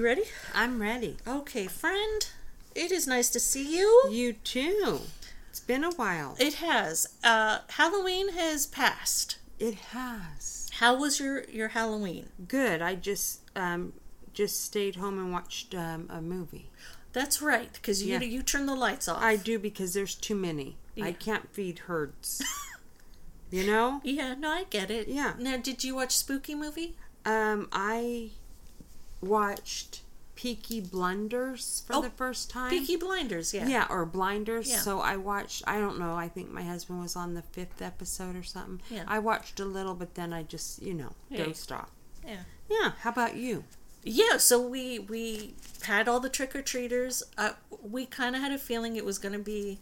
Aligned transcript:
You 0.00 0.06
ready? 0.06 0.22
I'm 0.54 0.80
ready. 0.80 1.18
Okay, 1.28 1.66
friend. 1.66 2.26
It 2.74 2.90
is 2.90 3.06
nice 3.06 3.28
to 3.28 3.38
see 3.38 3.76
you. 3.76 4.08
You 4.10 4.32
too. 4.32 5.00
It's 5.50 5.60
been 5.60 5.84
a 5.84 5.90
while. 5.90 6.36
It 6.38 6.54
has. 6.54 7.06
Uh, 7.22 7.58
Halloween 7.68 8.30
has 8.32 8.66
passed. 8.66 9.36
It 9.58 9.74
has. 9.92 10.70
How 10.78 10.94
was 10.98 11.20
your 11.20 11.44
your 11.50 11.68
Halloween? 11.68 12.30
Good. 12.48 12.80
I 12.80 12.94
just 12.94 13.42
um 13.54 13.92
just 14.32 14.64
stayed 14.64 14.96
home 14.96 15.18
and 15.18 15.34
watched 15.34 15.74
um, 15.74 16.06
a 16.08 16.22
movie. 16.22 16.70
That's 17.12 17.42
right, 17.42 17.70
because 17.70 18.02
you 18.02 18.14
Yeah. 18.14 18.22
you 18.22 18.42
turn 18.42 18.64
the 18.64 18.74
lights 18.74 19.06
off. 19.06 19.22
I 19.22 19.36
do 19.36 19.58
because 19.58 19.92
there's 19.92 20.14
too 20.14 20.34
many. 20.34 20.78
I 20.98 21.12
can't 21.12 21.52
feed 21.52 21.80
herds. 21.80 22.42
you 23.50 23.66
know? 23.66 24.00
yeah, 24.02 24.32
no, 24.32 24.48
I 24.48 24.64
get 24.70 24.90
it. 24.90 25.08
Yeah. 25.08 25.34
Now, 25.38 25.58
did 25.58 25.84
you 25.84 25.94
watch 25.94 26.16
Spooky 26.16 26.54
movie? 26.54 26.96
Um 27.26 27.68
I 27.70 28.30
watched 29.20 30.02
Peaky 30.34 30.80
Blunders 30.80 31.82
for 31.86 31.96
Oh, 31.96 32.02
the 32.02 32.10
first 32.10 32.50
time. 32.50 32.70
Peaky 32.70 32.96
Blinders. 32.96 33.52
Yeah. 33.52 33.66
Yeah, 33.68 33.86
or 33.90 34.06
Blinders. 34.06 34.70
Yeah. 34.70 34.78
So 34.78 35.00
I 35.00 35.16
watched, 35.16 35.62
I 35.66 35.78
don't 35.78 35.98
know, 35.98 36.14
I 36.14 36.28
think 36.28 36.50
my 36.50 36.62
husband 36.62 37.00
was 37.00 37.14
on 37.16 37.34
the 37.34 37.42
fifth 37.42 37.82
episode 37.82 38.36
or 38.36 38.42
something. 38.42 38.80
Yeah. 38.88 39.04
I 39.06 39.18
watched 39.18 39.60
a 39.60 39.64
little, 39.64 39.94
but 39.94 40.14
then 40.14 40.32
I 40.32 40.42
just, 40.42 40.80
you 40.82 40.94
know, 40.94 41.12
Yeah. 41.28 41.44
dozed 41.44 41.70
off. 41.72 41.90
Yeah. 42.26 42.42
Yeah, 42.70 42.92
how 43.00 43.10
about 43.10 43.36
you? 43.36 43.64
Yeah, 44.02 44.38
so 44.38 44.58
we 44.66 44.98
we 44.98 45.54
had 45.82 46.08
all 46.08 46.20
the 46.20 46.30
trick 46.30 46.56
or 46.56 46.62
treaters. 46.62 47.22
Uh, 47.36 47.50
we 47.82 48.06
kind 48.06 48.34
of 48.34 48.40
had 48.40 48.50
a 48.52 48.56
feeling 48.58 48.96
it 48.96 49.04
was 49.04 49.18
going 49.18 49.34
to 49.34 49.38
be 49.38 49.78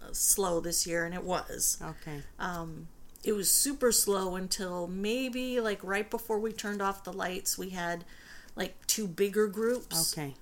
uh, 0.00 0.12
slow 0.12 0.60
this 0.60 0.86
year, 0.86 1.04
and 1.04 1.12
it 1.14 1.24
was. 1.24 1.78
Okay. 1.82 2.22
Um, 2.38 2.86
it 3.24 3.32
was 3.32 3.50
super 3.50 3.90
slow 3.90 4.36
until 4.36 4.86
maybe 4.86 5.58
like 5.58 5.82
right 5.82 6.08
before 6.08 6.38
we 6.38 6.52
turned 6.52 6.80
off 6.80 7.02
the 7.02 7.12
lights. 7.12 7.58
We 7.58 7.70
had 7.70 8.04
like 8.56 8.74
two 8.86 9.06
bigger 9.06 9.46
groups, 9.46 10.12
Okay. 10.12 10.34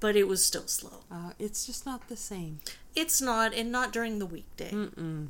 but 0.00 0.16
it 0.16 0.26
was 0.28 0.44
still 0.44 0.66
slow. 0.66 1.00
Uh, 1.10 1.32
it's 1.38 1.66
just 1.66 1.84
not 1.84 2.08
the 2.08 2.16
same. 2.16 2.60
It's 2.94 3.20
not, 3.20 3.52
and 3.52 3.70
not 3.70 3.92
during 3.92 4.18
the 4.18 4.26
weekday. 4.26 4.70
Mm-mm. 4.70 5.28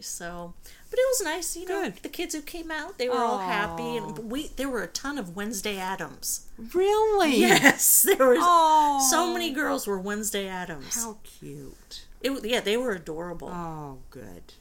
So, 0.00 0.54
but 0.88 0.98
it 0.98 1.04
was 1.10 1.22
nice, 1.24 1.56
you 1.56 1.66
know. 1.66 1.82
Good. 1.84 1.96
The 1.96 2.08
kids 2.08 2.34
who 2.34 2.40
came 2.40 2.70
out, 2.70 2.96
they 2.96 3.08
were 3.08 3.18
all 3.18 3.38
happy, 3.38 3.96
and 3.98 4.30
we 4.30 4.46
there 4.56 4.68
were 4.68 4.82
a 4.82 4.86
ton 4.86 5.18
of 5.18 5.36
Wednesday 5.36 5.76
Addams. 5.78 6.46
Really? 6.72 7.36
Yes, 7.40 8.02
there 8.08 8.28
was 8.28 8.38
Oh. 8.40 9.06
so 9.10 9.32
many 9.32 9.50
girls 9.50 9.86
were 9.86 9.98
Wednesday 9.98 10.46
Addams. 10.48 10.94
How 10.94 11.18
cute. 11.24 12.06
It 12.22 12.44
yeah, 12.46 12.60
they 12.60 12.76
were 12.78 12.92
adorable, 12.92 13.48
Oh, 13.48 13.98
good. 14.10 14.54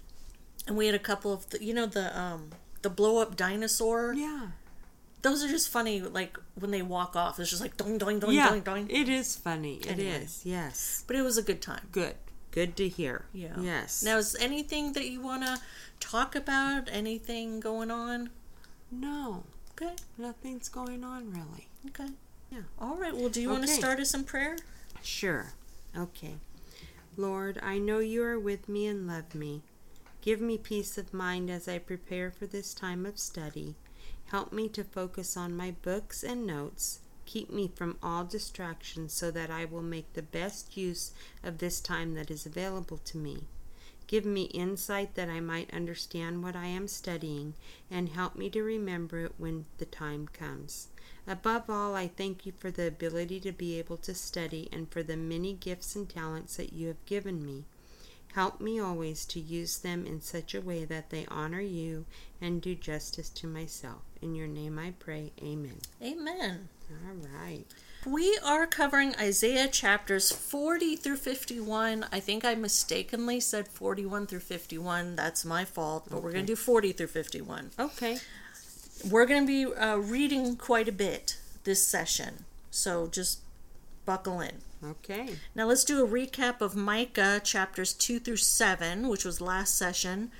and 0.67 0.75
we 0.75 0.87
had 0.87 0.95
a 0.95 0.99
couple 0.99 1.31
of 1.31 1.47
the, 1.51 1.63
you 1.63 1.73
know 1.73 1.85
the 1.85 2.17
um 2.19 2.49
the 2.81 2.89
blow 2.89 3.19
up 3.21 3.37
dinosaur. 3.37 4.13
Yeah. 4.13 4.47
Those 5.21 5.43
are 5.43 5.47
just 5.49 5.69
funny. 5.69 6.01
Like 6.01 6.37
when 6.55 6.71
they 6.71 6.81
walk 6.81 7.15
off, 7.15 7.39
it's 7.39 7.49
just 7.49 7.61
like 7.61 7.75
doing 7.77 7.97
doing 7.97 8.19
doing 8.19 8.35
yeah. 8.35 8.49
doing 8.49 8.61
doing. 8.61 8.89
It 8.89 9.09
is 9.09 9.35
funny. 9.35 9.75
It 9.77 9.99
is. 9.99 10.41
Yes. 10.45 11.03
But 11.07 11.15
it 11.15 11.21
was 11.21 11.37
a 11.37 11.43
good 11.43 11.61
time. 11.61 11.87
Good. 11.91 12.15
Good 12.51 12.75
to 12.77 12.87
hear. 12.87 13.25
Yeah. 13.33 13.59
Yes. 13.59 14.01
Now, 14.03 14.17
is 14.17 14.35
anything 14.39 14.93
that 14.93 15.07
you 15.09 15.21
want 15.21 15.43
to 15.43 15.59
talk 15.99 16.35
about? 16.35 16.89
Anything 16.91 17.59
going 17.59 17.91
on? 17.91 18.29
no, 18.91 19.43
Okay. 19.73 19.95
nothing's 20.17 20.67
going 20.67 21.03
on 21.03 21.31
really. 21.31 21.67
Okay. 21.87 22.11
Yeah. 22.51 22.61
All 22.79 22.95
right. 22.95 23.15
Well, 23.15 23.29
do 23.29 23.41
you 23.41 23.49
want 23.49 23.61
to 23.63 23.69
start 23.69 23.99
us 23.99 24.13
in 24.13 24.23
prayer? 24.23 24.57
Sure. 25.01 25.53
Okay. 25.95 26.35
Lord, 27.15 27.59
I 27.61 27.77
know 27.77 27.99
you 27.99 28.23
are 28.23 28.39
with 28.39 28.67
me 28.67 28.87
and 28.87 29.07
love 29.07 29.35
me. 29.35 29.61
Give 30.21 30.41
me 30.41 30.57
peace 30.57 30.97
of 30.97 31.13
mind 31.13 31.49
as 31.49 31.67
I 31.67 31.77
prepare 31.77 32.31
for 32.31 32.45
this 32.47 32.73
time 32.73 33.05
of 33.05 33.17
study. 33.19 33.75
Help 34.25 34.53
me 34.53 34.67
to 34.69 34.83
focus 34.83 35.35
on 35.35 35.57
my 35.57 35.71
books 35.81 36.23
and 36.23 36.45
notes. 36.45 36.99
Keep 37.25 37.51
me 37.51 37.71
from 37.75 37.97
all 38.01 38.23
distractions 38.23 39.13
so 39.13 39.31
that 39.31 39.51
I 39.51 39.65
will 39.65 39.81
make 39.81 40.13
the 40.13 40.21
best 40.21 40.75
use 40.75 41.11
of 41.43 41.57
this 41.57 41.79
time 41.79 42.15
that 42.15 42.31
is 42.31 42.45
available 42.45 42.97
to 42.97 43.17
me. 43.17 43.43
Give 44.07 44.25
me 44.25 44.45
insight 44.45 45.13
that 45.13 45.29
I 45.29 45.39
might 45.39 45.71
understand 45.71 46.43
what 46.43 46.55
I 46.55 46.65
am 46.65 46.87
studying 46.87 47.53
and 47.91 48.09
help 48.09 48.35
me 48.35 48.49
to 48.49 48.63
remember 48.63 49.25
it 49.25 49.33
when 49.37 49.65
the 49.77 49.85
time 49.85 50.27
comes. 50.27 50.87
Above 51.27 51.69
all, 51.69 51.93
I 51.93 52.07
thank 52.07 52.47
you 52.47 52.51
for 52.51 52.71
the 52.71 52.87
ability 52.87 53.39
to 53.41 53.51
be 53.51 53.77
able 53.77 53.97
to 53.97 54.15
study 54.15 54.67
and 54.71 54.91
for 54.91 55.03
the 55.03 55.15
many 55.15 55.53
gifts 55.53 55.95
and 55.95 56.09
talents 56.09 56.55
that 56.55 56.73
you 56.73 56.87
have 56.87 57.05
given 57.05 57.45
me. 57.45 57.65
Help 58.33 58.61
me 58.61 58.79
always 58.79 59.25
to 59.25 59.39
use 59.39 59.79
them 59.79 60.05
in 60.05 60.21
such 60.21 60.53
a 60.53 60.61
way 60.61 60.85
that 60.85 61.09
they 61.09 61.25
honor 61.29 61.61
you 61.61 62.05
and 62.39 62.61
do 62.61 62.75
justice 62.75 63.29
to 63.29 63.47
myself. 63.47 64.01
In 64.21 64.35
your 64.35 64.47
name 64.47 64.77
I 64.77 64.93
pray. 64.99 65.31
Amen. 65.41 65.77
Amen. 66.01 66.69
All 66.91 67.15
right. 67.15 67.65
We 68.05 68.39
are 68.45 68.65
covering 68.65 69.15
Isaiah 69.19 69.67
chapters 69.67 70.31
40 70.31 70.95
through 70.95 71.17
51. 71.17 72.05
I 72.11 72.19
think 72.19 72.45
I 72.45 72.55
mistakenly 72.55 73.39
said 73.39 73.67
41 73.67 74.27
through 74.27 74.39
51. 74.39 75.15
That's 75.15 75.43
my 75.43 75.65
fault, 75.65 76.07
but 76.09 76.23
we're 76.23 76.31
going 76.31 76.45
to 76.45 76.51
do 76.53 76.55
40 76.55 76.93
through 76.93 77.07
51. 77.07 77.71
Okay. 77.77 78.19
We're 79.09 79.25
going 79.25 79.45
to 79.45 79.47
be 79.47 79.65
uh, 79.65 79.97
reading 79.97 80.55
quite 80.55 80.87
a 80.87 80.93
bit 80.93 81.37
this 81.65 81.85
session, 81.85 82.45
so 82.71 83.07
just 83.07 83.41
buckle 84.05 84.39
in. 84.39 84.61
Okay. 84.83 85.35
Now 85.55 85.65
let's 85.65 85.83
do 85.83 86.03
a 86.03 86.07
recap 86.07 86.61
of 86.61 86.75
Micah 86.75 87.41
chapters 87.43 87.93
2 87.93 88.19
through 88.19 88.37
7, 88.37 89.07
which 89.09 89.25
was 89.25 89.41
last 89.41 89.77
session. 89.77 90.31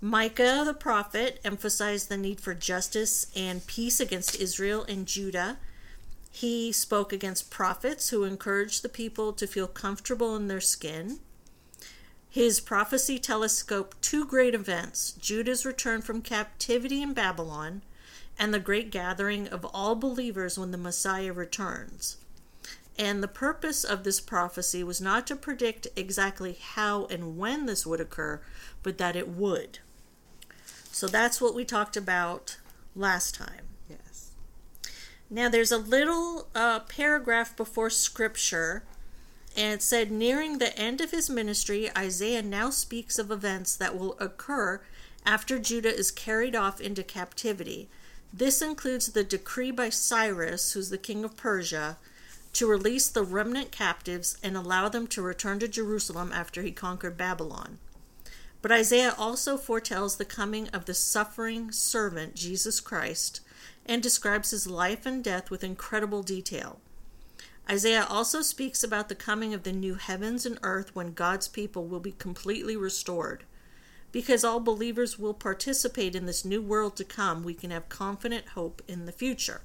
Micah 0.00 0.62
the 0.66 0.74
prophet 0.74 1.40
emphasized 1.44 2.08
the 2.08 2.18
need 2.18 2.38
for 2.40 2.52
justice 2.52 3.26
and 3.34 3.66
peace 3.66 3.98
against 3.98 4.38
Israel 4.38 4.84
and 4.86 5.06
Judah. 5.06 5.56
He 6.30 6.70
spoke 6.72 7.14
against 7.14 7.50
prophets 7.50 8.10
who 8.10 8.24
encouraged 8.24 8.82
the 8.82 8.90
people 8.90 9.32
to 9.32 9.46
feel 9.46 9.66
comfortable 9.66 10.36
in 10.36 10.48
their 10.48 10.60
skin. 10.60 11.20
His 12.28 12.60
prophecy 12.60 13.18
telescoped 13.18 14.02
two 14.02 14.26
great 14.26 14.54
events 14.54 15.12
Judah's 15.12 15.64
return 15.64 16.02
from 16.02 16.20
captivity 16.20 17.00
in 17.00 17.14
Babylon 17.14 17.80
and 18.38 18.52
the 18.52 18.60
great 18.60 18.90
gathering 18.90 19.48
of 19.48 19.64
all 19.64 19.94
believers 19.94 20.58
when 20.58 20.70
the 20.70 20.76
Messiah 20.76 21.32
returns. 21.32 22.18
And 22.98 23.22
the 23.22 23.28
purpose 23.28 23.84
of 23.84 24.04
this 24.04 24.20
prophecy 24.20 24.82
was 24.82 25.00
not 25.00 25.26
to 25.26 25.36
predict 25.36 25.86
exactly 25.96 26.56
how 26.60 27.06
and 27.06 27.36
when 27.36 27.66
this 27.66 27.84
would 27.84 28.00
occur, 28.00 28.40
but 28.82 28.96
that 28.98 29.16
it 29.16 29.28
would. 29.28 29.80
So 30.90 31.06
that's 31.06 31.40
what 31.40 31.54
we 31.54 31.66
talked 31.66 31.96
about 31.96 32.56
last 32.94 33.34
time. 33.34 33.68
Yes. 33.88 34.30
Now, 35.28 35.50
there's 35.50 35.72
a 35.72 35.78
little 35.78 36.48
uh, 36.54 36.80
paragraph 36.80 37.54
before 37.54 37.90
scripture, 37.90 38.82
and 39.54 39.74
it 39.74 39.82
said, 39.82 40.10
Nearing 40.10 40.56
the 40.56 40.76
end 40.78 41.02
of 41.02 41.10
his 41.10 41.28
ministry, 41.28 41.90
Isaiah 41.94 42.42
now 42.42 42.70
speaks 42.70 43.18
of 43.18 43.30
events 43.30 43.76
that 43.76 43.98
will 43.98 44.16
occur 44.18 44.80
after 45.26 45.58
Judah 45.58 45.94
is 45.94 46.10
carried 46.10 46.56
off 46.56 46.80
into 46.80 47.02
captivity. 47.02 47.90
This 48.32 48.62
includes 48.62 49.08
the 49.08 49.24
decree 49.24 49.70
by 49.70 49.90
Cyrus, 49.90 50.72
who's 50.72 50.88
the 50.88 50.96
king 50.96 51.24
of 51.24 51.36
Persia, 51.36 51.98
to 52.56 52.66
release 52.66 53.08
the 53.08 53.22
remnant 53.22 53.70
captives 53.70 54.38
and 54.42 54.56
allow 54.56 54.88
them 54.88 55.06
to 55.06 55.20
return 55.20 55.58
to 55.58 55.68
Jerusalem 55.68 56.32
after 56.32 56.62
he 56.62 56.72
conquered 56.72 57.18
Babylon. 57.18 57.78
But 58.62 58.72
Isaiah 58.72 59.14
also 59.18 59.58
foretells 59.58 60.16
the 60.16 60.24
coming 60.24 60.68
of 60.68 60.86
the 60.86 60.94
suffering 60.94 61.70
servant, 61.70 62.34
Jesus 62.34 62.80
Christ, 62.80 63.42
and 63.84 64.02
describes 64.02 64.52
his 64.52 64.66
life 64.66 65.04
and 65.04 65.22
death 65.22 65.50
with 65.50 65.62
incredible 65.62 66.22
detail. 66.22 66.80
Isaiah 67.68 68.06
also 68.08 68.40
speaks 68.40 68.82
about 68.82 69.10
the 69.10 69.14
coming 69.14 69.52
of 69.52 69.64
the 69.64 69.72
new 69.72 69.96
heavens 69.96 70.46
and 70.46 70.58
earth 70.62 70.94
when 70.94 71.12
God's 71.12 71.48
people 71.48 71.84
will 71.84 72.00
be 72.00 72.12
completely 72.12 72.74
restored. 72.74 73.44
Because 74.12 74.44
all 74.44 74.60
believers 74.60 75.18
will 75.18 75.34
participate 75.34 76.16
in 76.16 76.24
this 76.24 76.42
new 76.42 76.62
world 76.62 76.96
to 76.96 77.04
come, 77.04 77.42
we 77.42 77.52
can 77.52 77.70
have 77.70 77.90
confident 77.90 78.48
hope 78.54 78.80
in 78.88 79.04
the 79.04 79.12
future. 79.12 79.60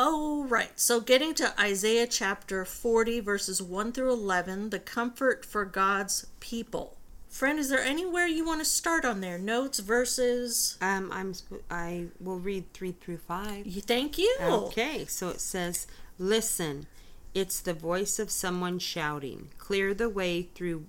Oh, 0.00 0.44
right. 0.44 0.78
So, 0.78 1.00
getting 1.00 1.34
to 1.34 1.60
Isaiah 1.60 2.06
chapter 2.06 2.64
40, 2.64 3.18
verses 3.18 3.60
1 3.60 3.92
through 3.92 4.12
11, 4.12 4.70
the 4.70 4.78
comfort 4.78 5.44
for 5.44 5.64
God's 5.64 6.28
people. 6.38 6.96
Friend, 7.28 7.58
is 7.58 7.68
there 7.68 7.82
anywhere 7.82 8.26
you 8.26 8.46
want 8.46 8.60
to 8.60 8.64
start 8.64 9.04
on 9.04 9.20
there? 9.20 9.38
Notes, 9.38 9.80
verses? 9.80 10.78
Um, 10.80 11.10
I'm. 11.12 11.34
I 11.70 12.06
will 12.20 12.38
read 12.38 12.72
three 12.72 12.92
through 12.92 13.18
five. 13.18 13.66
You, 13.66 13.82
thank 13.82 14.16
you. 14.16 14.34
Okay, 14.40 15.04
so 15.04 15.28
it 15.28 15.40
says, 15.40 15.86
"Listen, 16.18 16.86
it's 17.34 17.60
the 17.60 17.74
voice 17.74 18.18
of 18.18 18.30
someone 18.30 18.78
shouting, 18.78 19.50
clear 19.58 19.92
the 19.92 20.08
way 20.08 20.42
through 20.54 20.86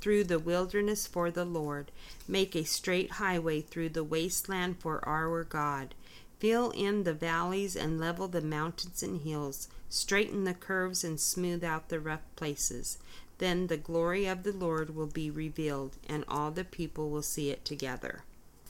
through 0.00 0.24
the 0.24 0.38
wilderness 0.38 1.06
for 1.06 1.30
the 1.30 1.44
Lord. 1.44 1.90
Make 2.28 2.54
a 2.54 2.64
straight 2.64 3.12
highway 3.12 3.60
through 3.60 3.90
the 3.90 4.04
wasteland 4.04 4.80
for 4.80 5.06
our 5.08 5.42
God. 5.44 5.94
Fill 6.38 6.70
in 6.70 7.04
the 7.04 7.14
valleys 7.14 7.74
and 7.74 7.98
level 7.98 8.28
the 8.28 8.40
mountains 8.40 9.02
and 9.02 9.22
hills. 9.22 9.68
Straighten 9.88 10.44
the 10.44 10.54
curves 10.54 11.02
and 11.02 11.18
smooth 11.18 11.64
out 11.64 11.88
the 11.88 11.98
rough 11.98 12.22
places. 12.36 12.98
Then 13.38 13.68
the 13.68 13.76
glory 13.76 14.26
of 14.26 14.42
the 14.42 14.52
Lord 14.52 14.94
will 14.94 15.06
be 15.06 15.30
revealed, 15.30 15.96
and 16.08 16.24
all 16.28 16.50
the 16.50 16.64
people 16.64 17.10
will 17.10 17.22
see 17.22 17.50
it 17.50 17.64
together." 17.64 18.22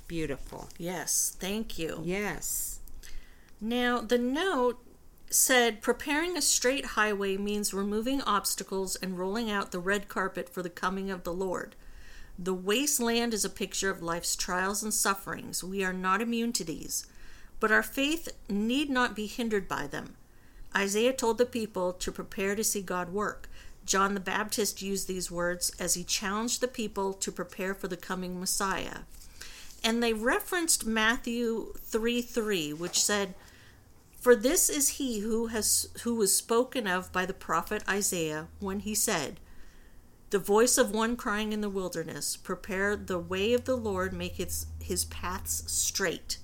Beautiful. 0.07 0.69
Yes, 0.79 1.37
thank 1.39 1.79
you. 1.79 2.03
Yes. 2.05 2.81
Now, 3.61 4.01
the 4.01 4.19
note 4.19 4.79
said 5.31 5.83
preparing 5.83 6.37
a 6.37 6.43
straight 6.43 6.87
highway 6.87 7.37
means 7.37 7.75
removing 7.75 8.23
obstacles 8.23 8.97
and 8.97 9.19
rolling 9.19 9.51
out 9.51 9.73
the 9.73 9.79
red 9.79 10.09
carpet 10.09 10.49
for 10.49 10.63
the 10.63 10.71
coming 10.71 11.11
of 11.11 11.25
the 11.25 11.35
Lord. 11.35 11.75
The 12.39 12.55
wasteland 12.55 13.35
is 13.35 13.45
a 13.45 13.51
picture 13.51 13.91
of 13.91 14.01
life's 14.03 14.37
trials 14.37 14.83
and 14.83 14.95
sufferings. 14.95 15.63
We 15.63 15.85
are 15.85 15.93
not 15.93 16.23
immune 16.23 16.53
to 16.55 16.65
these, 16.65 17.05
but 17.61 17.73
our 17.73 17.83
faith 17.83 18.29
need 18.49 18.91
not 18.91 19.17
be 19.17 19.27
hindered 19.27 19.69
by 19.69 19.87
them. 19.87 20.15
Isaiah 20.77 21.13
told 21.13 21.39
the 21.39 21.47
people 21.47 21.93
to 21.95 22.13
prepare 22.13 22.55
to 22.55 22.65
see 22.65 22.83
God 22.83 23.11
work. 23.11 23.49
John 23.85 24.15
the 24.15 24.21
Baptist 24.21 24.83
used 24.83 25.09
these 25.09 25.31
words 25.31 25.73
as 25.81 25.95
he 25.95 26.05
challenged 26.05 26.61
the 26.61 26.69
people 26.69 27.15
to 27.15 27.33
prepare 27.33 27.75
for 27.75 27.89
the 27.89 27.97
coming 27.97 28.39
Messiah. 28.39 28.99
And 29.83 30.03
they 30.03 30.13
referenced 30.13 30.87
Matthew 30.87 31.73
3 31.79 32.21
3, 32.21 32.73
which 32.75 33.01
said, 33.01 33.35
For 34.21 34.37
this 34.37 34.69
is 34.69 34.89
he 34.91 35.21
who 35.21 35.47
has 35.47 35.89
who 36.03 36.17
was 36.17 36.37
spoken 36.37 36.87
of 36.87 37.11
by 37.13 37.25
the 37.25 37.35
prophet 37.35 37.83
Isaiah 37.89 38.49
when 38.61 38.81
he 38.81 38.95
said, 38.95 39.41
The 40.31 40.39
voice 40.39 40.77
of 40.77 40.91
one 40.91 41.17
crying 41.17 41.53
in 41.53 41.61
the 41.61 41.71
wilderness, 41.71 42.37
prepare 42.37 42.95
the 42.97 43.19
way 43.19 43.55
of 43.55 43.65
the 43.65 43.77
Lord, 43.77 44.13
make 44.13 44.39
its 44.39 44.67
his 44.81 45.07
paths 45.07 45.65
straight. 45.67 46.39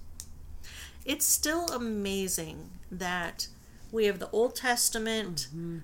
It's 1.05 1.25
still 1.27 1.67
amazing 1.67 2.71
that 2.91 3.49
we 3.93 4.07
have 4.07 4.19
the 4.19 4.31
Old 4.31 4.57
Testament 4.57 5.49
mm-hmm. 5.49 5.79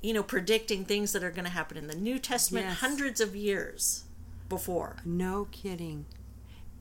you 0.00 0.12
know, 0.12 0.22
predicting 0.22 0.84
things 0.84 1.12
that 1.12 1.22
are 1.24 1.30
going 1.30 1.44
to 1.44 1.50
happen 1.50 1.76
in 1.76 1.86
the 1.86 1.94
New 1.96 2.18
Testament 2.18 2.66
Yes. 2.66 2.78
hundreds 2.78 3.20
of 3.20 3.34
years 3.36 4.04
before. 4.48 4.96
No 5.04 5.46
kidding. 5.50 6.06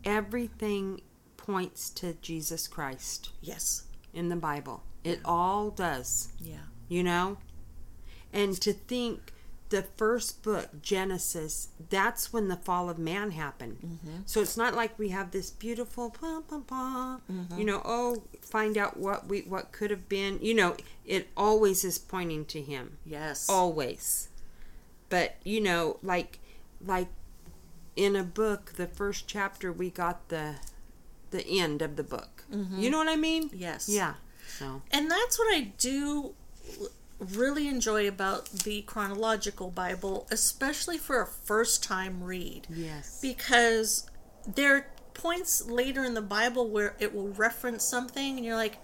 Everything 0.04 1.02
points 1.38 1.90
to 1.92 2.14
Jesus 2.22 2.68
Christ 2.68 3.30
Yes. 3.42 3.84
in 4.14 4.30
the 4.30 4.36
Bible. 4.36 4.84
It 5.04 5.20
all 5.26 5.70
does. 5.70 6.30
Yeah. 6.40 6.58
you 6.90 7.04
know? 7.04 7.38
And 8.32 8.60
to 8.62 8.74
think 8.74 9.33
the 9.74 9.82
first 9.82 10.44
book, 10.44 10.84
Genesis, 10.84 11.70
that's 11.90 12.32
when 12.32 12.48
the 12.48 12.58
fall 12.58 12.92
of 12.92 13.00
man 13.00 13.32
happened. 13.32 13.80
Mm-hmm. 13.84 14.18
So 14.28 14.40
it's 14.40 14.56
not 14.56 14.76
like 14.76 15.00
we 15.00 15.10
have 15.10 15.32
this 15.32 15.50
beautiful, 15.50 16.12
pa, 16.12 16.42
pa, 16.48 16.60
pa, 16.60 17.20
mm-hmm. 17.30 17.58
you 17.58 17.66
know, 17.66 17.82
oh, 17.84 18.22
find 18.40 18.78
out 18.78 18.98
what 18.98 19.28
we 19.28 19.42
what 19.42 19.72
could 19.72 19.90
have 19.90 20.08
been. 20.08 20.38
You 20.44 20.54
know, 20.54 20.78
it 21.08 21.30
always 21.36 21.84
is 21.84 21.98
pointing 21.98 22.46
to 22.46 22.62
him. 22.62 22.98
Yes. 23.04 23.50
Always. 23.50 24.30
But, 25.10 25.38
you 25.44 25.60
know, 25.60 25.98
like 26.04 26.38
like 26.86 27.10
in 27.96 28.16
a 28.16 28.24
book, 28.24 28.74
the 28.78 28.86
first 28.86 29.28
chapter 29.28 29.74
we 29.74 29.90
got 29.90 30.30
the 30.30 30.58
the 31.32 31.44
end 31.48 31.82
of 31.82 31.96
the 31.96 32.04
book. 32.04 32.44
Mm-hmm. 32.54 32.80
You 32.80 32.92
know 32.92 33.00
what 33.00 33.10
I 33.10 33.16
mean? 33.16 33.50
Yes. 33.52 33.90
Yeah. 33.90 34.14
So 34.48 34.84
And 34.92 35.10
that's 35.10 35.40
what 35.40 35.52
I 35.56 35.72
do 35.80 36.36
really 37.24 37.68
enjoy 37.68 38.08
about 38.08 38.50
the 38.50 38.82
chronological 38.84 39.70
Bible, 39.70 40.28
especially 40.32 40.98
for 40.98 41.22
a 41.22 41.28
first 41.28 41.84
time 41.84 42.24
read. 42.24 42.68
Yes. 42.70 43.20
Because 43.22 44.10
there 44.48 44.76
are 44.76 44.88
points 45.14 45.66
later 45.68 46.04
in 46.04 46.14
the 46.16 46.22
Bible 46.22 46.68
where 46.70 46.96
it 47.00 47.14
will 47.14 47.30
reference 47.30 47.84
something 47.84 48.38
and 48.38 48.46
you're 48.46 48.56
like, 48.56 48.78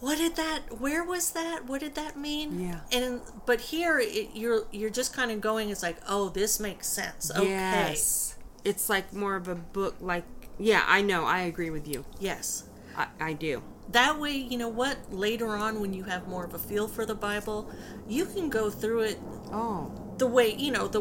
what 0.00 0.16
did 0.16 0.36
that 0.36 0.78
where 0.80 1.02
was 1.02 1.32
that 1.32 1.66
what 1.66 1.80
did 1.80 1.96
that 1.96 2.16
mean 2.16 2.60
Yeah. 2.60 2.80
and 2.92 3.20
but 3.46 3.60
here 3.60 3.98
it, 3.98 4.28
you're 4.32 4.64
you're 4.70 4.90
just 4.90 5.12
kind 5.12 5.32
of 5.32 5.40
going 5.40 5.70
it's 5.70 5.82
like 5.82 5.96
oh 6.08 6.28
this 6.28 6.60
makes 6.60 6.86
sense 6.86 7.32
okay 7.32 7.48
Yes. 7.48 8.36
It's 8.64 8.88
like 8.88 9.12
more 9.12 9.34
of 9.34 9.48
a 9.48 9.54
book, 9.56 9.96
like, 10.00 10.24
yeah, 10.58 10.84
I 10.86 11.00
know. 11.02 11.24
I 11.24 11.40
agree 11.40 11.70
with 11.70 11.88
you. 11.88 12.04
yes 12.20 12.62
I, 12.96 13.06
I 13.20 13.32
do. 13.32 13.62
That 13.90 14.18
way 14.20 14.32
you 14.36 14.58
know 14.58 14.68
what 14.68 14.96
later 15.10 15.48
on 15.56 15.80
when 15.80 15.92
you 15.92 16.04
have 16.04 16.26
more 16.28 16.44
of 16.44 16.54
a 16.54 16.58
feel 16.58 16.86
for 16.88 17.06
the 17.06 17.14
bible 17.14 17.70
you 18.08 18.24
can 18.26 18.48
go 18.50 18.70
through 18.70 19.00
it 19.00 19.18
Oh, 19.50 19.90
the 20.18 20.26
way 20.26 20.54
you 20.54 20.70
know 20.70 20.88
the 20.88 21.00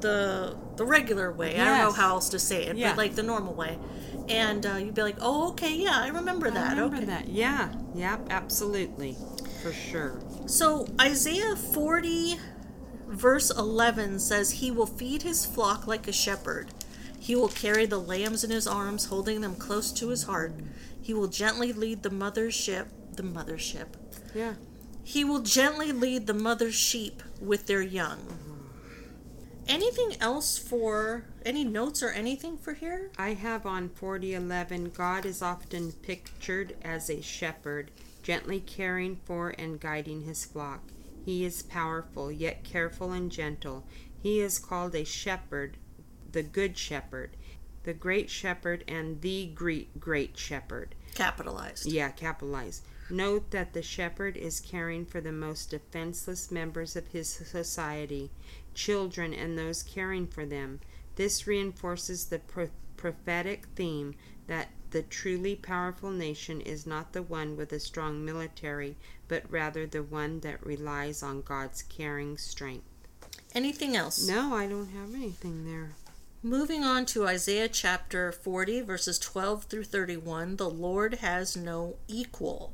the 0.00 0.56
the 0.76 0.84
regular 0.84 1.30
way 1.32 1.58
i 1.60 1.64
don't 1.64 1.78
know 1.78 1.92
how 1.92 2.10
else 2.10 2.28
to 2.30 2.38
say 2.38 2.64
it 2.66 2.76
Yeah. 2.76 2.90
but 2.90 2.98
like 2.98 3.14
the 3.14 3.22
normal 3.22 3.54
way 3.54 3.78
and 4.28 4.64
uh, 4.66 4.74
you'd 4.76 4.94
be 4.94 5.02
like 5.02 5.16
oh 5.20 5.50
okay 5.50 5.74
yeah 5.74 5.98
i 6.00 6.08
remember 6.08 6.50
that 6.50 6.66
I 6.72 6.80
remember 6.80 6.96
okay 6.96 7.04
that. 7.06 7.28
Yeah, 7.28 7.72
yep, 7.94 8.26
absolutely. 8.30 9.16
For 9.62 9.72
sure. 9.72 10.20
so 10.46 10.86
isaiah 11.00 11.56
40 11.56 12.36
verse 13.08 13.50
11 13.50 14.18
says 14.20 14.50
he 14.52 14.70
will 14.70 14.86
feed 14.86 15.22
his 15.22 15.46
flock 15.46 15.86
like 15.86 16.06
a 16.08 16.12
shepherd 16.12 16.68
he 17.18 17.34
will 17.34 17.48
carry 17.48 17.86
the 17.86 17.98
lambs 17.98 18.44
in 18.44 18.50
his 18.50 18.66
arms 18.66 19.06
holding 19.06 19.40
them 19.40 19.54
close 19.54 19.90
to 19.92 20.08
his 20.08 20.24
heart 20.24 20.52
he 21.06 21.14
will 21.14 21.28
gently 21.28 21.72
lead 21.72 22.02
the 22.02 22.10
mother's 22.10 22.52
ship 22.52 22.88
the 23.14 23.22
mother's 23.22 23.62
ship 23.62 23.96
Yeah. 24.34 24.54
He 25.04 25.22
will 25.22 25.38
gently 25.38 25.92
lead 25.92 26.26
the 26.26 26.34
mother 26.34 26.72
sheep 26.72 27.22
with 27.40 27.68
their 27.68 27.80
young. 27.80 28.18
Mm-hmm. 28.18 28.56
Anything 29.68 30.16
else 30.20 30.58
for 30.58 31.26
any 31.44 31.62
notes 31.62 32.02
or 32.02 32.10
anything 32.10 32.58
for 32.58 32.74
here? 32.74 33.12
I 33.16 33.34
have 33.34 33.66
on 33.66 33.88
4011 33.88 34.90
God 34.90 35.24
is 35.24 35.42
often 35.42 35.92
pictured 35.92 36.74
as 36.82 37.08
a 37.08 37.22
shepherd, 37.22 37.92
gently 38.24 38.58
caring 38.58 39.20
for 39.24 39.50
and 39.50 39.78
guiding 39.78 40.22
his 40.22 40.44
flock. 40.44 40.80
He 41.24 41.44
is 41.44 41.62
powerful, 41.62 42.32
yet 42.32 42.64
careful 42.64 43.12
and 43.12 43.30
gentle. 43.30 43.86
He 44.20 44.40
is 44.40 44.58
called 44.58 44.96
a 44.96 45.04
shepherd, 45.04 45.76
the 46.32 46.42
good 46.42 46.76
shepherd, 46.76 47.36
the 47.84 47.94
great 47.94 48.28
shepherd, 48.28 48.82
and 48.88 49.20
the 49.20 49.46
great, 49.46 50.00
great 50.00 50.36
shepherd. 50.36 50.95
Capitalized. 51.16 51.86
Yeah, 51.86 52.10
capitalize. 52.10 52.82
Note 53.08 53.50
that 53.50 53.72
the 53.72 53.82
shepherd 53.82 54.36
is 54.36 54.60
caring 54.60 55.06
for 55.06 55.20
the 55.20 55.32
most 55.32 55.70
defenseless 55.70 56.50
members 56.50 56.96
of 56.96 57.08
his 57.08 57.28
society, 57.28 58.30
children 58.74 59.32
and 59.32 59.56
those 59.56 59.82
caring 59.82 60.26
for 60.26 60.44
them. 60.44 60.80
This 61.14 61.46
reinforces 61.46 62.26
the 62.26 62.40
pro- 62.40 62.70
prophetic 62.96 63.66
theme 63.76 64.14
that 64.48 64.68
the 64.90 65.02
truly 65.02 65.54
powerful 65.54 66.10
nation 66.10 66.60
is 66.60 66.86
not 66.86 67.12
the 67.12 67.22
one 67.22 67.56
with 67.56 67.72
a 67.72 67.80
strong 67.80 68.24
military, 68.24 68.96
but 69.28 69.50
rather 69.50 69.86
the 69.86 70.02
one 70.02 70.40
that 70.40 70.64
relies 70.64 71.22
on 71.22 71.42
God's 71.42 71.82
caring 71.82 72.38
strength. 72.38 72.84
Anything 73.54 73.96
else? 73.96 74.26
No, 74.26 74.54
I 74.54 74.66
don't 74.66 74.90
have 74.90 75.14
anything 75.14 75.64
there. 75.64 75.92
Moving 76.46 76.84
on 76.84 77.06
to 77.06 77.26
Isaiah 77.26 77.66
chapter 77.66 78.30
40, 78.30 78.82
verses 78.82 79.18
12 79.18 79.64
through 79.64 79.82
31. 79.82 80.58
The 80.58 80.70
Lord 80.70 81.14
has 81.14 81.56
no 81.56 81.96
equal. 82.06 82.72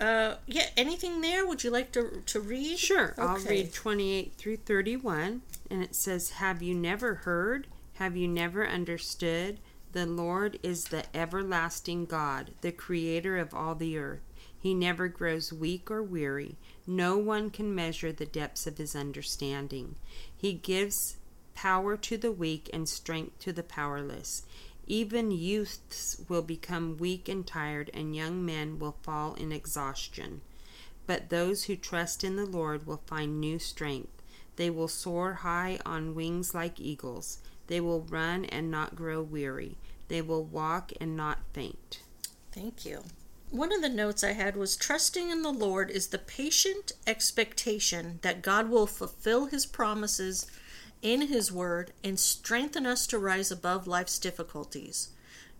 Uh, 0.00 0.36
yeah, 0.46 0.68
anything 0.74 1.20
there? 1.20 1.46
Would 1.46 1.62
you 1.62 1.68
like 1.68 1.92
to, 1.92 2.22
to 2.24 2.40
read? 2.40 2.78
Sure, 2.78 3.14
I'll 3.18 3.36
read 3.36 3.74
28 3.74 4.32
through 4.38 4.56
31. 4.56 5.42
And 5.70 5.82
it 5.82 5.94
says, 5.94 6.30
Have 6.30 6.62
you 6.62 6.74
never 6.74 7.16
heard? 7.16 7.66
Have 7.96 8.16
you 8.16 8.26
never 8.26 8.66
understood? 8.66 9.60
The 9.92 10.06
Lord 10.06 10.58
is 10.62 10.84
the 10.84 11.04
everlasting 11.14 12.06
God, 12.06 12.52
the 12.62 12.72
creator 12.72 13.36
of 13.36 13.52
all 13.52 13.74
the 13.74 13.98
earth. 13.98 14.22
He 14.58 14.72
never 14.72 15.08
grows 15.08 15.52
weak 15.52 15.90
or 15.90 16.02
weary. 16.02 16.56
No 16.86 17.18
one 17.18 17.50
can 17.50 17.74
measure 17.74 18.12
the 18.12 18.24
depths 18.24 18.66
of 18.66 18.78
his 18.78 18.96
understanding. 18.96 19.96
He 20.34 20.54
gives 20.54 21.16
power 21.60 21.94
to 21.94 22.16
the 22.16 22.32
weak 22.32 22.70
and 22.72 22.88
strength 22.88 23.38
to 23.38 23.52
the 23.52 23.62
powerless. 23.62 24.44
Even 24.86 25.30
youths 25.30 26.16
will 26.26 26.40
become 26.40 26.96
weak 26.96 27.28
and 27.28 27.46
tired, 27.46 27.90
and 27.92 28.16
young 28.16 28.42
men 28.46 28.78
will 28.78 28.96
fall 29.02 29.34
in 29.34 29.52
exhaustion. 29.52 30.40
But 31.06 31.28
those 31.28 31.64
who 31.64 31.76
trust 31.76 32.24
in 32.24 32.36
the 32.36 32.46
Lord 32.46 32.86
will 32.86 33.02
find 33.04 33.38
new 33.38 33.58
strength. 33.58 34.22
They 34.56 34.70
will 34.70 34.88
soar 34.88 35.34
high 35.34 35.78
on 35.84 36.14
wings 36.14 36.54
like 36.54 36.80
eagles. 36.80 37.40
They 37.66 37.78
will 37.78 38.04
run 38.04 38.46
and 38.46 38.70
not 38.70 38.96
grow 38.96 39.20
weary. 39.20 39.76
They 40.08 40.22
will 40.22 40.44
walk 40.44 40.92
and 40.98 41.14
not 41.14 41.40
faint. 41.52 42.00
Thank 42.52 42.86
you. 42.86 43.02
One 43.50 43.70
of 43.70 43.82
the 43.82 43.90
notes 43.90 44.24
I 44.24 44.32
had 44.32 44.56
was 44.56 44.76
trusting 44.76 45.28
in 45.28 45.42
the 45.42 45.52
Lord 45.52 45.90
is 45.90 46.06
the 46.06 46.18
patient 46.18 46.92
expectation 47.06 48.18
that 48.22 48.40
God 48.40 48.70
will 48.70 48.86
fulfill 48.86 49.46
his 49.46 49.66
promises 49.66 50.46
in 51.02 51.22
his 51.22 51.50
word 51.50 51.92
and 52.04 52.18
strengthen 52.18 52.86
us 52.86 53.06
to 53.06 53.18
rise 53.18 53.50
above 53.50 53.86
life's 53.86 54.18
difficulties. 54.18 55.10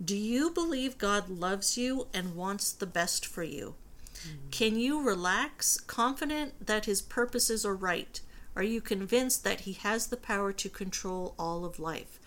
Do 0.02 0.16
you 0.16 0.50
believe 0.50 0.98
God 0.98 1.28
loves 1.28 1.76
you 1.76 2.06
and 2.14 2.34
wants 2.34 2.72
the 2.72 2.86
best 2.86 3.26
for 3.26 3.42
you? 3.42 3.74
Hmm. 4.22 4.48
Can 4.50 4.76
you 4.76 5.02
relax, 5.02 5.78
confident 5.78 6.66
that 6.66 6.86
his 6.86 7.02
purposes 7.02 7.64
are 7.64 7.74
right? 7.74 8.20
Are 8.56 8.62
you 8.62 8.80
convinced 8.80 9.44
that 9.44 9.60
he 9.60 9.72
has 9.74 10.08
the 10.08 10.16
power 10.16 10.52
to 10.52 10.68
control 10.68 11.34
all 11.38 11.64
of 11.64 11.78
life 11.78 12.18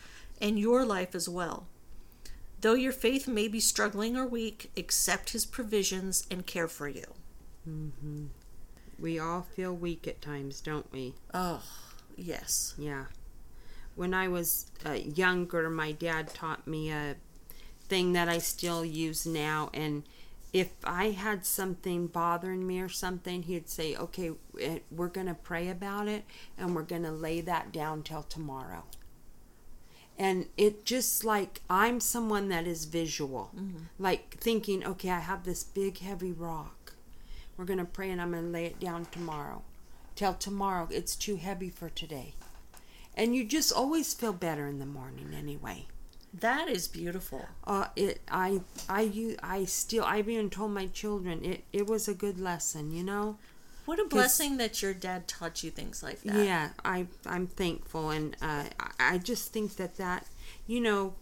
and 0.41 0.59
your 0.59 0.85
life 0.85 1.15
as 1.15 1.27
well? 1.27 1.67
Though 2.61 2.75
your 2.75 2.93
faith 2.93 3.27
may 3.27 3.47
be 3.47 3.59
struggling 3.59 4.15
or 4.15 4.25
weak, 4.25 4.71
accept 4.77 5.31
his 5.31 5.45
provisions 5.45 6.25
and 6.31 6.45
care 6.45 6.69
for 6.69 6.87
you. 6.87 7.05
Mm-hmm. 7.67 8.27
We 8.99 9.19
all 9.19 9.41
feel 9.41 9.75
weak 9.75 10.07
at 10.07 10.21
times, 10.21 10.61
don't 10.61 10.89
we? 10.93 11.15
Oh, 11.33 11.61
yes. 12.17 12.73
Yeah. 12.77 13.05
When 13.95 14.13
I 14.13 14.27
was 14.27 14.71
uh, 14.85 14.93
younger, 14.93 15.69
my 15.69 15.91
dad 15.91 16.33
taught 16.33 16.67
me 16.67 16.91
a 16.91 17.15
thing 17.87 18.13
that 18.13 18.27
I 18.27 18.39
still 18.39 18.83
use 18.83 19.25
now, 19.25 19.69
and 19.73 20.03
if 20.51 20.71
I 20.83 21.09
had 21.09 21.45
something 21.45 22.07
bothering 22.07 22.65
me 22.65 22.79
or 22.79 22.89
something, 22.89 23.43
he'd 23.43 23.67
say, 23.69 23.95
"Okay, 23.95 24.31
eh, 24.59 24.79
we're 24.91 25.07
going 25.09 25.27
to 25.27 25.33
pray 25.33 25.67
about 25.69 26.07
it 26.07 26.25
and 26.57 26.75
we're 26.75 26.83
going 26.83 27.03
to 27.03 27.11
lay 27.11 27.41
that 27.41 27.71
down 27.71 28.03
till 28.03 28.23
tomorrow." 28.23 28.83
And 30.17 30.47
it 30.57 30.85
just 30.85 31.23
like 31.23 31.61
I'm 31.69 31.99
someone 31.99 32.49
that 32.49 32.67
is 32.67 32.85
visual. 32.85 33.51
Like 33.97 34.37
thinking, 34.39 34.85
"Okay, 34.85 35.09
I 35.09 35.19
have 35.19 35.43
this 35.43 35.63
big 35.63 35.97
heavy 35.99 36.31
rock. 36.31 36.93
We're 37.57 37.65
going 37.65 37.79
to 37.79 37.85
pray 37.85 38.11
and 38.11 38.21
I'm 38.21 38.31
going 38.31 38.45
to 38.45 38.49
lay 38.49 38.65
it 38.65 38.79
down 38.79 39.05
tomorrow." 39.05 39.63
Till 40.15 40.33
tomorrow, 40.33 40.87
it's 40.91 41.15
too 41.15 41.37
heavy 41.37 41.69
for 41.69 41.89
today. 41.89 42.33
And 43.15 43.35
you 43.35 43.43
just 43.43 43.71
always 43.71 44.13
feel 44.13 44.33
better 44.33 44.67
in 44.67 44.79
the 44.79 44.85
morning 44.85 45.33
anyway. 45.35 45.87
That 46.33 46.67
is 46.67 46.87
beautiful. 46.87 47.45
Uh, 47.63 47.87
it 47.95 48.21
I 48.27 48.61
I 48.89 49.01
you 49.01 49.37
I 49.43 49.65
still 49.65 50.03
I've 50.03 50.27
even 50.27 50.49
told 50.49 50.71
my 50.71 50.87
children 50.87 51.45
it 51.45 51.63
it 51.71 51.85
was 51.85 52.07
a 52.07 52.13
good 52.15 52.39
lesson, 52.39 52.91
you 52.91 53.03
know. 53.03 53.37
What 53.85 53.99
a 53.99 54.05
blessing 54.05 54.57
that 54.57 54.81
your 54.81 54.93
dad 54.93 55.27
taught 55.27 55.61
you 55.61 55.69
things 55.69 56.01
like 56.01 56.21
that. 56.21 56.45
Yeah, 56.45 56.69
I 56.83 57.07
I'm 57.25 57.47
thankful, 57.47 58.09
and 58.09 58.35
uh, 58.41 58.63
I 58.97 59.17
just 59.19 59.51
think 59.53 59.75
that 59.75 59.97
that 59.97 60.25
you 60.65 60.79
know 60.79 61.15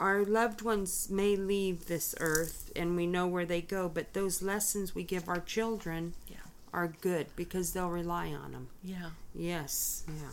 our 0.00 0.24
loved 0.24 0.62
ones 0.62 1.08
may 1.10 1.34
leave 1.36 1.86
this 1.86 2.14
earth, 2.20 2.70
and 2.76 2.94
we 2.94 3.06
know 3.06 3.26
where 3.26 3.46
they 3.46 3.62
go, 3.62 3.88
but 3.88 4.12
those 4.12 4.42
lessons 4.42 4.94
we 4.94 5.02
give 5.04 5.28
our 5.28 5.40
children. 5.40 6.14
Are 6.72 6.88
good 7.00 7.26
because 7.36 7.72
they'll 7.72 7.90
rely 7.90 8.28
on 8.32 8.52
them. 8.52 8.68
Yeah. 8.84 9.10
Yes, 9.34 10.04
yeah, 10.08 10.30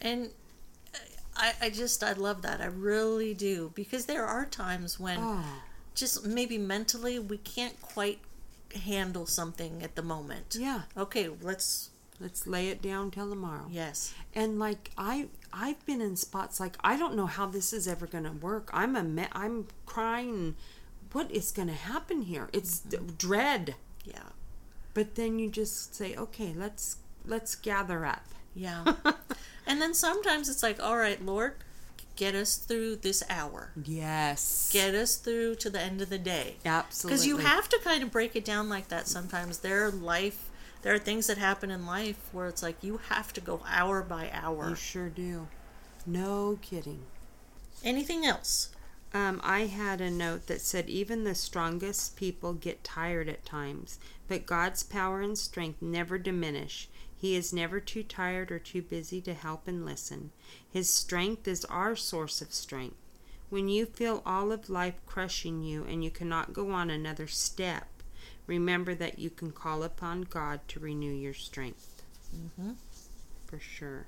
And 0.00 0.30
I, 1.36 1.52
I 1.60 1.70
just, 1.70 2.02
I 2.04 2.12
love 2.12 2.42
that. 2.42 2.60
I 2.60 2.66
really 2.66 3.34
do. 3.34 3.72
Because 3.74 4.06
there 4.06 4.24
are 4.26 4.44
times 4.46 4.98
when 5.00 5.18
oh 5.20 5.44
just 5.94 6.24
maybe 6.26 6.56
mentally 6.58 7.18
we 7.18 7.36
can't 7.38 7.80
quite 7.82 8.18
handle 8.84 9.26
something 9.26 9.82
at 9.82 9.94
the 9.94 10.02
moment. 10.02 10.56
yeah. 10.58 10.82
Okay, 10.96 11.28
let's, 11.40 11.90
Let's 12.20 12.46
lay 12.46 12.68
it 12.68 12.80
down 12.80 13.10
till 13.10 13.28
tomorrow. 13.28 13.66
yes. 13.70 14.14
and 14.34 14.58
like 14.58 14.92
i 14.96 15.26
i've 15.52 15.84
been 15.84 16.00
in 16.00 16.14
spots 16.16 16.60
like 16.60 16.76
i 16.84 16.96
don't 16.96 17.16
know 17.16 17.26
how 17.26 17.46
this 17.46 17.72
is 17.72 17.88
ever 17.88 18.06
going 18.06 18.22
to 18.24 18.30
work 18.30 18.70
i'm 18.72 18.94
a 18.94 19.02
me- 19.02 19.26
i'm 19.32 19.66
crying 19.86 20.54
what 21.12 21.28
is 21.32 21.50
going 21.50 21.66
to 21.68 21.74
happen 21.74 22.22
here 22.22 22.48
it's 22.52 22.78
d- 22.78 22.98
dread 23.18 23.74
Yeah. 24.04 24.22
But 24.94 25.14
then 25.14 25.38
you 25.38 25.48
just 25.50 25.94
say 25.94 26.14
okay 26.16 26.52
let's 26.56 26.96
let's 27.24 27.54
gather 27.54 28.04
up 28.04 28.26
Yeah. 28.54 28.84
and 29.66 29.80
then 29.80 29.94
sometimes 29.94 30.48
it's 30.48 30.62
like, 30.62 30.82
all 30.82 30.96
right, 30.98 31.24
Lord, 31.24 31.54
get 32.16 32.34
us 32.34 32.56
through 32.56 32.96
this 32.96 33.22
hour. 33.30 33.70
yes 33.84 34.68
Get 34.72 34.94
us 34.94 35.16
through 35.16 35.54
to 35.56 35.70
the 35.70 35.80
end 35.80 36.02
of 36.02 36.10
the 36.10 36.18
day. 36.18 36.56
absolutely 36.64 37.14
Because 37.14 37.26
you 37.26 37.36
have 37.38 37.68
to 37.70 37.78
kind 37.82 38.02
of 38.02 38.10
break 38.10 38.36
it 38.36 38.44
down 38.44 38.68
like 38.68 38.88
that 38.88 39.06
sometimes. 39.08 39.58
There 39.60 39.86
are 39.86 39.90
life, 39.90 40.50
there 40.82 40.92
are 40.94 40.98
things 40.98 41.26
that 41.28 41.38
happen 41.38 41.70
in 41.70 41.86
life 41.86 42.18
where 42.32 42.48
it's 42.48 42.62
like 42.62 42.82
you 42.82 42.98
have 43.08 43.32
to 43.34 43.40
go 43.40 43.60
hour 43.68 44.02
by 44.02 44.30
hour. 44.32 44.68
you 44.70 44.74
sure 44.74 45.08
do 45.08 45.46
no 46.06 46.58
kidding 46.60 47.00
Anything 47.84 48.24
else? 48.26 48.68
Um, 49.14 49.40
I 49.44 49.66
had 49.66 50.00
a 50.00 50.10
note 50.10 50.46
that 50.46 50.60
said 50.60 50.88
even 50.88 51.24
the 51.24 51.34
strongest 51.34 52.16
people 52.16 52.54
get 52.54 52.82
tired 52.84 53.28
at 53.28 53.44
times, 53.44 53.98
but 54.32 54.46
God's 54.46 54.82
power 54.82 55.20
and 55.20 55.36
strength 55.36 55.82
never 55.82 56.16
diminish. 56.16 56.88
He 57.14 57.36
is 57.36 57.52
never 57.52 57.80
too 57.80 58.02
tired 58.02 58.50
or 58.50 58.58
too 58.58 58.80
busy 58.80 59.20
to 59.20 59.34
help 59.34 59.68
and 59.68 59.84
listen. 59.84 60.30
His 60.70 60.88
strength 60.88 61.46
is 61.46 61.66
our 61.66 61.94
source 61.94 62.40
of 62.40 62.54
strength. 62.54 62.96
When 63.50 63.68
you 63.68 63.84
feel 63.84 64.22
all 64.24 64.50
of 64.50 64.70
life 64.70 64.94
crushing 65.04 65.62
you 65.62 65.84
and 65.84 66.02
you 66.02 66.10
cannot 66.10 66.54
go 66.54 66.70
on 66.70 66.88
another 66.88 67.26
step, 67.26 67.88
remember 68.46 68.94
that 68.94 69.18
you 69.18 69.28
can 69.28 69.50
call 69.50 69.82
upon 69.82 70.22
God 70.22 70.60
to 70.68 70.80
renew 70.80 71.12
your 71.12 71.34
strength. 71.34 72.02
Mhm. 72.34 72.76
For 73.44 73.60
sure. 73.60 74.06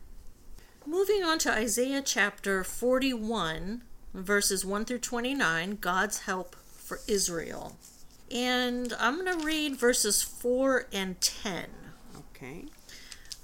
Moving 0.87 1.23
on 1.23 1.39
to 1.41 1.53
Isaiah 1.53 2.01
chapter 2.01 2.65
41, 2.65 3.83
verses 4.15 4.65
1 4.65 4.87
through 4.87 5.01
29, 5.01 5.77
God's 5.83 6.21
help 6.21 6.57
for 6.79 7.01
Israel. 7.07 7.77
And 8.35 8.93
I'm 8.99 9.25
going 9.25 9.39
to 9.39 9.47
read 9.47 9.77
verses 9.77 10.21
4 10.21 10.89
and 10.93 11.21
10. 11.21 11.67
Okay. 12.19 12.65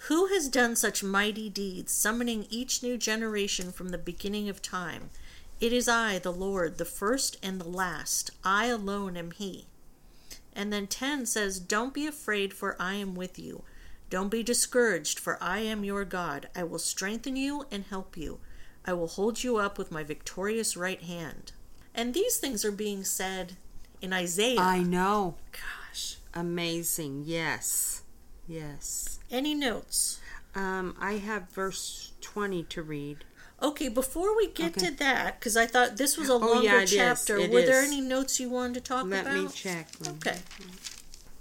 Who 0.09 0.27
has 0.27 0.49
done 0.49 0.75
such 0.75 1.05
mighty 1.05 1.49
deeds, 1.49 1.93
summoning 1.93 2.47
each 2.51 2.83
new 2.83 2.99
generation 2.99 3.71
from 3.71 3.91
the 3.91 3.99
beginning 3.99 4.49
of 4.49 4.61
time? 4.61 5.11
It 5.61 5.73
is 5.73 5.89
I, 5.89 6.19
the 6.19 6.33
Lord, 6.33 6.79
the 6.79 6.85
first 6.85 7.37
and 7.41 7.61
the 7.61 7.69
last. 7.69 8.33
I 8.43 8.67
alone 8.67 9.17
am 9.17 9.31
He. 9.31 9.67
And 10.57 10.73
then 10.73 10.89
10 10.89 11.25
says, 11.27 11.61
Don't 11.61 11.95
be 11.95 12.09
afraid, 12.09 12.53
for 12.53 12.75
I 12.81 12.95
am 12.95 13.15
with 13.15 13.39
you. 13.39 13.63
Don't 14.09 14.29
be 14.29 14.43
discouraged, 14.43 15.21
for 15.21 15.41
I 15.41 15.61
am 15.61 15.85
your 15.85 16.05
God. 16.05 16.49
I 16.57 16.65
will 16.65 16.81
strengthen 16.81 17.37
you 17.37 17.65
and 17.71 17.85
help 17.85 18.17
you. 18.17 18.41
I 18.85 18.95
will 18.95 19.07
hold 19.07 19.45
you 19.45 19.59
up 19.59 19.79
with 19.79 19.93
my 19.93 20.03
victorious 20.03 20.77
right 20.77 21.01
hand. 21.01 21.53
And 21.95 22.13
these 22.13 22.39
things 22.39 22.65
are 22.65 22.73
being 22.73 23.05
said 23.05 23.57
in 24.01 24.13
Isaiah. 24.13 24.61
I 24.61 24.83
know. 24.83 25.37
Gosh. 25.53 26.17
Amazing. 26.35 27.25
Yes. 27.27 28.03
Yes. 28.49 29.19
Any 29.31 29.55
notes? 29.55 30.21
Um, 30.55 30.97
I 31.01 31.15
have 31.15 31.51
verse 31.51 32.13
20 32.21 32.65
to 32.65 32.83
read. 32.83 33.25
Okay, 33.63 33.89
before 33.89 34.35
we 34.37 34.49
get 34.49 34.77
Okay. 34.77 34.87
to 34.89 34.97
that, 34.97 35.39
because 35.39 35.57
I 35.57 35.67
thought 35.67 35.97
this 35.99 36.17
was 36.17 36.29
a 36.31 36.33
Oh, 36.33 36.39
longer 36.39 36.63
yeah, 36.65 36.79
it 36.81 36.85
is. 36.85 36.93
chapter, 36.95 37.37
were 37.49 37.63
there 37.63 37.83
any 37.83 38.01
notes 38.01 38.41
you 38.41 38.49
wanted 38.49 38.75
to 38.75 38.81
talk 38.81 39.07
Let 39.07 39.23
about? 39.23 39.35
Let 39.35 39.43
me 39.45 39.49
check. 39.53 39.89
Okay. 40.09 40.39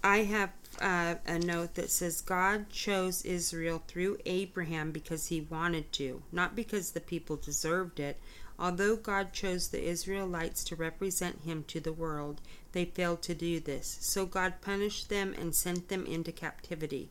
I 0.03 0.17
have 0.23 0.51
uh, 0.81 1.15
a 1.25 1.39
note 1.39 1.75
that 1.75 1.89
says 1.89 2.21
God 2.21 2.69
chose 2.69 3.23
Israel 3.25 3.83
through 3.87 4.17
Abraham 4.25 4.91
because 4.91 5.27
he 5.27 5.41
wanted 5.41 5.91
to, 5.93 6.21
not 6.31 6.55
because 6.55 6.91
the 6.91 7.01
people 7.01 7.35
deserved 7.37 7.99
it. 7.99 8.19
Although 8.61 8.97
God 8.97 9.31
chose 9.31 9.69
the 9.69 9.87
Israelites 9.87 10.65
to 10.65 10.75
represent 10.75 11.43
him 11.45 11.63
to 11.69 11.79
the 11.79 11.93
world, 11.93 12.41
they 12.73 12.83
failed 12.83 13.21
to 13.21 13.33
do 13.33 13.61
this. 13.61 13.97
So 14.01 14.25
God 14.25 14.55
punished 14.59 15.07
them 15.07 15.33
and 15.39 15.55
sent 15.55 15.87
them 15.87 16.05
into 16.05 16.33
captivity. 16.33 17.09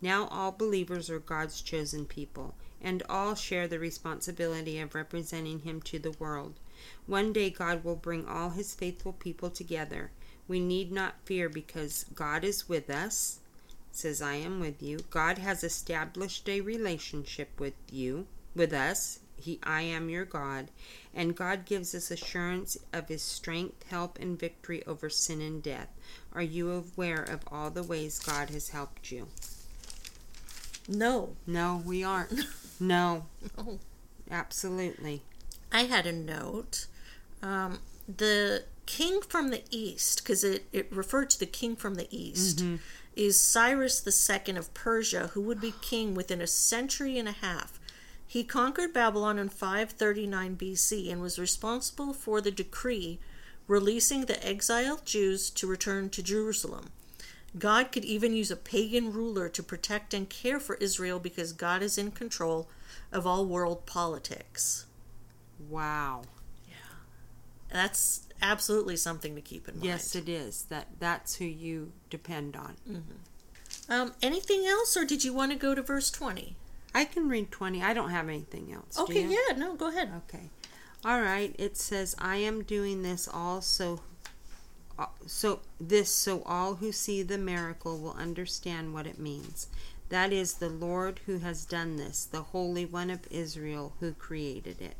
Now 0.00 0.26
all 0.28 0.52
believers 0.52 1.10
are 1.10 1.18
God's 1.18 1.60
chosen 1.60 2.06
people, 2.06 2.54
and 2.80 3.02
all 3.10 3.34
share 3.34 3.68
the 3.68 3.78
responsibility 3.78 4.78
of 4.78 4.94
representing 4.94 5.60
him 5.60 5.82
to 5.82 5.98
the 5.98 6.12
world. 6.12 6.54
One 7.06 7.32
day 7.32 7.50
God 7.50 7.84
will 7.84 7.96
bring 7.96 8.26
all 8.26 8.50
his 8.50 8.74
faithful 8.74 9.12
people 9.12 9.50
together. 9.50 10.10
We 10.48 10.60
need 10.60 10.92
not 10.92 11.16
fear 11.24 11.50
because 11.50 12.06
God 12.14 12.42
is 12.42 12.70
with 12.70 12.88
us. 12.88 13.40
Says 13.92 14.22
I 14.22 14.36
am 14.36 14.60
with 14.60 14.82
you. 14.82 15.00
God 15.10 15.38
has 15.38 15.62
established 15.62 16.48
a 16.48 16.62
relationship 16.62 17.58
with 17.58 17.74
you, 17.90 18.26
with 18.54 18.72
us. 18.72 19.20
He 19.38 19.58
I 19.62 19.82
am 19.82 20.08
your 20.08 20.24
God, 20.24 20.68
and 21.14 21.36
God 21.36 21.64
gives 21.66 21.94
us 21.94 22.10
assurance 22.10 22.76
of 22.92 23.08
his 23.08 23.22
strength, 23.22 23.84
help 23.90 24.18
and 24.18 24.38
victory 24.38 24.84
over 24.86 25.08
sin 25.10 25.40
and 25.40 25.62
death. 25.62 25.88
Are 26.32 26.42
you 26.42 26.70
aware 26.72 27.22
of 27.22 27.40
all 27.50 27.70
the 27.70 27.82
ways 27.82 28.18
God 28.18 28.50
has 28.50 28.70
helped 28.70 29.10
you? 29.12 29.28
No. 30.88 31.36
No, 31.46 31.82
we 31.84 32.02
aren't. 32.04 32.32
No, 32.78 33.24
No. 33.56 33.78
absolutely. 34.30 35.22
I 35.72 35.84
had 35.84 36.06
a 36.06 36.12
note. 36.12 36.86
Um, 37.42 37.78
the 38.06 38.64
king 38.84 39.22
from 39.22 39.48
the 39.48 39.62
east, 39.70 40.18
because 40.22 40.44
it, 40.44 40.66
it 40.74 40.92
referred 40.92 41.30
to 41.30 41.38
the 41.40 41.46
king 41.46 41.74
from 41.74 41.94
the 41.94 42.06
east, 42.10 42.58
Mm-hmm. 42.58 42.76
is 43.16 43.40
Cyrus 43.40 44.06
II 44.06 44.56
of 44.56 44.74
Persia, 44.74 45.28
who 45.28 45.40
would 45.40 45.58
be 45.58 45.72
king 45.80 46.14
within 46.14 46.42
a 46.42 46.46
century 46.46 47.18
and 47.18 47.26
a 47.28 47.32
half. 47.32 47.75
He 48.26 48.44
conquered 48.44 48.92
Babylon 48.92 49.38
in 49.38 49.48
539 49.48 50.56
BC 50.56 51.12
and 51.12 51.20
was 51.20 51.38
responsible 51.38 52.12
for 52.12 52.40
the 52.40 52.50
decree 52.50 53.20
releasing 53.68 54.26
the 54.26 54.46
exiled 54.46 55.04
Jews 55.04 55.50
to 55.50 55.66
return 55.66 56.10
to 56.10 56.22
Jerusalem. 56.22 56.90
God 57.58 57.90
could 57.90 58.04
even 58.04 58.34
use 58.34 58.50
a 58.50 58.56
pagan 58.56 59.12
ruler 59.12 59.48
to 59.48 59.62
protect 59.62 60.12
and 60.12 60.28
care 60.28 60.60
for 60.60 60.76
Israel 60.76 61.18
because 61.18 61.52
God 61.52 61.82
is 61.82 61.96
in 61.96 62.10
control 62.10 62.68
of 63.10 63.26
all 63.26 63.46
world 63.46 63.86
politics. 63.86 64.86
Wow. 65.70 66.22
Yeah. 66.68 66.74
That's 67.72 68.26
absolutely 68.42 68.96
something 68.96 69.34
to 69.34 69.40
keep 69.40 69.68
in 69.68 69.74
mind. 69.76 69.86
Yes, 69.86 70.14
it 70.14 70.28
is. 70.28 70.64
That 70.64 70.88
that's 70.98 71.36
who 71.36 71.46
you 71.46 71.92
depend 72.10 72.56
on. 72.56 72.76
Um, 73.88 74.12
anything 74.22 74.66
else, 74.66 74.96
or 74.96 75.04
did 75.04 75.24
you 75.24 75.32
want 75.32 75.52
to 75.52 75.58
go 75.58 75.74
to 75.74 75.82
verse 75.82 76.10
20? 76.10 76.56
I 76.96 77.04
can 77.04 77.28
read 77.28 77.50
20. 77.50 77.82
I 77.82 77.92
don't 77.92 78.08
have 78.08 78.26
anything 78.26 78.72
else. 78.72 78.98
Okay, 78.98 79.26
yeah, 79.26 79.54
no, 79.54 79.74
go 79.74 79.88
ahead. 79.88 80.10
Okay. 80.26 80.48
All 81.04 81.20
right. 81.20 81.54
It 81.58 81.76
says, 81.76 82.16
"I 82.18 82.36
am 82.36 82.62
doing 82.62 83.02
this 83.02 83.28
also 83.28 84.00
uh, 84.98 85.08
so 85.26 85.60
this 85.78 86.10
so 86.10 86.42
all 86.46 86.76
who 86.76 86.92
see 86.92 87.22
the 87.22 87.36
miracle 87.36 87.98
will 87.98 88.14
understand 88.14 88.94
what 88.94 89.06
it 89.06 89.18
means. 89.18 89.66
That 90.08 90.32
is 90.32 90.54
the 90.54 90.70
Lord 90.70 91.20
who 91.26 91.40
has 91.40 91.66
done 91.66 91.96
this, 91.96 92.24
the 92.24 92.44
Holy 92.44 92.86
One 92.86 93.10
of 93.10 93.20
Israel 93.30 93.92
who 94.00 94.14
created 94.14 94.80
it." 94.80 94.96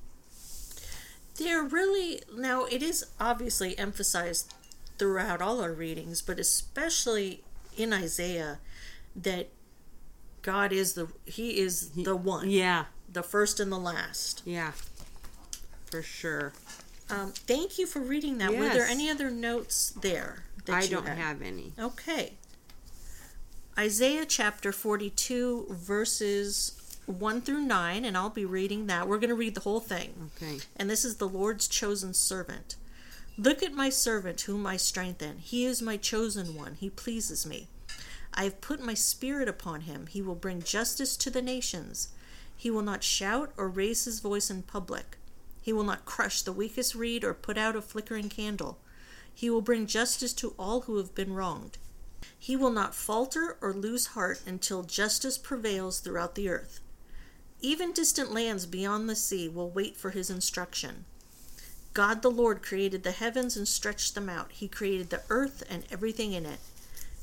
They're 1.37 1.63
really, 1.63 2.21
now 2.35 2.65
it 2.65 2.83
is 2.83 3.07
obviously 3.19 3.79
emphasized 3.79 4.53
throughout 4.99 5.41
all 5.41 5.63
our 5.63 5.73
readings, 5.73 6.21
but 6.21 6.39
especially 6.39 7.43
in 7.75 7.95
Isaiah, 7.95 8.59
that 9.15 9.49
God 10.47 10.73
is 10.73 10.93
the 10.95 11.09
He 11.25 11.59
is 11.59 11.91
the 11.91 12.15
one, 12.15 12.49
Yeah. 12.49 12.85
the 13.13 13.25
first 13.25 13.59
and 13.59 13.71
the 13.73 13.79
last. 13.79 14.43
Yeah. 14.45 14.73
For 15.87 16.03
sure. 16.03 16.53
Um, 17.11 17.33
thank 17.33 17.79
you 17.79 17.87
for 17.87 17.99
reading 18.01 18.39
that. 18.39 18.53
Were 18.57 18.69
there 18.69 18.87
any 18.87 19.11
other 19.11 19.29
notes 19.31 19.91
there? 20.01 20.45
That 20.67 20.75
I 20.77 20.83
you 20.83 20.89
don't 20.91 21.07
had? 21.07 21.19
have 21.19 21.43
any. 21.43 21.73
Okay. 21.79 22.35
Isaiah 23.79 24.25
chapter 24.25 24.73
42, 24.73 25.67
verses 25.71 26.99
1 27.07 27.41
through 27.43 27.61
9, 27.61 28.05
and 28.05 28.17
I'll 28.17 28.31
be 28.31 28.45
reading 28.45 28.87
that. 28.87 29.07
We're 29.09 29.19
going 29.19 29.29
to 29.31 29.35
read 29.37 29.55
the 29.55 29.61
whole 29.61 29.81
thing. 29.81 30.31
Okay. 30.37 30.59
And 30.77 30.89
this 30.89 31.05
is 31.05 31.17
the 31.17 31.29
Lord's 31.29 31.69
chosen 31.69 32.15
servant. 32.15 32.77
Look 33.39 33.63
at 33.63 33.73
my 33.75 33.91
servant, 33.91 34.41
whom 34.43 34.67
I 34.67 34.77
strengthen. 34.77 35.39
He 35.39 35.65
is 35.67 35.83
my 35.83 35.97
chosen 35.97 36.55
one. 36.55 36.75
He 36.81 36.89
pleases 36.91 37.45
me. 37.47 37.69
I 38.37 38.45
have 38.45 38.61
put 38.61 38.81
my 38.81 38.95
spirit 38.95 39.49
upon 39.49 39.83
him. 39.83 40.07
He 40.09 40.21
will 40.21 40.35
bring 40.35 40.63
justice 40.63 41.17
to 41.17 41.31
the 41.31 41.41
nations. 41.41 42.09
He 42.57 42.71
will 42.71 42.83
not 42.83 43.03
shout 43.03 43.53
or 43.57 43.69
raise 43.69 44.05
his 44.05 44.21
voice 44.21 44.51
in 44.51 44.63
public. 44.63 45.17
He 45.63 45.73
will 45.73 45.85
not 45.85 46.05
crush 46.05 46.43
the 46.43 46.53
weakest 46.53 46.95
reed 46.95 47.25
or 47.25 47.35
put 47.35 47.59
out 47.59 47.77
a 47.77 47.83
flickering 47.83 48.29
candle. 48.29 48.79
He 49.35 49.51
will 49.51 49.63
bring 49.63 49.87
justice 49.87 50.33
to 50.35 50.55
all 50.59 50.83
who 50.83 50.97
have 50.99 51.15
been 51.15 51.35
wronged. 51.35 51.79
He 52.39 52.57
will 52.57 52.71
not 52.71 52.95
falter 52.95 53.57
or 53.61 53.73
lose 53.73 54.09
heart 54.09 54.41
until 54.47 54.83
justice 54.83 55.39
prevails 55.39 56.01
throughout 56.01 56.35
the 56.35 56.49
earth. 56.49 56.81
Even 57.61 57.93
distant 57.93 58.33
lands 58.33 58.67
beyond 58.67 59.09
the 59.09 59.17
sea 59.17 59.49
will 59.49 59.71
wait 59.71 59.97
for 59.97 60.11
his 60.11 60.31
instruction. 60.31 61.05
God 61.95 62.21
the 62.23 62.31
Lord 62.31 62.63
created 62.63 63.03
the 63.03 63.13
heavens 63.13 63.57
and 63.57 63.67
stretched 63.67 64.15
them 64.15 64.29
out. 64.29 64.53
He 64.53 64.69
created 64.69 65.09
the 65.11 65.23
earth 65.31 65.63
and 65.69 65.85
everything 65.91 66.33
in 66.33 66.45
it. 66.45 66.61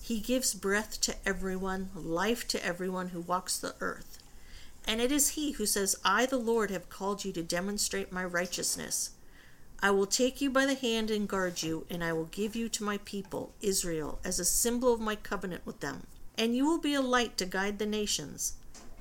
He 0.06 0.20
gives 0.20 0.54
breath 0.54 1.00
to 1.00 1.16
everyone, 1.26 1.90
life 1.96 2.46
to 2.50 2.66
everyone 2.66 3.10
who 3.10 3.22
walks 3.22 3.58
the 3.58 3.74
earth. 3.80 4.22
And 4.86 5.00
it 5.00 5.14
is 5.14 5.30
He 5.30 5.54
who 5.54 5.66
says, 5.66 5.96
I, 6.04 6.26
the 6.26 6.36
Lord, 6.36 6.72
have 6.72 6.90
called 6.90 7.24
you 7.24 7.32
to 7.32 7.42
demonstrate 7.42 8.12
my 8.12 8.26
righteousness. 8.26 9.12
I 9.82 9.92
will 9.92 10.06
take 10.06 10.42
you 10.42 10.50
by 10.50 10.66
the 10.66 10.76
hand 10.76 11.10
and 11.10 11.26
guard 11.26 11.64
you, 11.64 11.86
and 11.90 12.04
I 12.04 12.12
will 12.12 12.26
give 12.26 12.54
you 12.54 12.68
to 12.68 12.84
my 12.84 12.98
people, 13.06 13.54
Israel, 13.62 14.20
as 14.26 14.40
a 14.40 14.46
symbol 14.46 14.94
of 14.94 15.00
my 15.00 15.16
covenant 15.16 15.66
with 15.66 15.80
them. 15.80 16.06
And 16.38 16.54
you 16.54 16.66
will 16.66 16.80
be 16.80 16.96
a 16.96 17.02
light 17.02 17.38
to 17.38 17.46
guide 17.46 17.80
the 17.80 17.86
nations. 17.86 18.56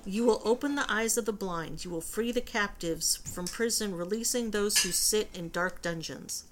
You 0.04 0.24
will 0.24 0.40
open 0.44 0.76
the 0.76 0.86
eyes 0.88 1.18
of 1.18 1.24
the 1.24 1.32
blind. 1.32 1.84
You 1.84 1.90
will 1.90 2.00
free 2.00 2.30
the 2.30 2.40
captives 2.40 3.16
from 3.16 3.46
prison, 3.46 3.96
releasing 3.96 4.52
those 4.52 4.84
who 4.84 4.92
sit 4.92 5.30
in 5.34 5.48
dark 5.48 5.82
dungeons. 5.82 6.44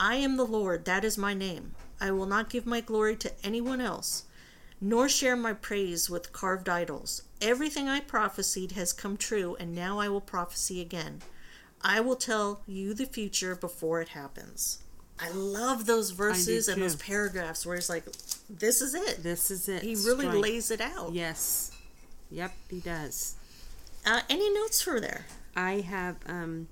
I 0.00 0.14
am 0.14 0.38
the 0.38 0.46
Lord, 0.46 0.86
that 0.86 1.04
is 1.04 1.18
my 1.18 1.34
name. 1.34 1.74
I 2.02 2.10
will 2.10 2.26
not 2.26 2.50
give 2.50 2.66
my 2.66 2.80
glory 2.80 3.14
to 3.14 3.32
anyone 3.44 3.80
else, 3.80 4.24
nor 4.80 5.08
share 5.08 5.36
my 5.36 5.52
praise 5.52 6.10
with 6.10 6.32
carved 6.32 6.68
idols. 6.68 7.22
Everything 7.40 7.88
I 7.88 8.00
prophesied 8.00 8.72
has 8.72 8.92
come 8.92 9.16
true, 9.16 9.56
and 9.60 9.72
now 9.72 10.00
I 10.00 10.08
will 10.08 10.20
prophesy 10.20 10.80
again. 10.80 11.20
I 11.80 12.00
will 12.00 12.16
tell 12.16 12.62
you 12.66 12.92
the 12.92 13.06
future 13.06 13.54
before 13.54 14.00
it 14.00 14.08
happens. 14.08 14.82
I 15.20 15.30
love 15.30 15.86
those 15.86 16.10
verses 16.10 16.66
and 16.66 16.82
those 16.82 16.96
paragraphs 16.96 17.64
where 17.64 17.76
it's 17.76 17.88
like, 17.88 18.04
this 18.50 18.82
is 18.82 18.96
it. 18.96 19.22
This 19.22 19.52
is 19.52 19.68
it. 19.68 19.82
He 19.82 19.94
really 19.94 20.26
Strike. 20.26 20.42
lays 20.42 20.70
it 20.72 20.80
out. 20.80 21.12
Yes. 21.12 21.70
Yep, 22.32 22.52
he 22.68 22.80
does. 22.80 23.36
Uh, 24.04 24.22
any 24.28 24.52
notes 24.52 24.82
for 24.82 24.98
there? 24.98 25.26
I 25.54 25.82
have 25.82 26.16
um, 26.26 26.66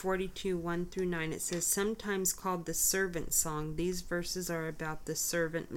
42, 0.00 0.56
1 0.56 0.86
through 0.86 1.04
9. 1.04 1.30
It 1.34 1.42
says, 1.42 1.66
Sometimes 1.66 2.32
called 2.32 2.64
the 2.64 2.72
servant 2.72 3.34
song, 3.34 3.76
these 3.76 4.00
verses 4.00 4.48
are 4.48 4.66
about 4.66 5.04
the 5.04 5.14
servant 5.14 5.70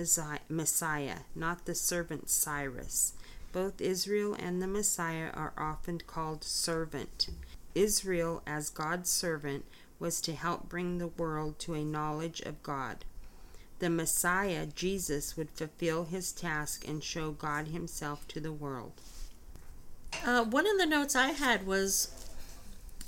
Messiah, 0.49 1.17
not 1.35 1.65
the 1.65 1.75
servant 1.75 2.29
Cyrus. 2.29 3.15
Both 3.51 3.81
Israel 3.81 4.33
and 4.39 4.61
the 4.61 4.67
Messiah 4.67 5.29
are 5.33 5.51
often 5.57 5.99
called 6.07 6.45
servant. 6.45 7.31
Israel, 7.75 8.41
as 8.47 8.69
God's 8.69 9.09
servant, 9.09 9.65
was 9.99 10.21
to 10.21 10.33
help 10.33 10.69
bring 10.69 10.99
the 10.99 11.07
world 11.07 11.59
to 11.59 11.73
a 11.73 11.83
knowledge 11.83 12.39
of 12.39 12.63
God. 12.63 13.03
The 13.79 13.89
Messiah, 13.89 14.67
Jesus, 14.67 15.35
would 15.35 15.51
fulfill 15.51 16.05
his 16.05 16.31
task 16.31 16.87
and 16.87 17.03
show 17.03 17.31
God 17.31 17.67
himself 17.67 18.25
to 18.29 18.39
the 18.39 18.53
world. 18.53 18.93
Uh, 20.25 20.45
one 20.45 20.65
of 20.65 20.77
the 20.77 20.85
notes 20.85 21.13
I 21.13 21.31
had 21.31 21.67
was 21.67 22.22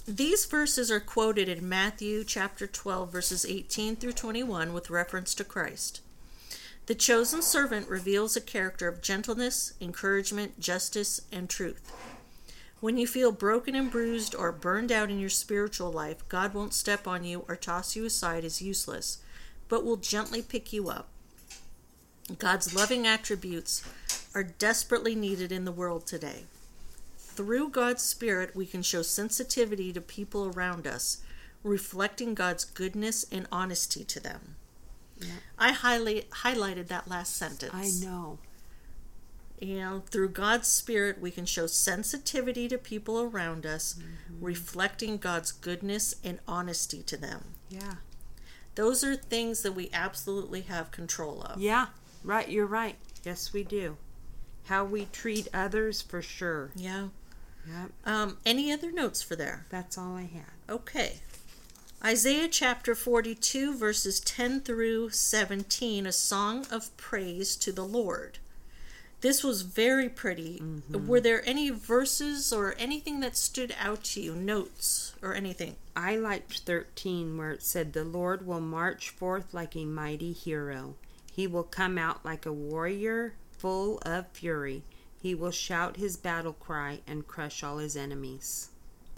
these 0.08 0.46
verses 0.46 0.92
are 0.92 1.00
quoted 1.00 1.50
in 1.50 1.68
Matthew 1.68 2.24
chapter 2.24 2.68
12, 2.68 3.12
verses 3.12 3.44
18 3.44 3.96
through 3.96 4.14
21, 4.14 4.72
with 4.72 4.92
reference 4.92 5.34
to 5.34 5.44
Christ. 5.44 6.00
The 6.86 6.94
chosen 6.94 7.42
servant 7.42 7.90
reveals 7.90 8.36
a 8.36 8.42
character 8.42 8.88
of 8.88 9.02
gentleness, 9.02 9.74
encouragement, 9.82 10.60
justice, 10.60 11.22
and 11.32 11.50
truth. 11.50 11.92
When 12.82 13.00
you 13.00 13.08
feel 13.08 13.32
broken 13.32 13.74
and 13.74 13.90
bruised 13.90 14.36
or 14.36 14.52
burned 14.52 14.92
out 14.92 15.10
in 15.10 15.20
your 15.20 15.30
spiritual 15.30 15.92
life, 15.92 16.28
God 16.30 16.54
won't 16.54 16.76
step 16.76 17.08
on 17.08 17.24
you 17.24 17.44
or 17.48 17.56
toss 17.56 17.96
you 17.96 18.06
aside 18.06 18.46
as 18.46 18.62
useless, 18.62 19.18
but 19.70 19.84
will 19.84 19.98
gently 19.98 20.44
pick 20.44 20.72
you 20.72 20.88
up. 20.88 21.08
God's 22.38 22.76
loving 22.76 23.08
attributes 23.08 23.84
are 24.36 24.44
desperately 24.44 25.16
needed 25.16 25.52
in 25.52 25.66
the 25.66 25.72
world 25.72 26.06
today. 26.06 26.44
Through 27.36 27.70
God's 27.70 28.04
Spirit, 28.04 28.56
we 28.56 28.66
can 28.66 28.82
show 28.82 29.02
sensitivity 29.02 29.92
to 29.94 30.02
people 30.02 30.48
around 30.48 30.88
us, 30.88 31.22
reflecting 31.64 32.34
God's 32.34 32.64
goodness 32.64 33.26
and 33.32 33.48
honesty 33.52 34.04
to 34.06 34.20
them. 34.20 34.56
I 35.58 35.72
highly 35.72 36.28
highlighted 36.44 36.88
that 36.88 37.08
last 37.08 37.36
sentence. 37.36 37.74
I 37.74 38.06
know. 38.06 38.40
You 39.60 39.80
know, 39.80 40.04
through 40.10 40.30
God's 40.30 40.68
Spirit, 40.68 41.22
we 41.22 41.32
can 41.32 41.46
show 41.46 41.66
sensitivity 41.68 42.68
to 42.68 42.78
people 42.78 43.22
around 43.22 43.66
us, 43.66 43.96
mm-hmm. 43.96 44.44
reflecting 44.44 45.18
God's 45.18 45.52
goodness 45.52 46.16
and 46.24 46.40
honesty 46.48 47.02
to 47.04 47.18
them. 47.18 47.56
Yeah. 47.70 47.96
Those 48.76 49.04
are 49.04 49.16
things 49.16 49.62
that 49.64 49.72
we 49.72 49.90
absolutely 49.94 50.62
have 50.62 50.92
control 50.92 51.42
of. 51.44 51.62
Yeah, 51.62 51.88
right. 52.24 52.50
You're 52.50 52.66
right. 52.66 52.98
Yes, 53.24 53.54
we 53.54 53.64
do. 53.64 53.96
How 54.66 54.84
we 54.84 55.06
treat 55.06 55.48
others, 55.54 56.02
for 56.02 56.22
sure. 56.22 56.72
Yeah. 56.76 57.08
Yep. 57.68 57.92
Um, 58.06 58.38
any 58.46 58.72
other 58.72 58.92
notes 58.92 59.22
for 59.22 59.36
there? 59.36 59.66
That's 59.70 59.98
all 59.98 60.16
I 60.16 60.24
had. 60.24 60.52
Okay. 60.70 61.22
Isaiah 62.04 62.48
chapter 62.48 62.94
42, 62.94 63.76
verses 63.76 64.20
10 64.20 64.62
through 64.62 65.10
17, 65.10 66.06
a 66.06 66.12
song 66.12 66.66
of 66.72 66.96
praise 66.98 67.56
to 67.56 67.72
the 67.72 67.86
Lord. 67.86 68.38
This 69.22 69.44
was 69.44 69.64
very 69.64 70.08
pretty. 70.08 70.62
Were 70.92 71.20
there 71.20 71.42
any 71.50 71.72
verses 71.72 72.54
or 72.54 72.76
anything 72.78 73.22
that 73.22 73.36
stood 73.36 73.74
out 73.80 74.04
to 74.04 74.22
you, 74.22 74.36
notes 74.36 75.16
or 75.24 75.34
anything? 75.34 75.78
I 75.96 76.16
liked 76.16 76.60
13 76.60 77.36
where 77.36 77.50
it 77.52 77.64
said, 77.64 77.94
The 77.94 78.04
Lord 78.04 78.46
will 78.46 78.62
march 78.62 79.10
forth 79.10 79.52
like 79.52 79.76
a 79.76 79.86
mighty 79.86 80.32
hero. 80.32 80.94
He 81.34 81.48
will 81.48 81.64
come 81.64 81.98
out 81.98 82.24
like 82.24 82.46
a 82.46 82.54
warrior 82.54 83.34
full 83.58 83.98
of 84.06 84.28
fury. 84.28 84.84
He 85.22 85.34
will 85.34 85.52
shout 85.52 85.98
his 85.98 86.18
battle 86.18 86.54
cry 86.54 87.02
and 87.08 87.28
crush 87.28 87.64
all 87.64 87.78
his 87.78 87.96
enemies. 87.96 88.70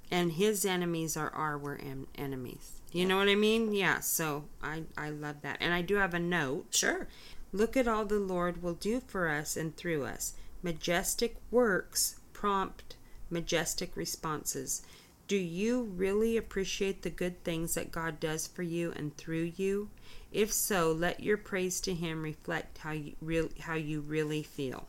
And 0.10 0.33
his 0.33 0.65
enemies 0.65 1.17
are 1.17 1.33
our 1.33 1.77
en- 1.77 2.07
enemies. 2.15 2.81
You 2.93 3.05
know 3.05 3.17
what 3.17 3.27
I 3.27 3.36
mean? 3.36 3.73
Yeah, 3.73 3.99
so 3.99 4.45
I, 4.63 4.83
I 4.97 5.10
love 5.10 5.41
that. 5.41 5.57
And 5.60 5.73
I 5.73 5.81
do 5.81 5.95
have 5.95 6.13
a 6.13 6.19
note. 6.19 6.67
Sure. 6.71 7.07
Look 7.51 7.75
at 7.75 7.88
all 7.88 8.05
the 8.05 8.19
Lord 8.19 8.63
will 8.63 8.73
do 8.73 9.01
for 9.05 9.27
us 9.27 9.57
and 9.57 9.75
through 9.75 10.05
us. 10.05 10.33
Majestic 10.63 11.36
works 11.51 12.19
prompt 12.33 12.95
majestic 13.29 13.95
responses. 13.95 14.81
Do 15.27 15.36
you 15.36 15.83
really 15.83 16.38
appreciate 16.38 17.01
the 17.01 17.10
good 17.10 17.43
things 17.43 17.73
that 17.73 17.91
God 17.91 18.19
does 18.19 18.47
for 18.47 18.63
you 18.63 18.93
and 18.95 19.15
through 19.17 19.51
you? 19.57 19.89
If 20.31 20.53
so, 20.53 20.91
let 20.91 21.21
your 21.21 21.38
praise 21.38 21.81
to 21.81 21.93
him 21.93 22.23
reflect 22.23 22.77
how 22.79 22.91
you 22.91 23.13
real 23.21 23.49
how 23.60 23.75
you 23.75 24.01
really 24.01 24.43
feel. 24.43 24.88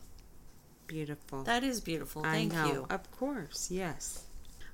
Beautiful. 0.89 1.43
That 1.43 1.63
is 1.63 1.79
beautiful. 1.79 2.23
Thank 2.23 2.53
I 2.53 2.55
know. 2.55 2.73
you. 2.73 2.87
Of 2.89 3.09
course, 3.11 3.69
yes. 3.71 4.23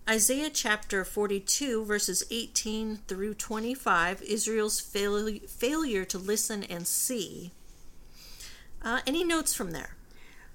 Isaiah 0.09 0.49
chapter 0.49 1.03
42, 1.03 1.83
verses 1.83 2.23
18 2.31 2.97
through 3.07 3.33
25, 3.33 4.21
Israel's 4.21 4.79
fail- 4.79 5.39
failure 5.47 6.05
to 6.05 6.17
listen 6.17 6.63
and 6.63 6.87
see. 6.87 7.51
Uh, 8.81 9.01
any 9.05 9.23
notes 9.23 9.53
from 9.53 9.71
there? 9.71 9.95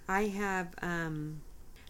I 0.09 0.23
have 0.29 0.75
um 0.83 1.43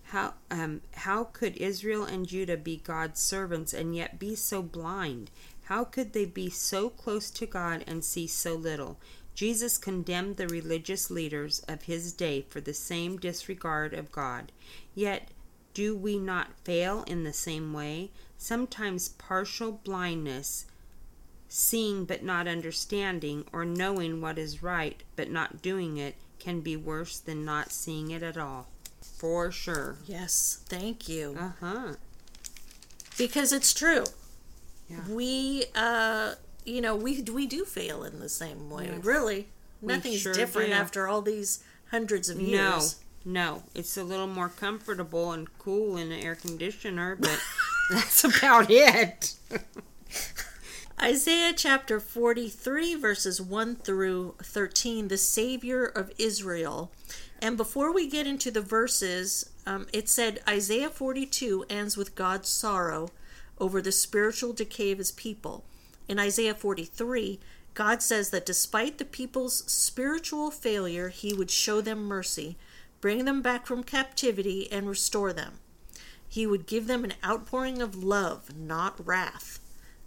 how 0.04 0.34
um 0.50 0.80
how 0.94 1.24
could 1.24 1.56
Israel 1.56 2.04
and 2.04 2.26
Judah 2.26 2.56
be 2.56 2.78
God's 2.78 3.20
servants 3.20 3.72
and 3.72 3.94
yet 3.94 4.18
be 4.18 4.34
so 4.34 4.62
blind? 4.62 5.30
How 5.64 5.84
could 5.84 6.12
they 6.12 6.24
be 6.24 6.50
so 6.50 6.88
close 6.90 7.30
to 7.30 7.46
God 7.46 7.84
and 7.86 8.02
see 8.04 8.26
so 8.26 8.54
little? 8.54 8.98
Jesus 9.34 9.78
condemned 9.78 10.36
the 10.36 10.48
religious 10.48 11.10
leaders 11.10 11.60
of 11.68 11.82
his 11.82 12.12
day 12.12 12.44
for 12.48 12.60
the 12.60 12.74
same 12.74 13.16
disregard 13.16 13.94
of 13.94 14.12
God. 14.12 14.52
Yet 14.94 15.28
do 15.72 15.96
we 15.96 16.18
not 16.18 16.58
fail 16.64 17.04
in 17.04 17.24
the 17.24 17.32
same 17.32 17.72
way? 17.72 18.10
Sometimes 18.36 19.08
partial 19.08 19.72
blindness 19.72 20.66
Seeing 21.52 22.04
but 22.04 22.22
not 22.22 22.46
understanding, 22.46 23.44
or 23.52 23.64
knowing 23.64 24.20
what 24.20 24.38
is 24.38 24.62
right 24.62 25.02
but 25.16 25.28
not 25.28 25.60
doing 25.60 25.96
it, 25.96 26.14
can 26.38 26.60
be 26.60 26.76
worse 26.76 27.18
than 27.18 27.44
not 27.44 27.72
seeing 27.72 28.12
it 28.12 28.22
at 28.22 28.38
all. 28.38 28.68
For 29.00 29.50
sure. 29.50 29.96
Yes, 30.06 30.62
thank 30.66 31.08
you. 31.08 31.36
Uh 31.36 31.50
huh. 31.58 31.94
Because 33.18 33.52
it's 33.52 33.74
true. 33.74 34.04
Yeah. 34.88 35.00
We, 35.08 35.64
uh, 35.74 36.34
you 36.64 36.80
know, 36.80 36.94
we 36.96 37.22
we 37.22 37.46
do 37.46 37.64
fail 37.64 38.04
in 38.04 38.20
the 38.20 38.28
same 38.28 38.70
way. 38.70 38.86
Yes. 38.86 39.04
Really, 39.04 39.48
nothing's 39.82 40.20
sure 40.20 40.32
different 40.34 40.68
do. 40.68 40.74
after 40.74 41.08
all 41.08 41.22
these 41.22 41.62
hundreds 41.90 42.28
of 42.28 42.36
No, 42.38 42.42
years. 42.44 42.96
no. 43.24 43.62
It's 43.74 43.96
a 43.96 44.04
little 44.04 44.26
more 44.26 44.48
comfortable 44.48 45.32
and 45.32 45.48
cool 45.58 45.96
in 45.96 46.12
an 46.12 46.20
air 46.20 46.34
conditioner, 46.34 47.16
but 47.16 47.40
that's 47.90 48.24
about 48.24 48.70
it. 48.70 49.34
Isaiah 51.00 51.54
chapter 51.56 51.98
43, 51.98 52.94
verses 52.94 53.40
1 53.40 53.76
through 53.76 54.34
13, 54.42 55.08
the 55.08 55.16
Savior 55.16 55.84
of 55.86 56.12
Israel. 56.18 56.92
And 57.40 57.56
before 57.56 57.90
we 57.92 58.06
get 58.06 58.26
into 58.26 58.50
the 58.50 58.60
verses, 58.60 59.48
um, 59.66 59.86
it 59.94 60.10
said 60.10 60.40
Isaiah 60.46 60.90
42 60.90 61.64
ends 61.70 61.96
with 61.96 62.14
God's 62.14 62.50
sorrow 62.50 63.08
over 63.58 63.80
the 63.80 63.92
spiritual 63.92 64.52
decay 64.52 64.92
of 64.92 64.98
his 64.98 65.10
people. 65.12 65.64
In 66.10 66.18
Isaiah 66.18 66.56
43, 66.56 67.38
God 67.74 68.02
says 68.02 68.30
that 68.30 68.44
despite 68.44 68.98
the 68.98 69.04
people's 69.04 69.58
spiritual 69.70 70.50
failure, 70.50 71.08
he 71.08 71.32
would 71.32 71.52
show 71.52 71.80
them 71.80 72.02
mercy, 72.02 72.56
bring 73.00 73.26
them 73.26 73.42
back 73.42 73.64
from 73.64 73.84
captivity, 73.84 74.66
and 74.72 74.88
restore 74.88 75.32
them. 75.32 75.60
He 76.28 76.48
would 76.48 76.66
give 76.66 76.88
them 76.88 77.04
an 77.04 77.14
outpouring 77.24 77.80
of 77.80 78.02
love, 78.02 78.58
not 78.58 79.06
wrath. 79.06 79.60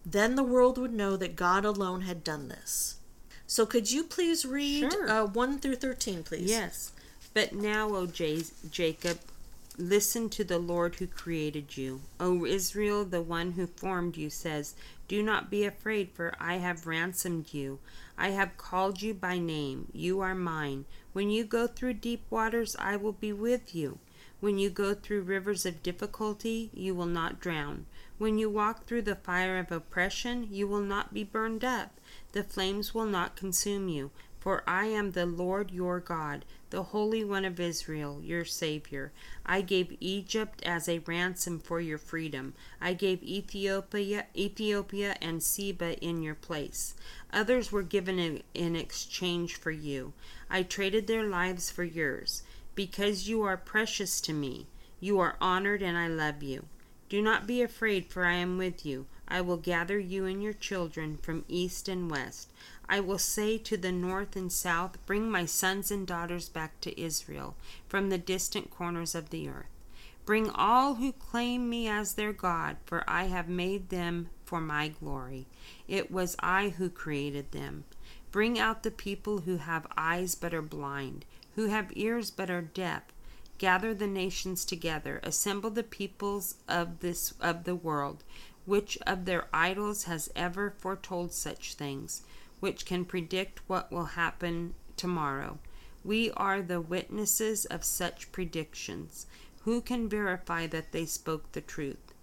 Then 0.05 0.35
the 0.35 0.43
world 0.43 0.77
would 0.77 0.91
know 0.91 1.15
that 1.15 1.37
God 1.37 1.63
alone 1.63 2.01
had 2.01 2.21
done 2.21 2.49
this. 2.49 2.97
So, 3.47 3.65
could 3.65 3.89
you 3.89 4.03
please 4.03 4.45
read 4.45 4.91
Sure. 4.91 5.09
uh, 5.09 5.25
1 5.25 5.59
through 5.59 5.77
13, 5.77 6.23
please? 6.23 6.49
Yes. 6.49 6.91
But 7.33 7.53
now, 7.53 7.95
O 7.95 8.07
J- 8.07 8.43
Jacob, 8.69 9.19
listen 9.77 10.29
to 10.29 10.43
the 10.43 10.59
Lord 10.59 10.95
who 10.95 11.07
created 11.07 11.77
you. 11.77 12.01
O 12.19 12.45
Israel, 12.45 13.05
the 13.05 13.21
one 13.21 13.53
who 13.53 13.67
formed 13.67 14.17
you, 14.17 14.29
says, 14.29 14.75
Do 15.07 15.23
not 15.23 15.49
be 15.49 15.65
afraid, 15.65 16.11
for 16.13 16.33
I 16.39 16.57
have 16.57 16.85
ransomed 16.85 17.53
you. 17.53 17.79
I 18.17 18.29
have 18.29 18.57
called 18.57 19.01
you 19.01 19.13
by 19.13 19.39
name. 19.39 19.87
You 19.91 20.19
are 20.19 20.35
mine. 20.35 20.85
When 21.13 21.29
you 21.29 21.43
go 21.43 21.67
through 21.67 21.95
deep 21.95 22.23
waters, 22.29 22.75
I 22.77 22.95
will 22.95 23.13
be 23.13 23.33
with 23.33 23.73
you. 23.73 23.99
When 24.39 24.59
you 24.59 24.69
go 24.69 24.93
through 24.93 25.21
rivers 25.21 25.65
of 25.65 25.81
difficulty, 25.81 26.69
you 26.73 26.93
will 26.93 27.05
not 27.05 27.39
drown. 27.39 27.85
When 28.17 28.37
you 28.37 28.49
walk 28.49 28.85
through 28.85 29.03
the 29.03 29.15
fire 29.15 29.57
of 29.57 29.71
oppression, 29.71 30.47
you 30.51 30.67
will 30.67 30.81
not 30.81 31.13
be 31.13 31.23
burned 31.23 31.63
up. 31.63 31.99
The 32.33 32.43
flames 32.43 32.93
will 32.93 33.05
not 33.05 33.35
consume 33.35 33.87
you. 33.87 34.11
For 34.43 34.61
I 34.67 34.87
am 34.87 35.11
the 35.11 35.25
Lord 35.25 35.71
your 35.71 36.01
God, 36.01 36.43
the 36.69 36.83
Holy 36.83 37.23
One 37.23 37.45
of 37.45 37.61
Israel, 37.61 38.19
your 38.21 38.43
Savior. 38.43 39.13
I 39.45 39.61
gave 39.61 39.95
Egypt 40.01 40.61
as 40.63 40.89
a 40.89 40.99
ransom 40.99 41.61
for 41.61 41.79
your 41.79 41.97
freedom. 41.97 42.53
I 42.81 42.91
gave 42.91 43.23
Ethiopia, 43.23 44.25
Ethiopia 44.35 45.15
and 45.21 45.41
Seba 45.41 45.97
in 45.99 46.21
your 46.21 46.35
place. 46.35 46.93
Others 47.31 47.71
were 47.71 47.83
given 47.83 48.19
in, 48.19 48.43
in 48.53 48.75
exchange 48.75 49.55
for 49.55 49.71
you. 49.71 50.11
I 50.49 50.63
traded 50.63 51.07
their 51.07 51.23
lives 51.23 51.71
for 51.71 51.85
yours. 51.85 52.43
Because 52.75 53.29
you 53.29 53.43
are 53.43 53.55
precious 53.55 54.19
to 54.19 54.33
me, 54.33 54.67
you 54.99 55.21
are 55.21 55.37
honored 55.39 55.81
and 55.81 55.97
I 55.97 56.09
love 56.09 56.43
you. 56.43 56.65
Do 57.07 57.21
not 57.21 57.47
be 57.47 57.61
afraid, 57.61 58.07
for 58.07 58.25
I 58.25 58.33
am 58.33 58.57
with 58.57 58.85
you. 58.85 59.05
I 59.27 59.39
will 59.39 59.57
gather 59.57 59.99
you 59.99 60.25
and 60.25 60.43
your 60.43 60.53
children 60.53 61.17
from 61.21 61.45
east 61.47 61.87
and 61.87 62.09
west. 62.09 62.51
I 62.89 62.99
will 62.99 63.17
say 63.17 63.57
to 63.57 63.77
the 63.77 63.91
north 63.91 64.35
and 64.35 64.51
south, 64.51 64.97
Bring 65.05 65.31
my 65.31 65.45
sons 65.45 65.89
and 65.91 66.05
daughters 66.05 66.49
back 66.49 66.81
to 66.81 66.99
Israel 66.99 67.55
from 67.87 68.09
the 68.09 68.17
distant 68.17 68.69
corners 68.69 69.15
of 69.15 69.29
the 69.29 69.47
earth. 69.49 69.67
Bring 70.25 70.49
all 70.51 70.95
who 70.95 71.11
claim 71.11 71.69
me 71.69 71.87
as 71.87 72.13
their 72.13 72.33
God, 72.33 72.77
for 72.85 73.03
I 73.09 73.25
have 73.25 73.49
made 73.49 73.89
them 73.89 74.29
for 74.45 74.61
my 74.61 74.87
glory. 74.87 75.47
It 75.87 76.11
was 76.11 76.35
I 76.39 76.69
who 76.69 76.89
created 76.89 77.51
them. 77.51 77.83
Bring 78.31 78.57
out 78.57 78.83
the 78.83 78.91
people 78.91 79.41
who 79.41 79.57
have 79.57 79.85
eyes 79.97 80.35
but 80.35 80.53
are 80.53 80.61
blind, 80.61 81.25
who 81.55 81.67
have 81.67 81.91
ears 81.95 82.31
but 82.31 82.49
are 82.49 82.61
deaf. 82.61 83.03
Gather 83.57 83.93
the 83.93 84.07
nations 84.07 84.65
together, 84.65 85.19
assemble 85.23 85.69
the 85.69 85.83
peoples 85.83 86.55
of 86.67 86.99
this 86.99 87.33
of 87.39 87.65
the 87.65 87.75
world. 87.75 88.23
Which 88.65 88.97
of 89.05 89.25
their 89.25 89.47
idols 89.53 90.05
has 90.05 90.31
ever 90.35 90.73
foretold 90.77 91.33
such 91.33 91.75
things? 91.75 92.23
Which 92.63 92.85
can 92.85 93.03
predict 93.03 93.59
what 93.67 93.91
will 93.91 94.15
happen 94.15 94.73
tomorrow? 94.95 95.59
We 96.01 96.31
are 96.31 96.61
the 96.61 96.79
witnesses 96.79 97.65
of 97.65 97.83
such 97.83 98.31
predictions. 98.31 99.27
Who 99.63 99.81
can 99.81 100.07
verify 100.07 100.67
that 100.67 100.93
they 100.93 101.05
spoke 101.05 101.51
the 101.51 101.59
truth? 101.59 102.13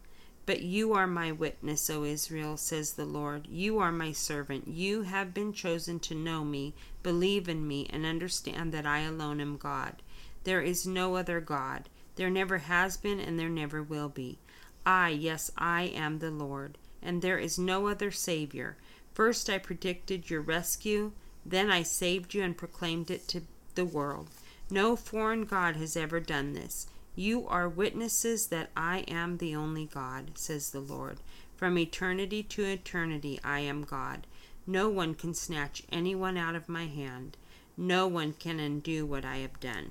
But 0.46 0.62
you 0.62 0.94
are 0.94 1.06
my 1.06 1.30
witness, 1.30 1.90
O 1.90 2.04
Israel, 2.04 2.56
says 2.56 2.94
the 2.94 3.04
Lord. 3.04 3.48
You 3.48 3.80
are 3.80 3.92
my 3.92 4.12
servant. 4.12 4.66
You 4.66 5.02
have 5.02 5.34
been 5.34 5.52
chosen 5.52 6.00
to 6.00 6.14
know 6.14 6.42
me, 6.42 6.72
believe 7.02 7.46
in 7.46 7.68
me, 7.68 7.86
and 7.90 8.06
understand 8.06 8.72
that 8.72 8.86
I 8.86 9.00
alone 9.00 9.42
am 9.42 9.58
God. 9.58 9.96
There 10.44 10.62
is 10.62 10.86
no 10.86 11.16
other 11.16 11.42
God. 11.42 11.90
There 12.16 12.30
never 12.30 12.56
has 12.56 12.96
been, 12.96 13.20
and 13.20 13.38
there 13.38 13.50
never 13.50 13.82
will 13.82 14.08
be. 14.08 14.38
I, 14.86 15.10
yes, 15.10 15.50
I 15.58 15.82
am 15.94 16.18
the 16.18 16.30
Lord, 16.30 16.78
and 17.02 17.20
there 17.20 17.38
is 17.38 17.58
no 17.58 17.88
other 17.88 18.10
Savior. 18.10 18.78
First 19.12 19.50
I 19.50 19.58
predicted 19.58 20.30
your 20.30 20.40
rescue, 20.40 21.12
then 21.44 21.70
I 21.70 21.82
saved 21.82 22.34
you 22.34 22.42
and 22.42 22.56
proclaimed 22.56 23.10
it 23.10 23.26
to 23.28 23.42
the 23.74 23.84
world. 23.84 24.28
No 24.70 24.96
foreign 24.96 25.44
God 25.44 25.76
has 25.76 25.96
ever 25.96 26.20
done 26.20 26.52
this. 26.52 26.86
You 27.16 27.46
are 27.48 27.68
witnesses 27.68 28.46
that 28.48 28.70
I 28.76 29.00
am 29.08 29.38
the 29.38 29.54
only 29.54 29.86
God, 29.86 30.32
says 30.34 30.70
the 30.70 30.80
Lord. 30.80 31.18
From 31.56 31.76
eternity 31.76 32.42
to 32.44 32.64
eternity 32.64 33.40
I 33.44 33.60
am 33.60 33.82
God. 33.82 34.26
No 34.66 34.88
one 34.88 35.14
can 35.14 35.34
snatch 35.34 35.82
anyone 35.90 36.36
out 36.36 36.54
of 36.54 36.68
my 36.68 36.86
hand. 36.86 37.36
No 37.76 38.06
one 38.06 38.34
can 38.34 38.60
undo 38.60 39.04
what 39.04 39.24
I 39.24 39.38
have 39.38 39.58
done. 39.58 39.90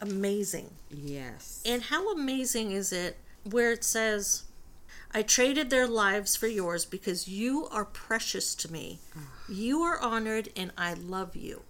Amazing. 0.00 0.70
Yes. 0.90 1.62
And 1.64 1.82
how 1.82 2.12
amazing 2.12 2.72
is 2.72 2.92
it 2.92 3.16
where 3.44 3.72
it 3.72 3.84
says, 3.84 4.44
I 5.12 5.22
traded 5.22 5.70
their 5.70 5.88
lives 5.88 6.36
for 6.36 6.46
yours 6.46 6.84
because 6.84 7.26
you 7.26 7.66
are 7.72 7.84
precious 7.84 8.54
to 8.56 8.70
me. 8.70 9.00
You 9.48 9.82
are 9.82 9.98
honored 9.98 10.50
and 10.56 10.72
I 10.78 10.94
love 10.94 11.34
you. 11.34 11.62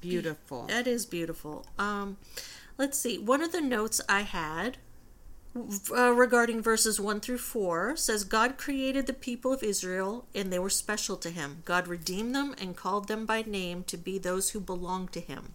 Beautiful. 0.00 0.66
That 0.66 0.86
is 0.86 1.06
beautiful. 1.06 1.66
Um, 1.78 2.16
let's 2.78 2.98
see. 2.98 3.18
One 3.18 3.42
of 3.42 3.52
the 3.52 3.60
notes 3.60 4.00
I 4.08 4.20
had 4.20 4.76
uh, 5.56 6.12
regarding 6.12 6.62
verses 6.62 7.00
1 7.00 7.20
through 7.20 7.38
4 7.38 7.96
says 7.96 8.24
God 8.24 8.58
created 8.58 9.06
the 9.06 9.12
people 9.12 9.52
of 9.52 9.62
Israel 9.62 10.26
and 10.34 10.52
they 10.52 10.58
were 10.58 10.70
special 10.70 11.16
to 11.18 11.30
him. 11.30 11.62
God 11.64 11.88
redeemed 11.88 12.34
them 12.34 12.54
and 12.60 12.76
called 12.76 13.08
them 13.08 13.24
by 13.26 13.42
name 13.42 13.84
to 13.84 13.96
be 13.96 14.18
those 14.18 14.50
who 14.50 14.60
belong 14.60 15.08
to 15.08 15.20
him. 15.20 15.54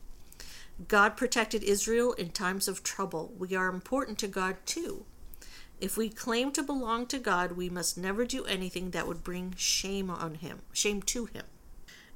God 0.88 1.18
protected 1.18 1.64
Israel 1.64 2.14
in 2.14 2.30
times 2.30 2.68
of 2.68 2.84
trouble. 2.84 3.34
We 3.38 3.56
are 3.56 3.68
important 3.68 4.18
to 4.20 4.28
God 4.28 4.56
too. 4.66 5.06
If 5.80 5.96
we 5.96 6.10
claim 6.10 6.52
to 6.52 6.63
belong 6.63 7.06
to 7.08 7.20
God, 7.20 7.54
we 7.54 7.70
must 7.70 7.98
never 7.98 8.26
do 8.26 8.44
anything 8.46 8.92
that 8.92 9.08
would 9.08 9.24
bring 9.24 9.54
shame 9.58 10.10
on 10.10 10.36
him, 10.36 10.62
shame 10.74 11.02
to 11.04 11.26
him. 11.26 11.46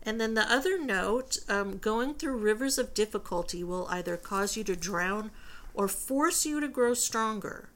And 0.05 0.19
then 0.19 0.33
the 0.33 0.51
other 0.51 0.77
note 0.77 1.37
um, 1.47 1.77
going 1.77 2.15
through 2.15 2.37
rivers 2.37 2.77
of 2.77 2.93
difficulty 2.93 3.63
will 3.63 3.87
either 3.89 4.17
cause 4.17 4.57
you 4.57 4.63
to 4.65 4.75
drown 4.75 5.31
or 5.73 5.87
force 5.87 6.45
you 6.45 6.59
to 6.59 6.67
grow 6.67 6.93
stronger. 6.93 7.69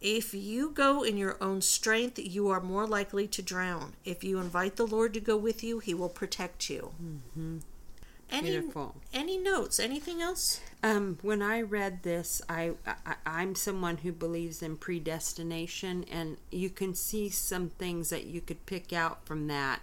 If 0.00 0.34
you 0.34 0.70
go 0.70 1.04
in 1.04 1.16
your 1.16 1.36
own 1.40 1.62
strength, 1.62 2.18
you 2.18 2.48
are 2.48 2.60
more 2.60 2.88
likely 2.88 3.28
to 3.28 3.42
drown. 3.42 3.92
If 4.04 4.24
you 4.24 4.40
invite 4.40 4.74
the 4.74 4.86
Lord 4.86 5.14
to 5.14 5.20
go 5.20 5.36
with 5.36 5.62
you, 5.62 5.78
he 5.78 5.94
will 5.94 6.08
protect 6.08 6.68
you. 6.68 6.90
Mm-hmm. 7.00 7.58
Any, 8.32 8.50
Beautiful. 8.50 8.96
any 9.12 9.36
notes? 9.36 9.78
Anything 9.78 10.22
else? 10.22 10.60
Um, 10.82 11.18
when 11.20 11.42
I 11.42 11.60
read 11.60 12.02
this, 12.02 12.40
I, 12.48 12.72
I 12.86 13.14
I'm 13.26 13.54
someone 13.54 13.98
who 13.98 14.10
believes 14.10 14.62
in 14.62 14.78
predestination, 14.78 16.04
and 16.10 16.38
you 16.50 16.70
can 16.70 16.94
see 16.94 17.28
some 17.28 17.68
things 17.68 18.08
that 18.08 18.24
you 18.24 18.40
could 18.40 18.64
pick 18.64 18.92
out 18.92 19.26
from 19.26 19.48
that 19.48 19.80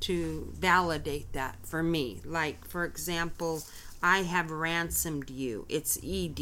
to 0.00 0.52
validate 0.54 1.32
that 1.32 1.56
for 1.64 1.82
me. 1.82 2.20
Like, 2.24 2.64
for 2.64 2.84
example, 2.84 3.64
I 4.02 4.18
have 4.22 4.50
ransomed 4.50 5.30
you. 5.30 5.66
It's 5.68 5.98
ed. 6.04 6.40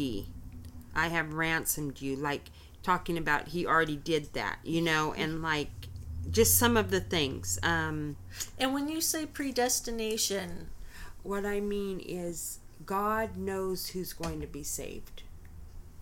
I 0.95 1.07
have 1.07 1.33
ransomed 1.33 1.99
you. 2.01 2.15
Like 2.15 2.51
talking 2.83 3.17
about 3.17 3.47
he 3.49 3.65
already 3.65 3.95
did 3.95 4.33
that, 4.33 4.59
you 4.63 4.81
know, 4.81 5.13
and 5.13 5.41
like 5.41 5.71
just 6.29 6.59
some 6.59 6.77
of 6.77 6.91
the 6.91 6.99
things. 6.99 7.57
Um, 7.63 8.17
And 8.59 8.73
when 8.73 8.87
you 8.87 9.01
say 9.01 9.25
predestination, 9.25 10.67
what 11.23 11.45
I 11.45 11.59
mean 11.59 11.99
is, 11.99 12.59
God 12.85 13.37
knows 13.37 13.87
who's 13.89 14.13
going 14.13 14.41
to 14.41 14.47
be 14.47 14.63
saved. 14.63 15.23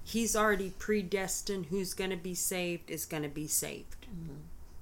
He's 0.03 0.35
already 0.35 0.71
predestined 0.77 1.67
who's 1.67 1.93
going 1.93 2.09
to 2.09 2.17
be 2.17 2.33
saved 2.33 2.89
is 2.89 3.05
going 3.05 3.23
to 3.23 3.29
be 3.29 3.47
saved. 3.47 4.07
Mm-hmm. 4.07 4.33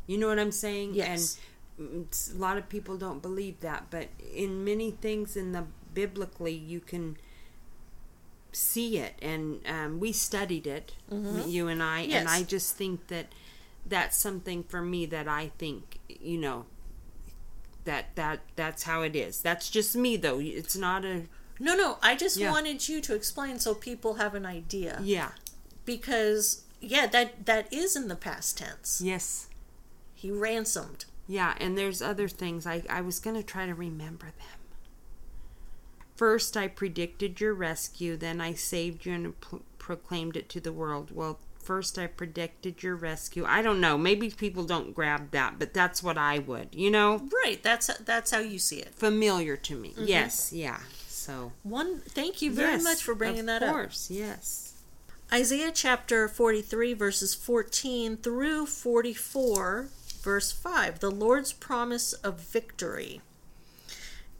You 0.08 0.18
know 0.18 0.28
what 0.28 0.40
I'm 0.40 0.52
saying? 0.52 0.94
Yes. 0.96 1.40
Mm, 1.80 2.36
a 2.36 2.38
lot 2.38 2.58
of 2.58 2.70
people 2.70 2.98
don't 2.98 3.22
believe 3.22 3.60
that, 3.60 3.88
but 3.90 4.08
in 4.34 4.64
many 4.64 4.92
things 4.92 5.36
in 5.36 5.52
the 5.52 5.66
biblically, 5.94 6.54
you 6.54 6.80
can 6.80 7.18
see 8.52 8.98
it, 8.98 9.14
and 9.22 9.60
um, 9.68 10.00
we 10.00 10.12
studied 10.12 10.66
it, 10.66 10.94
mm-hmm. 11.12 11.48
you 11.48 11.68
and 11.68 11.84
I, 11.84 12.02
Yes. 12.02 12.20
and 12.20 12.30
I 12.30 12.44
just 12.44 12.76
think 12.76 13.08
that 13.08 13.28
that's 13.86 14.18
something 14.18 14.64
for 14.64 14.82
me 14.82 15.06
that 15.08 15.28
I 15.28 15.52
think 15.58 16.00
you 16.08 16.38
know 16.38 16.66
that 17.90 18.16
that 18.16 18.40
that's 18.56 18.84
how 18.84 19.02
it 19.02 19.16
is. 19.16 19.42
That's 19.42 19.68
just 19.70 19.96
me 19.96 20.16
though. 20.16 20.40
It's 20.40 20.76
not 20.78 21.04
a 21.06 21.24
No, 21.60 21.76
no, 21.76 21.98
I 22.02 22.16
just 22.16 22.38
Yeah. 22.38 22.52
wanted 22.52 22.88
you 22.88 23.02
to 23.02 23.16
explain 23.16 23.60
so 23.60 23.74
people 23.74 24.14
have 24.16 24.34
an 24.36 24.46
idea. 24.46 25.00
yeah 25.04 25.32
Because 25.86 26.64
yeah, 26.80 27.08
that 27.08 27.46
that 27.46 27.66
is 27.74 27.96
in 27.96 28.08
the 28.08 28.16
past 28.16 28.58
tense. 28.60 29.02
yes 29.04 29.48
He 30.14 30.30
ransomed. 30.32 31.06
Yeah, 31.28 31.54
and 31.60 31.78
there's 31.78 32.02
other 32.02 32.28
things. 32.28 32.66
I, 32.66 32.82
I 32.90 33.02
was 33.02 33.20
going 33.20 33.36
to 33.36 33.44
try 33.44 33.66
to 33.68 33.76
remember 33.76 34.26
them. 34.26 34.60
First, 36.16 36.58
I 36.58 36.68
predicted 36.68 37.40
your 37.40 37.54
rescue, 37.54 38.18
then 38.18 38.42
I 38.42 38.54
saved 38.54 39.06
you 39.06 39.14
and 39.14 39.40
pro- 39.40 39.62
proclaimed 39.78 40.36
it 40.36 40.50
to 40.50 40.60
the 40.60 40.74
world. 40.74 41.12
Well, 41.14 41.40
first, 41.70 42.00
I 42.00 42.08
predicted 42.08 42.82
your 42.82 42.96
rescue. 42.96 43.46
I 43.48 43.62
don't 43.62 43.80
know. 43.80 43.96
Maybe 43.96 44.32
people 44.32 44.64
don't 44.64 44.96
grab 44.96 45.30
that, 45.30 45.60
but 45.60 45.72
that's 45.72 46.02
what 46.02 46.18
I 46.18 46.40
would. 46.40 46.70
You 46.74 46.90
know, 46.90 47.22
Right, 47.44 47.62
that's 47.62 47.96
that's 48.00 48.32
how 48.32 48.40
you 48.40 48.58
see 48.58 48.78
it. 48.80 48.96
familiar 48.96 49.56
to 49.56 49.76
me. 49.76 49.90
Mm-hmm. 49.90 50.06
Yes, 50.06 50.52
yeah. 50.52 50.80
So, 51.08 51.52
One 51.62 52.00
thank 52.00 52.42
you 52.42 52.52
very 52.52 52.72
yes, 52.74 52.84
much 52.84 53.04
for 53.04 53.14
bringing 53.14 53.42
of 53.42 53.46
that 53.46 53.62
up. 53.62 53.72
course, 53.72 54.10
yes. 54.10 54.74
Isaiah 55.32 55.72
chapter 55.72 56.28
43, 56.28 56.96
verses 56.96 57.36
14 57.36 58.18
through 58.18 58.66
44, 58.66 59.90
verse 60.24 60.52
5, 60.52 61.00
the 61.02 61.12
Lord's 61.12 61.54
promise 61.54 62.14
of 62.14 62.40
victory. 62.42 63.22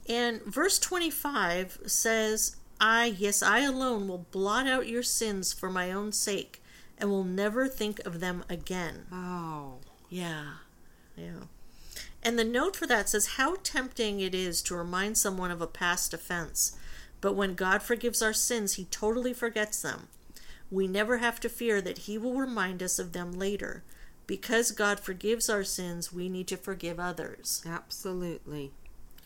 And 0.08 0.42
verse 0.42 0.80
25 0.80 1.78
says, 1.86 2.56
I, 2.80 3.04
yes, 3.16 3.40
I 3.40 3.60
alone 3.60 4.08
will 4.08 4.26
blot 4.32 4.66
out 4.66 4.88
your 4.88 5.04
sins 5.04 5.52
for 5.52 5.70
my 5.70 5.92
own 5.92 6.10
sake 6.10 6.59
and 7.00 7.10
will 7.10 7.24
never 7.24 7.66
think 7.68 8.00
of 8.06 8.20
them 8.20 8.44
again. 8.48 9.06
Oh, 9.12 9.78
Yeah. 10.08 10.54
Yeah. 11.16 11.44
And 12.22 12.38
the 12.38 12.44
note 12.44 12.76
for 12.76 12.86
that 12.86 13.08
says 13.08 13.36
how 13.36 13.56
tempting 13.62 14.20
it 14.20 14.34
is 14.34 14.62
to 14.62 14.74
remind 14.76 15.16
someone 15.18 15.50
of 15.50 15.60
a 15.62 15.66
past 15.66 16.12
offense. 16.14 16.76
But 17.20 17.34
when 17.34 17.54
God 17.54 17.82
forgives 17.82 18.22
our 18.22 18.32
sins, 18.32 18.74
he 18.74 18.84
totally 18.86 19.32
forgets 19.32 19.80
them. 19.82 20.08
We 20.70 20.86
never 20.86 21.18
have 21.18 21.40
to 21.40 21.48
fear 21.48 21.80
that 21.82 21.98
he 21.98 22.16
will 22.18 22.34
remind 22.38 22.82
us 22.82 22.98
of 22.98 23.12
them 23.12 23.32
later. 23.32 23.82
Because 24.26 24.70
God 24.70 25.00
forgives 25.00 25.50
our 25.50 25.64
sins, 25.64 26.12
we 26.12 26.28
need 26.28 26.46
to 26.48 26.56
forgive 26.56 27.00
others. 27.00 27.62
absolutely. 27.66 28.70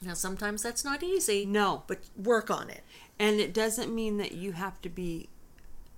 Now, 0.00 0.14
sometimes 0.14 0.62
that's 0.62 0.84
not 0.84 1.02
easy, 1.02 1.46
No, 1.46 1.82
but 1.86 2.00
work 2.16 2.50
on 2.50 2.68
it. 2.70 2.82
And 3.18 3.40
it 3.40 3.54
doesn't 3.54 3.94
mean 3.94 4.16
that 4.18 4.32
you 4.32 4.52
have 4.52 4.80
to 4.82 4.88
be 4.88 5.28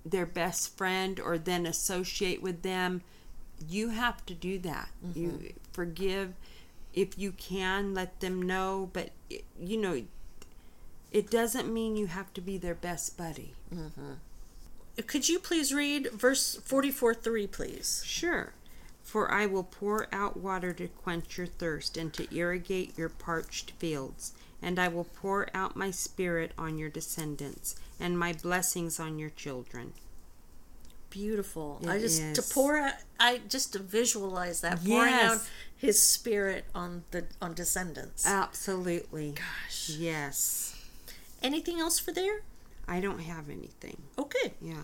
their 0.09 0.25
best 0.25 0.77
friend 0.77 1.19
or 1.19 1.37
then 1.37 1.65
associate 1.65 2.41
with 2.41 2.61
them. 2.61 3.01
You 3.67 3.89
have 3.89 4.25
to 4.27 4.33
do 4.33 4.59
that. 4.59 4.89
You 5.13 5.29
mm-hmm. 5.29 5.47
forgive 5.71 6.33
if 6.93 7.17
you 7.17 7.31
can, 7.31 7.93
let 7.93 8.19
them 8.19 8.41
know, 8.41 8.89
but 8.93 9.11
it, 9.29 9.45
you 9.59 9.77
know 9.77 10.01
it 11.11 11.29
doesn't 11.29 11.71
mean 11.71 11.95
you 11.95 12.07
have 12.07 12.33
to 12.33 12.41
be 12.41 12.57
their 12.57 12.75
best 12.75 13.17
buddy. 13.17 13.53
Mm-hmm. 13.73 14.13
Could 15.05 15.29
you 15.29 15.39
please 15.39 15.73
read 15.73 16.11
verse 16.11 16.55
44 16.63 17.13
3, 17.13 17.47
please? 17.47 18.01
Sure. 18.05 18.53
For 19.03 19.31
I 19.31 19.45
will 19.45 19.63
pour 19.63 20.07
out 20.11 20.37
water 20.37 20.73
to 20.73 20.87
quench 20.87 21.37
your 21.37 21.47
thirst 21.47 21.97
and 21.97 22.13
to 22.13 22.35
irrigate 22.35 22.97
your 22.97 23.09
parched 23.09 23.71
fields. 23.79 24.33
And 24.61 24.79
I 24.79 24.87
will 24.87 25.03
pour 25.03 25.49
out 25.53 25.75
my 25.75 25.91
spirit 25.91 26.51
on 26.57 26.77
your 26.77 26.89
descendants 26.89 27.75
and 27.99 28.17
my 28.17 28.33
blessings 28.33 28.99
on 28.99 29.19
your 29.19 29.29
children. 29.29 29.93
Beautiful. 31.09 31.79
It 31.83 31.89
I 31.89 31.99
just 31.99 32.35
to 32.35 32.41
pour 32.41 32.77
out 32.77 32.93
I 33.19 33.41
just 33.47 33.73
to 33.73 33.79
visualize 33.79 34.61
that 34.61 34.83
pouring 34.83 35.13
out 35.13 35.39
his 35.75 36.01
spirit 36.01 36.65
on 36.75 37.03
the 37.11 37.25
on 37.41 37.53
descendants. 37.53 38.27
Absolutely. 38.27 39.31
Gosh. 39.35 39.89
Yes. 39.89 40.75
Anything 41.41 41.79
else 41.79 41.99
for 41.99 42.11
there? 42.11 42.41
I 42.87 42.99
don't 42.99 43.19
have 43.19 43.49
anything. 43.49 44.01
Okay. 44.17 44.53
Yeah. 44.61 44.83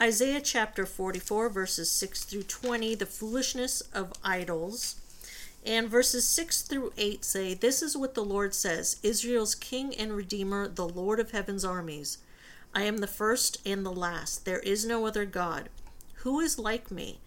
Isaiah 0.00 0.40
chapter 0.40 0.86
44 0.86 1.48
verses 1.48 1.90
6 1.90 2.24
through 2.24 2.42
20, 2.44 2.94
the 2.96 3.06
foolishness 3.06 3.80
of 3.92 4.12
idols. 4.24 4.96
And 5.66 5.88
verses 5.88 6.28
6 6.28 6.62
through 6.62 6.92
8 6.98 7.24
say, 7.24 7.54
This 7.54 7.80
is 7.80 7.96
what 7.96 8.14
the 8.14 8.24
Lord 8.24 8.54
says 8.54 8.98
Israel's 9.02 9.54
King 9.54 9.94
and 9.94 10.12
Redeemer, 10.12 10.68
the 10.68 10.86
Lord 10.86 11.18
of 11.18 11.30
heaven's 11.30 11.64
armies. 11.64 12.18
I 12.74 12.82
am 12.82 12.98
the 12.98 13.06
first 13.06 13.58
and 13.64 13.84
the 13.84 13.92
last. 13.92 14.44
There 14.44 14.58
is 14.58 14.84
no 14.84 15.06
other 15.06 15.24
God. 15.24 15.70
Who 16.16 16.40
is 16.40 16.58
like 16.58 16.90
me? 16.90 17.20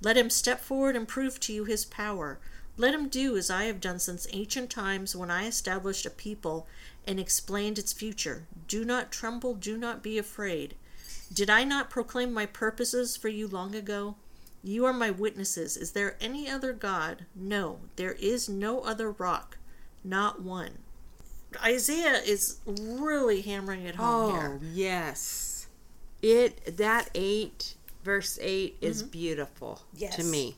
Let 0.00 0.16
him 0.16 0.28
step 0.28 0.60
forward 0.60 0.96
and 0.96 1.06
prove 1.06 1.38
to 1.40 1.52
you 1.52 1.64
his 1.64 1.84
power. 1.84 2.38
Let 2.76 2.94
him 2.94 3.08
do 3.08 3.36
as 3.36 3.50
I 3.50 3.64
have 3.64 3.80
done 3.80 4.00
since 4.00 4.26
ancient 4.32 4.70
times 4.70 5.14
when 5.14 5.30
I 5.30 5.46
established 5.46 6.04
a 6.04 6.10
people 6.10 6.66
and 7.06 7.20
explained 7.20 7.78
its 7.78 7.92
future. 7.92 8.46
Do 8.66 8.84
not 8.84 9.12
tremble, 9.12 9.54
do 9.54 9.76
not 9.78 10.02
be 10.02 10.18
afraid. 10.18 10.74
Did 11.32 11.48
I 11.48 11.62
not 11.62 11.90
proclaim 11.90 12.32
my 12.32 12.46
purposes 12.46 13.16
for 13.16 13.28
you 13.28 13.46
long 13.46 13.74
ago? 13.74 14.16
You 14.64 14.86
are 14.86 14.92
my 14.94 15.10
witnesses. 15.10 15.76
Is 15.76 15.92
there 15.92 16.16
any 16.20 16.48
other 16.48 16.72
God? 16.72 17.26
No, 17.36 17.80
there 17.96 18.12
is 18.12 18.48
no 18.48 18.80
other 18.80 19.10
rock, 19.12 19.58
not 20.02 20.40
one. 20.42 20.78
Isaiah 21.62 22.20
is 22.24 22.58
really 22.66 23.42
hammering 23.42 23.84
it 23.84 23.96
home 23.96 24.32
Oh, 24.34 24.40
here. 24.40 24.60
yes. 24.72 25.66
It 26.22 26.76
that 26.78 27.10
8 27.14 27.74
verse 28.02 28.38
8 28.40 28.76
is 28.80 29.02
mm-hmm. 29.02 29.10
beautiful 29.10 29.82
Yes. 29.94 30.16
to 30.16 30.24
me. 30.24 30.56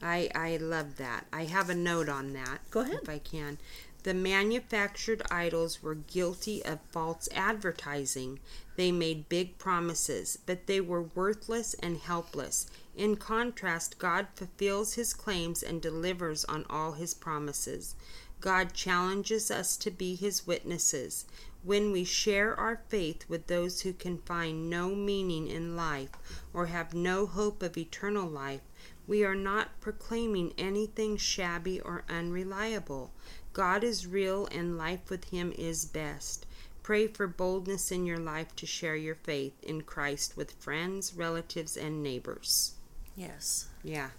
I 0.00 0.30
I 0.34 0.56
love 0.58 0.96
that. 0.96 1.26
I 1.32 1.44
have 1.44 1.68
a 1.68 1.74
note 1.74 2.08
on 2.08 2.32
that. 2.32 2.60
Go 2.70 2.80
ahead. 2.80 3.00
If 3.02 3.08
I 3.08 3.18
can. 3.18 3.58
The 4.04 4.14
manufactured 4.14 5.20
idols 5.30 5.82
were 5.82 5.94
guilty 5.96 6.64
of 6.64 6.78
false 6.90 7.28
advertising. 7.34 8.40
They 8.76 8.92
made 8.92 9.28
big 9.28 9.58
promises, 9.58 10.38
but 10.46 10.66
they 10.66 10.80
were 10.80 11.02
worthless 11.02 11.74
and 11.74 11.98
helpless. 11.98 12.66
In 12.96 13.16
contrast, 13.16 13.98
God 13.98 14.26
fulfills 14.34 14.94
his 14.94 15.14
claims 15.14 15.62
and 15.62 15.80
delivers 15.80 16.44
on 16.44 16.66
all 16.68 16.92
his 16.92 17.14
promises. 17.14 17.94
God 18.40 18.74
challenges 18.74 19.50
us 19.50 19.76
to 19.78 19.90
be 19.90 20.16
his 20.16 20.46
witnesses. 20.46 21.24
When 21.62 21.92
we 21.92 22.04
share 22.04 22.58
our 22.58 22.82
faith 22.88 23.26
with 23.28 23.46
those 23.46 23.82
who 23.82 23.92
can 23.92 24.18
find 24.18 24.68
no 24.68 24.94
meaning 24.94 25.46
in 25.46 25.76
life 25.76 26.10
or 26.52 26.66
have 26.66 26.92
no 26.92 27.26
hope 27.26 27.62
of 27.62 27.76
eternal 27.76 28.28
life, 28.28 28.62
we 29.06 29.24
are 29.24 29.34
not 29.34 29.80
proclaiming 29.80 30.52
anything 30.58 31.16
shabby 31.16 31.80
or 31.80 32.04
unreliable. 32.08 33.12
God 33.52 33.84
is 33.84 34.06
real 34.06 34.46
and 34.46 34.76
life 34.78 35.10
with 35.10 35.26
him 35.26 35.52
is 35.52 35.84
best. 35.84 36.46
Pray 36.82 37.06
for 37.06 37.26
boldness 37.26 37.92
in 37.92 38.04
your 38.04 38.18
life 38.18 38.56
to 38.56 38.66
share 38.66 38.96
your 38.96 39.16
faith 39.16 39.54
in 39.62 39.82
Christ 39.82 40.36
with 40.36 40.52
friends, 40.52 41.14
relatives, 41.14 41.76
and 41.76 42.02
neighbors. 42.02 42.74
Yes. 43.20 43.68
Yeah. 43.82 44.10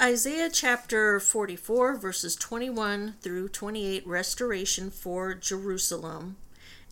Isaiah 0.00 0.48
chapter 0.50 1.20
44, 1.20 1.96
verses 1.96 2.34
21 2.34 3.16
through 3.20 3.50
28, 3.50 4.06
restoration 4.06 4.90
for 4.90 5.34
Jerusalem. 5.34 6.36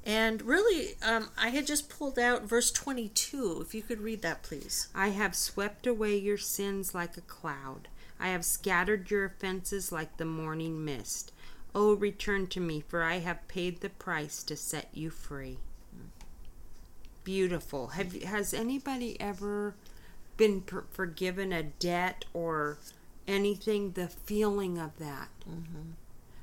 And 0.04 0.42
really, 0.42 0.96
um, 1.02 1.30
I 1.38 1.48
had 1.48 1.66
just 1.66 1.88
pulled 1.88 2.18
out 2.18 2.42
verse 2.42 2.70
22. 2.70 3.62
If 3.62 3.74
you 3.74 3.80
could 3.80 4.02
read 4.02 4.20
that, 4.20 4.42
please. 4.42 4.88
I 4.94 5.08
have 5.08 5.34
swept 5.34 5.86
away 5.86 6.18
your 6.18 6.36
sins 6.36 6.94
like 6.94 7.16
a 7.16 7.22
cloud. 7.22 7.88
I 8.20 8.28
have 8.28 8.44
scattered 8.44 9.10
your 9.10 9.24
offenses 9.24 9.90
like 9.90 10.18
the 10.18 10.26
morning 10.26 10.84
mist. 10.84 11.32
Oh, 11.74 11.94
return 11.94 12.48
to 12.48 12.60
me, 12.60 12.84
for 12.86 13.02
I 13.02 13.20
have 13.20 13.48
paid 13.48 13.80
the 13.80 13.88
price 13.88 14.42
to 14.42 14.56
set 14.56 14.90
you 14.92 15.08
free. 15.08 15.56
Beautiful. 17.24 17.88
Have 17.88 18.12
has 18.24 18.52
anybody 18.52 19.18
ever 19.18 19.74
been 20.36 20.60
per- 20.62 20.84
forgiven 20.90 21.52
a 21.52 21.62
debt 21.62 22.24
or 22.32 22.78
anything? 23.26 23.92
The 23.92 24.08
feeling 24.08 24.78
of 24.78 24.98
that, 24.98 25.28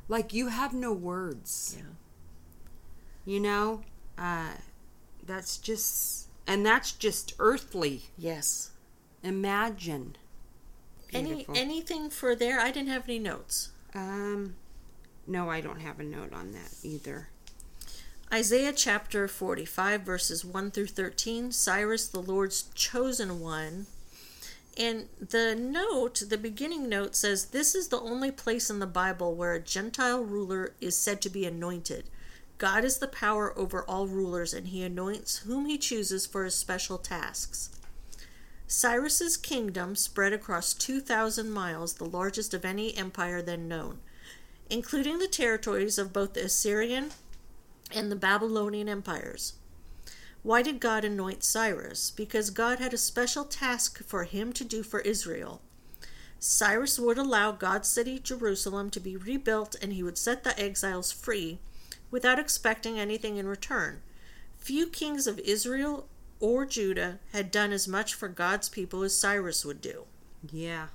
like 0.07 0.33
you 0.33 0.47
have 0.47 0.73
no 0.73 0.93
words. 0.93 1.77
Yeah. 1.77 1.85
You 3.25 3.39
know, 3.39 3.81
uh, 4.17 4.53
that's 5.25 5.57
just, 5.57 6.27
and 6.47 6.65
that's 6.65 6.91
just 6.91 7.33
earthly. 7.39 8.03
Yes. 8.17 8.71
Imagine. 9.23 10.15
Any 11.13 11.45
anything 11.53 12.09
for 12.09 12.35
there? 12.35 12.59
I 12.59 12.71
didn't 12.71 12.89
have 12.89 13.03
any 13.07 13.19
notes. 13.19 13.71
Um, 13.93 14.55
no, 15.27 15.49
I 15.49 15.61
don't 15.61 15.81
have 15.81 15.99
a 15.99 16.03
note 16.03 16.33
on 16.33 16.53
that 16.53 16.73
either. 16.83 17.29
Isaiah 18.33 18.71
chapter 18.71 19.27
45, 19.27 20.03
verses 20.03 20.45
1 20.45 20.71
through 20.71 20.87
13. 20.87 21.51
Cyrus, 21.51 22.07
the 22.07 22.21
Lord's 22.21 22.69
chosen 22.73 23.41
one. 23.41 23.87
And 24.77 25.07
the 25.19 25.53
note, 25.53 26.23
the 26.29 26.37
beginning 26.37 26.87
note 26.87 27.13
says 27.13 27.47
this 27.47 27.75
is 27.75 27.89
the 27.89 27.99
only 27.99 28.31
place 28.31 28.69
in 28.69 28.79
the 28.79 28.87
Bible 28.87 29.35
where 29.35 29.53
a 29.53 29.59
Gentile 29.59 30.23
ruler 30.23 30.73
is 30.79 30.95
said 30.95 31.21
to 31.21 31.29
be 31.29 31.45
anointed. 31.45 32.05
God 32.57 32.85
is 32.85 32.99
the 32.99 33.07
power 33.09 33.57
over 33.59 33.83
all 33.83 34.07
rulers, 34.07 34.53
and 34.53 34.67
he 34.67 34.81
anoints 34.81 35.39
whom 35.39 35.65
he 35.65 35.77
chooses 35.77 36.25
for 36.25 36.45
his 36.45 36.55
special 36.55 36.97
tasks. 36.97 37.69
Cyrus's 38.65 39.35
kingdom 39.35 39.97
spread 39.97 40.31
across 40.31 40.73
2,000 40.73 41.51
miles, 41.51 41.95
the 41.95 42.05
largest 42.05 42.53
of 42.53 42.63
any 42.63 42.95
empire 42.95 43.41
then 43.41 43.67
known, 43.67 43.99
including 44.69 45.19
the 45.19 45.27
territories 45.27 45.97
of 45.97 46.13
both 46.13 46.33
the 46.33 46.45
Assyrian 46.45 47.11
and 47.95 48.11
the 48.11 48.15
Babylonian 48.15 48.89
empires. 48.89 49.53
Why 50.43 50.61
did 50.61 50.79
God 50.79 51.05
anoint 51.05 51.43
Cyrus? 51.43 52.09
Because 52.09 52.49
God 52.49 52.79
had 52.79 52.93
a 52.93 52.97
special 52.97 53.45
task 53.45 54.03
for 54.03 54.23
him 54.23 54.53
to 54.53 54.63
do 54.63 54.81
for 54.81 55.01
Israel. 55.01 55.61
Cyrus 56.39 56.99
would 56.99 57.19
allow 57.19 57.51
God's 57.51 57.87
city, 57.87 58.17
Jerusalem, 58.17 58.89
to 58.89 58.99
be 58.99 59.15
rebuilt 59.15 59.75
and 59.79 59.93
he 59.93 60.01
would 60.01 60.17
set 60.17 60.43
the 60.43 60.59
exiles 60.59 61.11
free 61.11 61.59
without 62.09 62.39
expecting 62.39 62.99
anything 62.99 63.37
in 63.37 63.47
return. 63.47 64.01
Few 64.57 64.87
kings 64.87 65.27
of 65.27 65.37
Israel 65.39 66.07
or 66.39 66.65
Judah 66.65 67.19
had 67.31 67.51
done 67.51 67.71
as 67.71 67.87
much 67.87 68.15
for 68.15 68.27
God's 68.27 68.69
people 68.69 69.03
as 69.03 69.15
Cyrus 69.15 69.63
would 69.63 69.81
do. 69.81 70.05
Yeah. 70.51 70.87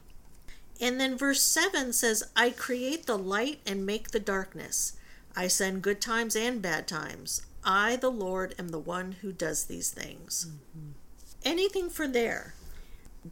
And 0.81 1.01
then 1.01 1.17
verse 1.17 1.41
7 1.41 1.93
says, 1.93 2.31
I 2.35 2.51
create 2.51 3.07
the 3.07 3.17
light 3.17 3.61
and 3.65 3.87
make 3.87 4.11
the 4.11 4.21
darkness. 4.21 4.96
I 5.37 5.49
send 5.49 5.83
good 5.83 6.01
times 6.01 6.35
and 6.35 6.63
bad 6.63 6.89
times. 6.89 7.43
I, 7.63 7.97
the 7.97 8.11
Lord, 8.11 8.55
am 8.59 8.69
the 8.69 8.79
one 8.79 9.13
who 9.21 9.33
does 9.33 9.67
these 9.67 9.91
things. 9.91 10.47
Mm-hmm. 10.49 10.93
Anything 11.45 11.91
for 11.91 12.09
there? 12.09 12.55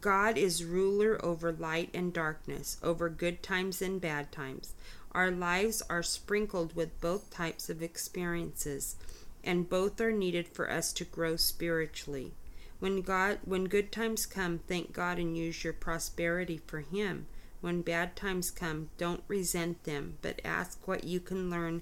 God 0.01 0.37
is 0.37 0.63
ruler 0.63 1.17
over 1.25 1.51
light 1.51 1.89
and 1.93 2.13
darkness, 2.13 2.77
over 2.83 3.09
good 3.09 3.41
times 3.41 3.81
and 3.81 3.99
bad 3.99 4.31
times. 4.31 4.73
Our 5.13 5.31
lives 5.31 5.81
are 5.89 6.03
sprinkled 6.03 6.75
with 6.75 6.99
both 7.01 7.31
types 7.31 7.69
of 7.69 7.81
experiences, 7.81 8.97
and 9.43 9.69
both 9.69 9.99
are 10.01 10.11
needed 10.11 10.47
for 10.47 10.69
us 10.69 10.91
to 10.93 11.05
grow 11.05 11.37
spiritually. 11.37 12.33
When 12.79 13.01
God 13.01 13.39
when 13.45 13.65
good 13.65 13.91
times 13.91 14.25
come, 14.25 14.59
thank 14.67 14.91
God 14.91 15.17
and 15.17 15.37
use 15.37 15.63
your 15.63 15.73
prosperity 15.73 16.61
for 16.67 16.81
him. 16.81 17.27
When 17.65 17.81
bad 17.81 18.15
times 18.15 18.51
come, 18.51 18.89
don't 18.95 19.23
resent 19.27 19.85
them, 19.85 20.19
but 20.21 20.39
ask 20.45 20.87
what 20.87 21.03
you 21.03 21.19
can 21.19 21.49
learn 21.49 21.81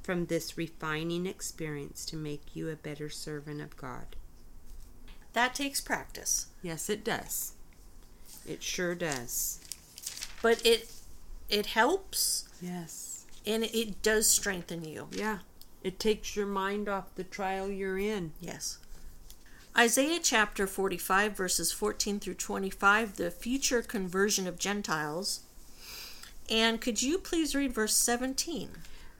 from 0.00 0.26
this 0.26 0.56
refining 0.56 1.26
experience 1.26 2.04
to 2.04 2.16
make 2.16 2.54
you 2.54 2.68
a 2.68 2.76
better 2.76 3.10
servant 3.10 3.60
of 3.60 3.76
God. 3.76 4.14
That 5.32 5.56
takes 5.56 5.80
practice. 5.80 6.46
Yes, 6.62 6.88
it 6.88 7.02
does. 7.02 7.54
It 8.46 8.62
sure 8.62 8.94
does. 8.94 9.58
But 10.40 10.64
it 10.64 10.88
it 11.48 11.66
helps. 11.66 12.48
Yes. 12.62 13.26
And 13.44 13.64
it 13.64 14.00
does 14.02 14.28
strengthen 14.28 14.84
you. 14.84 15.08
Yeah. 15.10 15.38
It 15.82 15.98
takes 15.98 16.36
your 16.36 16.46
mind 16.46 16.88
off 16.88 17.16
the 17.16 17.24
trial 17.24 17.68
you're 17.68 17.98
in. 17.98 18.34
Yes. 18.40 18.78
Isaiah 19.76 20.18
chapter 20.22 20.66
45, 20.66 21.36
verses 21.36 21.72
14 21.72 22.18
through 22.18 22.34
25, 22.34 23.16
the 23.16 23.30
future 23.30 23.82
conversion 23.82 24.46
of 24.46 24.58
Gentiles. 24.58 25.40
And 26.50 26.80
could 26.80 27.02
you 27.02 27.18
please 27.18 27.54
read 27.54 27.72
verse 27.72 27.94
17? 27.94 28.70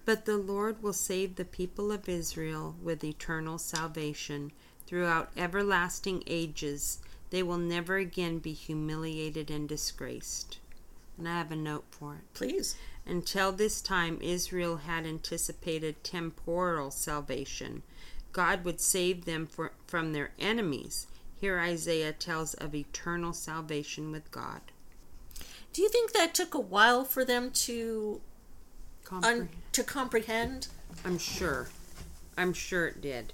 But 0.05 0.25
the 0.25 0.39
Lord 0.39 0.83
will 0.83 0.95
save 0.95 1.37
the 1.37 1.45
people 1.45 1.93
of 1.93 2.09
Israel 2.09 2.75
with 2.83 3.05
eternal 3.05 3.59
salvation 3.59 4.53
throughout 4.87 5.31
everlasting 5.37 6.25
ages. 6.27 6.99
They 7.31 7.43
will 7.43 7.59
never 7.59 7.97
again 7.99 8.39
be 8.39 8.55
humiliated 8.55 9.51
and 9.51 9.69
disgraced. 9.69 10.59
And 11.19 11.29
I 11.29 11.39
have 11.39 11.53
a 11.53 11.57
note 11.57 11.85
for 11.91 12.15
it. 12.15 12.21
Please. 12.33 12.77
Until 13.05 13.53
this 13.53 13.83
time, 13.83 14.19
Israel 14.23 14.79
had 14.79 15.05
anticipated 15.05 16.03
temporal 16.03 16.91
salvation. 16.91 17.83
God 18.39 18.65
would 18.65 18.81
save 18.81 19.25
them 19.25 19.49
for, 19.49 19.73
from 19.89 20.13
their 20.13 20.31
enemies. 20.39 21.09
Here, 21.41 21.59
Isaiah 21.59 22.13
tells 22.13 22.55
of 22.55 22.73
eternal 22.73 23.33
salvation 23.33 24.13
with 24.13 24.31
God. 24.31 24.61
Do 25.73 25.83
you 25.83 25.89
think 25.89 26.13
that 26.13 26.35
took 26.35 26.55
a 26.55 26.61
while 26.61 27.03
for 27.03 27.25
them 27.25 27.51
to 27.51 28.21
Compre- 29.05 29.25
un- 29.25 29.49
to 29.73 29.83
comprehend? 29.83 30.69
I'm 31.05 31.19
sure. 31.19 31.69
I'm 32.37 32.53
sure 32.53 32.87
it 32.87 33.01
did. 33.01 33.33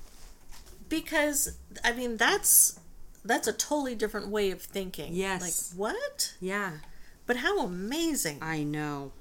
Because 0.89 1.59
I 1.85 1.93
mean 1.93 2.17
that's 2.17 2.81
that's 3.27 3.47
a 3.47 3.53
totally 3.53 3.95
different 3.95 4.29
way 4.29 4.51
of 4.53 4.63
thinking. 4.63 5.13
Yes. 5.13 5.43
Like 5.43 5.79
what? 5.79 6.33
Yeah. 6.41 6.79
But 7.27 7.37
how 7.37 7.61
amazing. 7.61 8.39
I 8.41 8.63
know. 8.63 9.13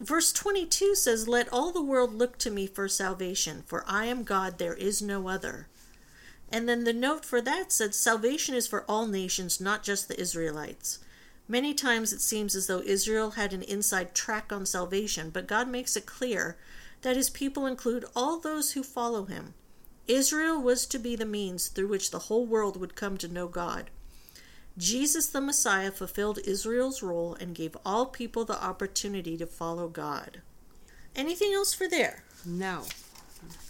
Verse 0.00 0.32
22 0.32 0.94
says, 0.94 1.28
Let 1.28 1.52
all 1.52 1.72
the 1.72 1.82
world 1.82 2.14
look 2.14 2.38
to 2.38 2.50
me 2.50 2.66
for 2.66 2.88
salvation, 2.88 3.62
for 3.66 3.84
I 3.86 4.06
am 4.06 4.24
God, 4.24 4.58
there 4.58 4.74
is 4.74 5.00
no 5.00 5.28
other. 5.28 5.68
And 6.50 6.68
then 6.68 6.84
the 6.84 6.92
note 6.92 7.24
for 7.24 7.40
that 7.40 7.72
said, 7.72 7.94
Salvation 7.94 8.54
is 8.54 8.66
for 8.66 8.84
all 8.88 9.06
nations, 9.06 9.60
not 9.60 9.82
just 9.82 10.08
the 10.08 10.20
Israelites. 10.20 11.00
Many 11.48 11.74
times 11.74 12.12
it 12.12 12.20
seems 12.20 12.54
as 12.54 12.66
though 12.66 12.82
Israel 12.84 13.32
had 13.32 13.52
an 13.52 13.62
inside 13.62 14.14
track 14.14 14.52
on 14.52 14.66
salvation, 14.66 15.30
but 15.30 15.46
God 15.46 15.68
makes 15.68 15.96
it 15.96 16.06
clear 16.06 16.56
that 17.02 17.16
his 17.16 17.30
people 17.30 17.66
include 17.66 18.04
all 18.16 18.38
those 18.38 18.72
who 18.72 18.82
follow 18.82 19.26
him. 19.26 19.54
Israel 20.08 20.60
was 20.60 20.86
to 20.86 20.98
be 20.98 21.14
the 21.16 21.26
means 21.26 21.68
through 21.68 21.88
which 21.88 22.10
the 22.10 22.20
whole 22.20 22.46
world 22.46 22.76
would 22.80 22.96
come 22.96 23.16
to 23.18 23.28
know 23.28 23.48
God. 23.48 23.90
Jesus 24.78 25.26
the 25.26 25.40
Messiah 25.40 25.90
fulfilled 25.90 26.38
Israel's 26.44 27.02
role 27.02 27.34
and 27.40 27.54
gave 27.54 27.76
all 27.84 28.06
people 28.06 28.44
the 28.44 28.62
opportunity 28.62 29.36
to 29.38 29.46
follow 29.46 29.88
God. 29.88 30.42
Anything 31.14 31.52
else 31.54 31.72
for 31.72 31.88
there? 31.88 32.24
No. 32.44 32.84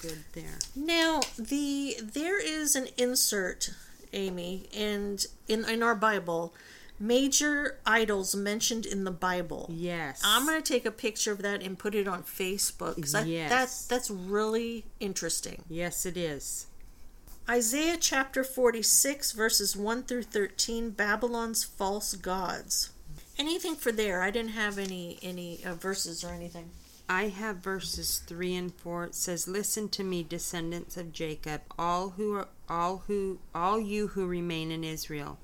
Good 0.01 0.25
there. 0.33 0.59
Now, 0.75 1.21
the 1.39 1.97
there 2.03 2.41
is 2.45 2.75
an 2.77 2.89
insert, 2.97 3.71
Amy, 4.13 4.69
and 4.77 5.25
in 5.49 5.65
in 5.65 5.83
our 5.83 5.95
Bible, 5.95 6.55
major 6.99 7.79
idols 7.85 8.35
mentioned 8.35 8.87
in 8.87 9.05
the 9.05 9.11
Bible. 9.11 9.69
Yes. 9.73 10.23
I'm 10.25 10.47
going 10.47 10.61
to 10.63 10.73
take 10.73 10.87
a 10.87 10.91
picture 10.91 11.33
of 11.33 11.43
that 11.43 11.63
and 11.63 11.79
put 11.79 11.95
it 11.95 12.09
on 12.09 12.23
Facebook. 12.23 13.15
I- 13.15 13.25
Yes. 13.25 13.51
that's 13.51 13.87
that's 13.87 14.11
really 14.11 14.87
interesting. 14.99 15.63
Yes, 15.69 16.07
it 16.07 16.17
is. 16.17 16.67
Isaiah 17.49 17.97
chapter 17.97 18.43
46, 18.43 19.31
verses 19.31 19.77
1 19.77 20.03
through 20.03 20.25
13 20.25 20.91
Babylon's 20.91 21.63
false 21.63 22.15
gods. 22.17 22.91
Anything 23.39 23.77
for 23.77 23.93
there? 23.93 24.23
I 24.23 24.33
didn't 24.33 24.51
have 24.51 24.79
any 24.79 25.21
any 25.23 25.61
uh, 25.65 25.75
verses 25.75 26.25
or 26.25 26.31
anything. 26.31 26.71
I 27.09 27.29
have 27.29 27.59
verses 27.59 28.21
three 28.27 28.57
and 28.57 28.75
four. 28.75 29.05
It 29.05 29.15
says, 29.15 29.47
"Listen 29.47 29.89
to 29.91 30.03
me, 30.03 30.25
descendants 30.25 30.97
of 30.97 31.13
Jacob, 31.13 31.61
all 31.79 32.11
who 32.11 32.35
are, 32.35 32.49
all 32.69 33.05
who 33.07 33.39
all 33.55 33.79
you 33.79 34.09
who 34.09 34.27
remain 34.27 34.73
in 34.73 34.83
Israel. 34.83 35.39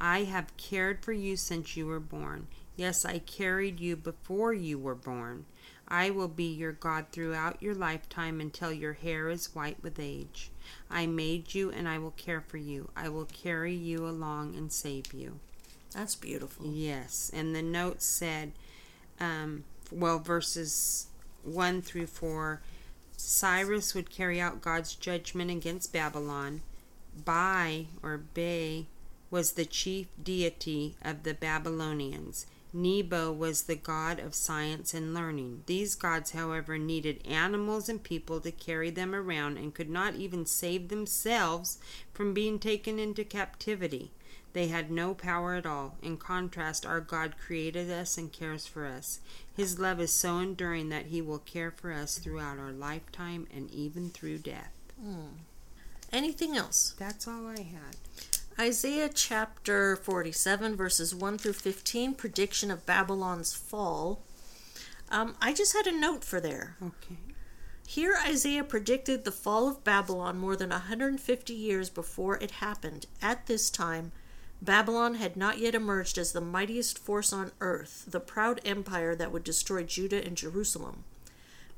I 0.00 0.24
have 0.24 0.56
cared 0.56 1.04
for 1.04 1.12
you 1.12 1.36
since 1.36 1.76
you 1.76 1.86
were 1.86 1.98
born. 1.98 2.46
Yes, 2.76 3.04
I 3.04 3.18
carried 3.18 3.80
you 3.80 3.96
before 3.96 4.52
you 4.52 4.78
were 4.78 4.94
born. 4.94 5.46
I 5.88 6.10
will 6.10 6.28
be 6.28 6.52
your 6.52 6.72
God 6.72 7.06
throughout 7.10 7.60
your 7.60 7.74
lifetime 7.74 8.40
until 8.40 8.72
your 8.72 8.92
hair 8.92 9.28
is 9.28 9.56
white 9.56 9.82
with 9.82 9.98
age. 9.98 10.52
I 10.90 11.06
made 11.06 11.54
you, 11.54 11.70
and 11.70 11.88
I 11.88 11.98
will 11.98 12.12
care 12.12 12.40
for 12.40 12.56
you. 12.56 12.90
I 12.96 13.08
will 13.08 13.26
carry 13.26 13.74
you 13.74 14.06
along 14.06 14.56
and 14.56 14.72
save 14.72 15.12
you." 15.12 15.40
That's 15.92 16.14
beautiful. 16.14 16.66
Yes, 16.66 17.30
and 17.32 17.54
the 17.54 17.62
note 17.62 18.02
said, 18.02 18.52
um, 19.20 19.64
well, 19.90 20.18
verses 20.18 21.06
1 21.44 21.82
through 21.82 22.06
4 22.06 22.60
Cyrus 23.16 23.94
would 23.94 24.10
carry 24.10 24.40
out 24.40 24.62
God's 24.62 24.94
judgment 24.94 25.50
against 25.50 25.92
Babylon. 25.92 26.62
Bai, 27.24 27.86
or 28.02 28.18
Bay, 28.18 28.86
was 29.30 29.52
the 29.52 29.64
chief 29.64 30.06
deity 30.22 30.94
of 31.02 31.24
the 31.24 31.34
Babylonians. 31.34 32.46
Nebo 32.78 33.32
was 33.32 33.62
the 33.62 33.74
god 33.74 34.20
of 34.20 34.34
science 34.34 34.94
and 34.94 35.12
learning. 35.12 35.64
These 35.66 35.96
gods, 35.96 36.30
however, 36.30 36.78
needed 36.78 37.26
animals 37.26 37.88
and 37.88 38.02
people 38.02 38.40
to 38.40 38.52
carry 38.52 38.90
them 38.90 39.14
around 39.14 39.56
and 39.56 39.74
could 39.74 39.90
not 39.90 40.14
even 40.14 40.46
save 40.46 40.88
themselves 40.88 41.78
from 42.14 42.32
being 42.32 42.58
taken 42.58 42.98
into 42.98 43.24
captivity. 43.24 44.12
They 44.52 44.68
had 44.68 44.90
no 44.90 45.12
power 45.12 45.54
at 45.54 45.66
all. 45.66 45.96
In 46.02 46.16
contrast, 46.16 46.86
our 46.86 47.00
God 47.00 47.34
created 47.38 47.90
us 47.90 48.16
and 48.16 48.32
cares 48.32 48.66
for 48.66 48.86
us. 48.86 49.20
His 49.54 49.78
love 49.78 50.00
is 50.00 50.12
so 50.12 50.38
enduring 50.38 50.88
that 50.88 51.06
He 51.06 51.20
will 51.20 51.38
care 51.38 51.70
for 51.70 51.92
us 51.92 52.18
throughout 52.18 52.58
our 52.58 52.72
lifetime 52.72 53.46
and 53.54 53.70
even 53.70 54.10
through 54.10 54.38
death. 54.38 54.72
Hmm. 55.00 55.36
Anything 56.12 56.56
else? 56.56 56.94
That's 56.98 57.28
all 57.28 57.46
I 57.46 57.60
had. 57.60 57.96
Isaiah 58.60 59.08
chapter 59.08 59.94
47, 59.94 60.74
verses 60.74 61.14
1 61.14 61.38
through 61.38 61.52
15, 61.52 62.14
prediction 62.14 62.72
of 62.72 62.84
Babylon's 62.84 63.54
fall. 63.54 64.20
Um, 65.10 65.36
I 65.40 65.52
just 65.52 65.76
had 65.76 65.86
a 65.86 65.96
note 65.96 66.24
for 66.24 66.40
there. 66.40 66.74
Okay. 66.82 67.18
Here, 67.86 68.18
Isaiah 68.26 68.64
predicted 68.64 69.24
the 69.24 69.30
fall 69.30 69.68
of 69.68 69.84
Babylon 69.84 70.38
more 70.38 70.56
than 70.56 70.70
150 70.70 71.54
years 71.54 71.88
before 71.88 72.36
it 72.38 72.50
happened. 72.50 73.06
At 73.22 73.46
this 73.46 73.70
time, 73.70 74.10
Babylon 74.60 75.14
had 75.14 75.36
not 75.36 75.58
yet 75.58 75.76
emerged 75.76 76.18
as 76.18 76.32
the 76.32 76.40
mightiest 76.40 76.98
force 76.98 77.32
on 77.32 77.52
earth, 77.60 78.06
the 78.08 78.18
proud 78.18 78.60
empire 78.64 79.14
that 79.14 79.30
would 79.30 79.44
destroy 79.44 79.84
Judah 79.84 80.24
and 80.26 80.36
Jerusalem. 80.36 81.04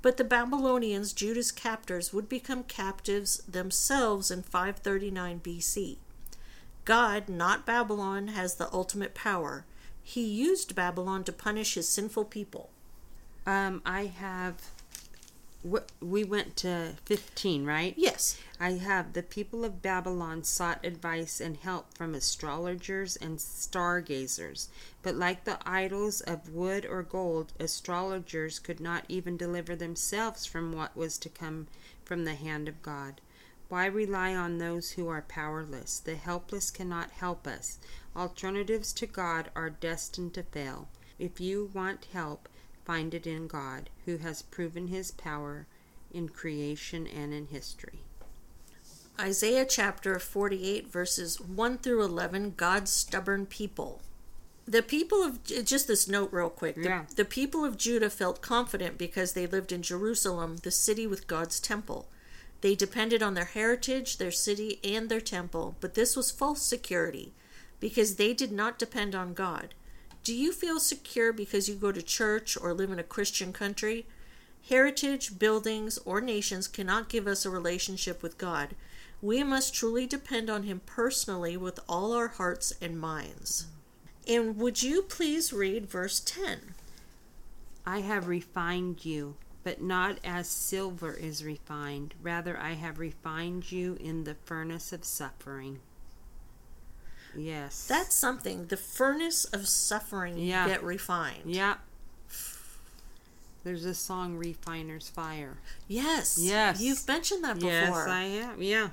But 0.00 0.16
the 0.16 0.24
Babylonians, 0.24 1.12
Judah's 1.12 1.52
captors, 1.52 2.14
would 2.14 2.30
become 2.30 2.62
captives 2.62 3.42
themselves 3.46 4.30
in 4.30 4.42
539 4.42 5.40
BC. 5.40 5.98
God, 6.90 7.28
not 7.28 7.64
Babylon, 7.64 8.26
has 8.26 8.56
the 8.56 8.68
ultimate 8.72 9.14
power. 9.14 9.64
He 10.02 10.22
used 10.22 10.74
Babylon 10.74 11.22
to 11.22 11.32
punish 11.32 11.74
his 11.74 11.88
sinful 11.88 12.24
people. 12.24 12.68
Um, 13.46 13.80
I 13.86 14.06
have. 14.06 14.72
We 16.00 16.24
went 16.24 16.56
to 16.56 16.94
15, 17.04 17.64
right? 17.64 17.94
Yes. 17.96 18.40
I 18.58 18.72
have 18.72 19.12
the 19.12 19.22
people 19.22 19.64
of 19.64 19.82
Babylon 19.82 20.42
sought 20.42 20.84
advice 20.84 21.40
and 21.40 21.58
help 21.58 21.94
from 21.96 22.12
astrologers 22.12 23.14
and 23.14 23.40
stargazers, 23.40 24.68
but 25.00 25.14
like 25.14 25.44
the 25.44 25.58
idols 25.64 26.22
of 26.22 26.52
wood 26.52 26.84
or 26.84 27.04
gold, 27.04 27.52
astrologers 27.60 28.58
could 28.58 28.80
not 28.80 29.04
even 29.06 29.36
deliver 29.36 29.76
themselves 29.76 30.44
from 30.44 30.72
what 30.72 30.96
was 30.96 31.18
to 31.18 31.28
come 31.28 31.68
from 32.04 32.24
the 32.24 32.34
hand 32.34 32.66
of 32.66 32.82
God. 32.82 33.20
Why 33.70 33.86
rely 33.86 34.34
on 34.34 34.58
those 34.58 34.90
who 34.90 35.06
are 35.08 35.22
powerless? 35.22 36.00
The 36.00 36.16
helpless 36.16 36.72
cannot 36.72 37.12
help 37.12 37.46
us. 37.46 37.78
Alternatives 38.16 38.92
to 38.94 39.06
God 39.06 39.48
are 39.54 39.70
destined 39.70 40.34
to 40.34 40.42
fail. 40.42 40.88
If 41.20 41.40
you 41.40 41.70
want 41.72 42.08
help, 42.12 42.48
find 42.84 43.14
it 43.14 43.28
in 43.28 43.46
God, 43.46 43.88
who 44.06 44.16
has 44.16 44.42
proven 44.42 44.88
his 44.88 45.12
power 45.12 45.68
in 46.12 46.30
creation 46.30 47.06
and 47.06 47.32
in 47.32 47.46
history. 47.46 48.00
Isaiah 49.20 49.64
chapter 49.64 50.18
48, 50.18 50.90
verses 50.90 51.40
1 51.40 51.78
through 51.78 52.02
11 52.02 52.54
God's 52.56 52.90
stubborn 52.90 53.46
people. 53.46 54.00
The 54.66 54.82
people 54.82 55.22
of, 55.22 55.44
just 55.44 55.86
this 55.86 56.08
note 56.08 56.32
real 56.32 56.50
quick. 56.50 56.74
The, 56.74 56.82
Yeah. 56.82 57.04
the 57.14 57.24
people 57.24 57.64
of 57.64 57.76
Judah 57.76 58.10
felt 58.10 58.40
confident 58.40 58.98
because 58.98 59.34
they 59.34 59.46
lived 59.46 59.70
in 59.70 59.82
Jerusalem, 59.82 60.56
the 60.56 60.70
city 60.72 61.06
with 61.06 61.28
God's 61.28 61.60
temple. 61.60 62.08
They 62.60 62.74
depended 62.74 63.22
on 63.22 63.34
their 63.34 63.46
heritage, 63.46 64.18
their 64.18 64.30
city, 64.30 64.78
and 64.84 65.08
their 65.08 65.20
temple, 65.20 65.76
but 65.80 65.94
this 65.94 66.16
was 66.16 66.30
false 66.30 66.62
security 66.62 67.32
because 67.80 68.16
they 68.16 68.34
did 68.34 68.52
not 68.52 68.78
depend 68.78 69.14
on 69.14 69.32
God. 69.32 69.74
Do 70.22 70.34
you 70.34 70.52
feel 70.52 70.78
secure 70.78 71.32
because 71.32 71.68
you 71.68 71.74
go 71.74 71.92
to 71.92 72.02
church 72.02 72.56
or 72.60 72.74
live 72.74 72.90
in 72.90 72.98
a 72.98 73.04
Christian 73.04 73.52
country? 73.52 74.06
Heritage, 74.68 75.38
buildings, 75.38 75.98
or 76.04 76.20
nations 76.20 76.68
cannot 76.68 77.08
give 77.08 77.26
us 77.26 77.46
a 77.46 77.50
relationship 77.50 78.22
with 78.22 78.36
God. 78.36 78.74
We 79.22 79.42
must 79.42 79.74
truly 79.74 80.06
depend 80.06 80.50
on 80.50 80.64
Him 80.64 80.82
personally 80.84 81.56
with 81.56 81.80
all 81.88 82.12
our 82.12 82.28
hearts 82.28 82.74
and 82.82 83.00
minds. 83.00 83.66
And 84.28 84.58
would 84.58 84.82
you 84.82 85.02
please 85.02 85.52
read 85.52 85.86
verse 85.88 86.20
10? 86.20 86.74
I 87.86 88.00
have 88.00 88.28
refined 88.28 89.04
you, 89.04 89.36
but 89.62 89.82
not 89.82 90.18
as 90.24 90.48
silver 90.48 91.12
is 91.12 91.44
refined. 91.44 92.14
Rather, 92.22 92.58
I 92.58 92.72
have 92.72 92.98
refined 92.98 93.70
you 93.70 93.96
in 94.00 94.24
the 94.24 94.34
furnace 94.44 94.92
of 94.92 95.04
suffering. 95.04 95.80
Yes. 97.36 97.86
That's 97.86 98.14
something. 98.14 98.66
The 98.66 98.76
furnace 98.76 99.44
of 99.44 99.68
suffering 99.68 100.38
Yeah. 100.38 100.66
get 100.66 100.82
refined. 100.82 101.54
Yeah. 101.54 101.76
There's 103.62 103.84
a 103.84 103.94
song, 103.94 104.36
Refiner's 104.36 105.10
Fire. 105.10 105.58
Yes. 105.86 106.38
Yes. 106.40 106.80
You've 106.80 107.06
mentioned 107.06 107.44
that 107.44 107.56
before. 107.56 107.70
Yes, 107.70 107.94
I 108.08 108.22
have. 108.22 108.62
Yeah. 108.62 108.90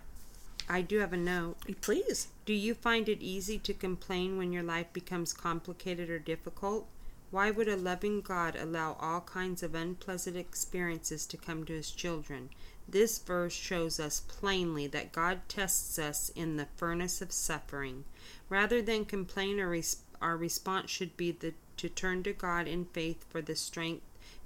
I 0.67 0.81
do 0.81 0.99
have 0.99 1.13
a 1.13 1.17
note. 1.17 1.55
Please. 1.81 2.27
Do 2.45 2.53
you 2.53 2.73
find 2.73 3.07
it 3.07 3.21
easy 3.21 3.57
to 3.59 3.73
complain 3.73 4.37
when 4.37 4.51
your 4.51 4.63
life 4.63 4.91
becomes 4.91 5.31
complicated 5.31 6.09
or 6.09 6.19
difficult? 6.19 6.85
Why 7.29 7.51
would 7.51 7.67
a 7.67 7.75
loving 7.75 8.21
God 8.21 8.55
allow 8.55 8.95
all 9.01 9.21
kinds 9.21 9.61
of 9.61 9.75
unpleasant 9.75 10.37
experiences 10.37 11.25
to 11.25 11.37
come 11.37 11.65
to 11.65 11.73
his 11.73 11.91
children? 11.91 12.49
This 12.87 13.19
verse 13.19 13.53
shows 13.53 13.99
us 13.99 14.21
plainly 14.21 14.87
that 14.87 15.11
God 15.11 15.41
tests 15.49 15.99
us 15.99 16.29
in 16.29 16.55
the 16.55 16.69
furnace 16.77 17.21
of 17.21 17.33
suffering. 17.33 18.05
Rather 18.47 18.81
than 18.81 19.03
complain, 19.03 19.59
our, 19.59 19.67
res- 19.67 20.03
our 20.21 20.37
response 20.37 20.89
should 20.89 21.17
be 21.17 21.33
the, 21.33 21.53
to 21.75 21.89
turn 21.89 22.23
to 22.23 22.31
God 22.31 22.65
in 22.65 22.85
faith 22.85 23.25
for 23.29 23.41
the 23.41 23.55
strength 23.55 24.03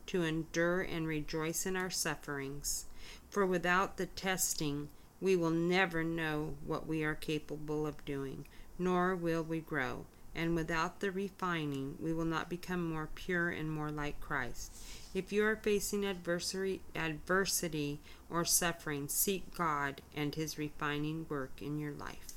to 0.07 0.23
endure 0.23 0.81
and 0.81 1.07
rejoice 1.07 1.67
in 1.67 1.75
our 1.75 1.91
sufferings. 1.91 2.85
For 3.29 3.45
without 3.45 3.97
the 3.97 4.07
testing, 4.07 4.89
we 5.21 5.35
will 5.35 5.51
never 5.51 6.03
know 6.03 6.55
what 6.65 6.87
we 6.87 7.03
are 7.03 7.13
capable 7.13 7.85
of 7.85 8.03
doing, 8.05 8.47
nor 8.79 9.15
will 9.15 9.43
we 9.43 9.59
grow. 9.59 10.05
And 10.33 10.55
without 10.55 10.99
the 11.01 11.11
refining, 11.11 11.97
we 11.99 12.13
will 12.13 12.25
not 12.25 12.49
become 12.49 12.89
more 12.89 13.09
pure 13.13 13.49
and 13.49 13.69
more 13.71 13.91
like 13.91 14.21
Christ. 14.21 14.73
If 15.13 15.33
you 15.33 15.43
are 15.45 15.57
facing 15.57 16.05
adversary, 16.05 16.81
adversity 16.95 17.99
or 18.29 18.45
suffering, 18.45 19.09
seek 19.09 19.53
God 19.55 20.01
and 20.15 20.33
His 20.33 20.57
refining 20.57 21.25
work 21.27 21.61
in 21.61 21.77
your 21.79 21.91
life. 21.91 22.31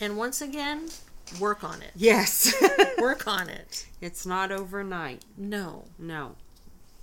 And 0.00 0.16
once 0.16 0.40
again, 0.40 0.88
work 1.38 1.62
on 1.62 1.82
it. 1.82 1.92
Yes. 1.94 2.54
Work 2.98 3.26
on 3.28 3.48
it. 3.50 3.86
it's 4.00 4.24
not 4.24 4.50
overnight. 4.50 5.22
No. 5.36 5.84
No, 5.98 6.36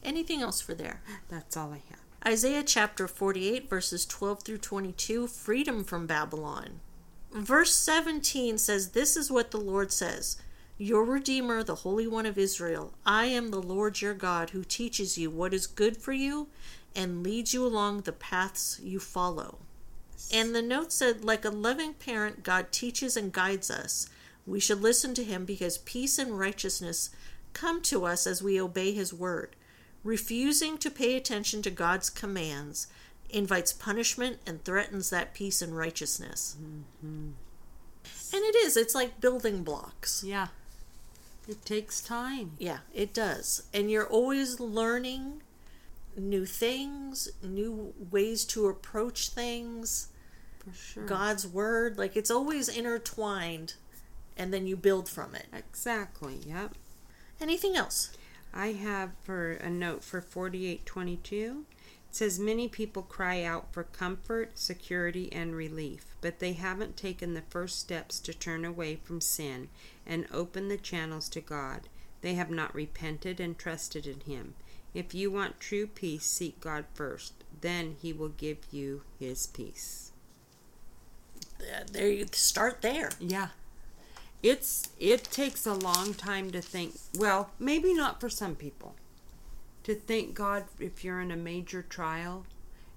Anything 0.04 0.42
else 0.42 0.60
for 0.62 0.74
there? 0.74 1.02
that's 1.30 1.56
all 1.56 1.72
I 1.72 1.82
have. 1.90 2.00
Isaiah 2.26 2.64
chapter 2.64 3.08
48, 3.08 3.70
verses 3.70 4.06
12 4.06 4.44
through 4.44 4.58
22 4.60 5.28
Freedom 5.28 5.84
from 5.84 6.08
Babylon. 6.08 6.80
Verse 7.34 7.74
17 7.74 8.60
says, 8.60 8.90
This 8.90 9.18
is 9.18 9.32
what 9.32 9.50
the 9.50 9.60
Lord 9.60 9.92
says 9.92 10.38
Your 10.78 11.04
Redeemer, 11.04 11.64
the 11.64 11.76
Holy 11.76 12.06
One 12.06 12.28
of 12.28 12.38
Israel. 12.38 12.94
I 13.08 13.26
am 13.26 13.50
the 13.50 13.62
Lord 13.62 14.02
your 14.02 14.14
God 14.14 14.52
who 14.52 14.64
teaches 14.64 15.18
you 15.18 15.32
what 15.32 15.52
is 15.52 15.66
good 15.66 15.98
for 15.98 16.14
you 16.14 16.48
and 16.96 17.24
leads 17.24 17.52
you 17.52 17.66
along 17.66 18.02
the 18.02 18.12
paths 18.12 18.80
you 18.84 19.00
follow. 19.00 19.58
And 20.32 20.54
the 20.54 20.62
note 20.62 20.92
said, 20.92 21.26
Like 21.26 21.44
a 21.44 21.50
loving 21.50 21.96
parent, 21.96 22.44
God 22.44 22.72
teaches 22.72 23.18
and 23.18 23.34
guides 23.34 23.72
us. 23.72 24.08
We 24.46 24.60
should 24.60 24.82
listen 24.82 25.16
to 25.16 25.24
him 25.24 25.44
because 25.44 25.80
peace 25.80 26.20
and 26.20 26.38
righteousness 26.38 27.10
come 27.54 27.82
to 27.84 28.06
us 28.06 28.28
as 28.28 28.44
we 28.44 28.62
obey 28.62 28.94
his 28.94 29.12
word. 29.12 29.56
Refusing 30.04 30.78
to 30.78 30.92
pay 30.92 31.16
attention 31.16 31.64
to 31.64 31.72
God's 31.72 32.12
commands 32.12 32.86
invites 33.34 33.74
punishment 33.74 34.38
and 34.46 34.64
threatens 34.64 35.10
that 35.10 35.34
peace 35.34 35.62
and 35.62 35.76
righteousness. 35.76 36.56
Mm-hmm. 36.62 37.32
And 38.36 38.44
it 38.44 38.56
is, 38.56 38.78
it's 38.78 38.96
like 38.96 39.20
building 39.20 39.64
blocks. 39.64 40.24
Yeah. 40.26 40.48
It 41.48 41.66
takes 41.66 42.02
time. 42.02 42.54
Yeah, 42.58 42.80
it 42.94 43.14
does. 43.14 43.64
And 43.74 43.92
you're 43.92 44.08
always 44.08 44.60
learning 44.60 45.42
new 46.16 46.46
things, 46.46 47.30
new 47.42 47.94
ways 48.12 48.46
to 48.46 48.68
approach 48.68 49.30
things, 49.30 50.08
For 50.60 50.74
sure. 50.74 51.06
God's 51.06 51.46
word. 51.46 51.98
Like 51.98 52.16
it's 52.16 52.32
always 52.32 52.70
intertwined, 52.70 53.74
and 54.38 54.54
then 54.54 54.68
you 54.68 54.78
build 54.78 55.10
from 55.10 55.36
it. 55.36 55.48
Exactly. 55.54 56.40
Yep. 56.48 56.76
Anything 57.42 57.76
else? 57.76 58.16
I 58.54 58.68
have 58.74 59.12
for 59.24 59.54
a 59.54 59.70
note 59.70 60.04
for 60.04 60.22
4822. 60.22 61.66
It 62.14 62.18
says 62.18 62.38
many 62.38 62.68
people 62.68 63.02
cry 63.02 63.42
out 63.42 63.74
for 63.74 63.86
comfort, 63.86 64.60
security, 64.60 65.34
and 65.34 65.56
relief, 65.56 66.16
but 66.22 66.38
they 66.38 66.54
haven't 66.54 66.96
taken 66.96 67.34
the 67.34 67.42
first 67.50 67.80
steps 67.80 68.20
to 68.20 68.36
turn 68.36 68.64
away 68.64 69.00
from 69.04 69.20
sin 69.20 69.70
and 70.06 70.28
open 70.32 70.68
the 70.68 70.78
channels 70.78 71.28
to 71.30 71.42
God. 71.42 71.90
They 72.22 72.36
have 72.36 72.52
not 72.52 72.76
repented 72.76 73.40
and 73.40 73.58
trusted 73.58 74.06
in 74.06 74.20
Him. 74.32 74.54
If 74.94 75.16
you 75.16 75.32
want 75.32 75.60
true 75.60 75.88
peace, 75.88 76.28
seek 76.28 76.62
God 76.62 76.86
first. 76.94 77.34
Then 77.62 77.96
He 78.00 78.14
will 78.14 78.30
give 78.30 78.60
you 78.70 79.02
His 79.20 79.48
peace. 79.48 80.12
There 81.92 82.10
you 82.10 82.28
start 82.32 82.84
there. 82.84 83.10
Yeah. 83.20 83.48
It's 84.44 84.90
it 85.00 85.24
takes 85.24 85.66
a 85.66 85.74
long 85.74 86.14
time 86.14 86.52
to 86.52 86.62
think. 86.62 86.94
Well, 87.18 87.50
maybe 87.58 87.92
not 87.92 88.22
for 88.22 88.30
some 88.30 88.54
people. 88.54 88.94
To 89.84 89.96
thank 89.96 90.34
God 90.34 90.66
if 90.80 91.04
you're 91.04 91.20
in 91.22 91.32
a 91.32 91.36
major 91.36 91.82
trial 91.82 92.46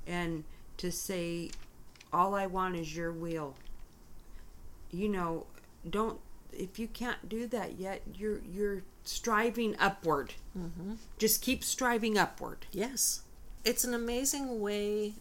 and 0.07 0.45
to 0.78 0.93
say 0.93 1.51
all 2.12 2.34
I 2.34 2.47
want 2.47 2.76
is 2.76 2.97
your 2.97 3.12
will. 3.12 3.55
You 4.91 5.09
know, 5.09 5.47
don't 5.89 6.20
if 6.53 6.78
you 6.78 6.87
can't 6.89 7.28
do 7.28 7.47
that 7.49 7.78
yet, 7.78 8.03
you're 8.14 8.41
you're 8.51 8.82
striving 9.05 9.74
upward. 9.78 10.34
Mm-hmm. 10.57 10.95
Just 11.18 11.43
keep 11.43 11.62
striving 11.64 12.16
upward. 12.16 12.66
Yes. 12.72 13.22
It's 13.64 13.84
an 13.84 13.95
amazing 13.95 14.61
way 14.61 15.14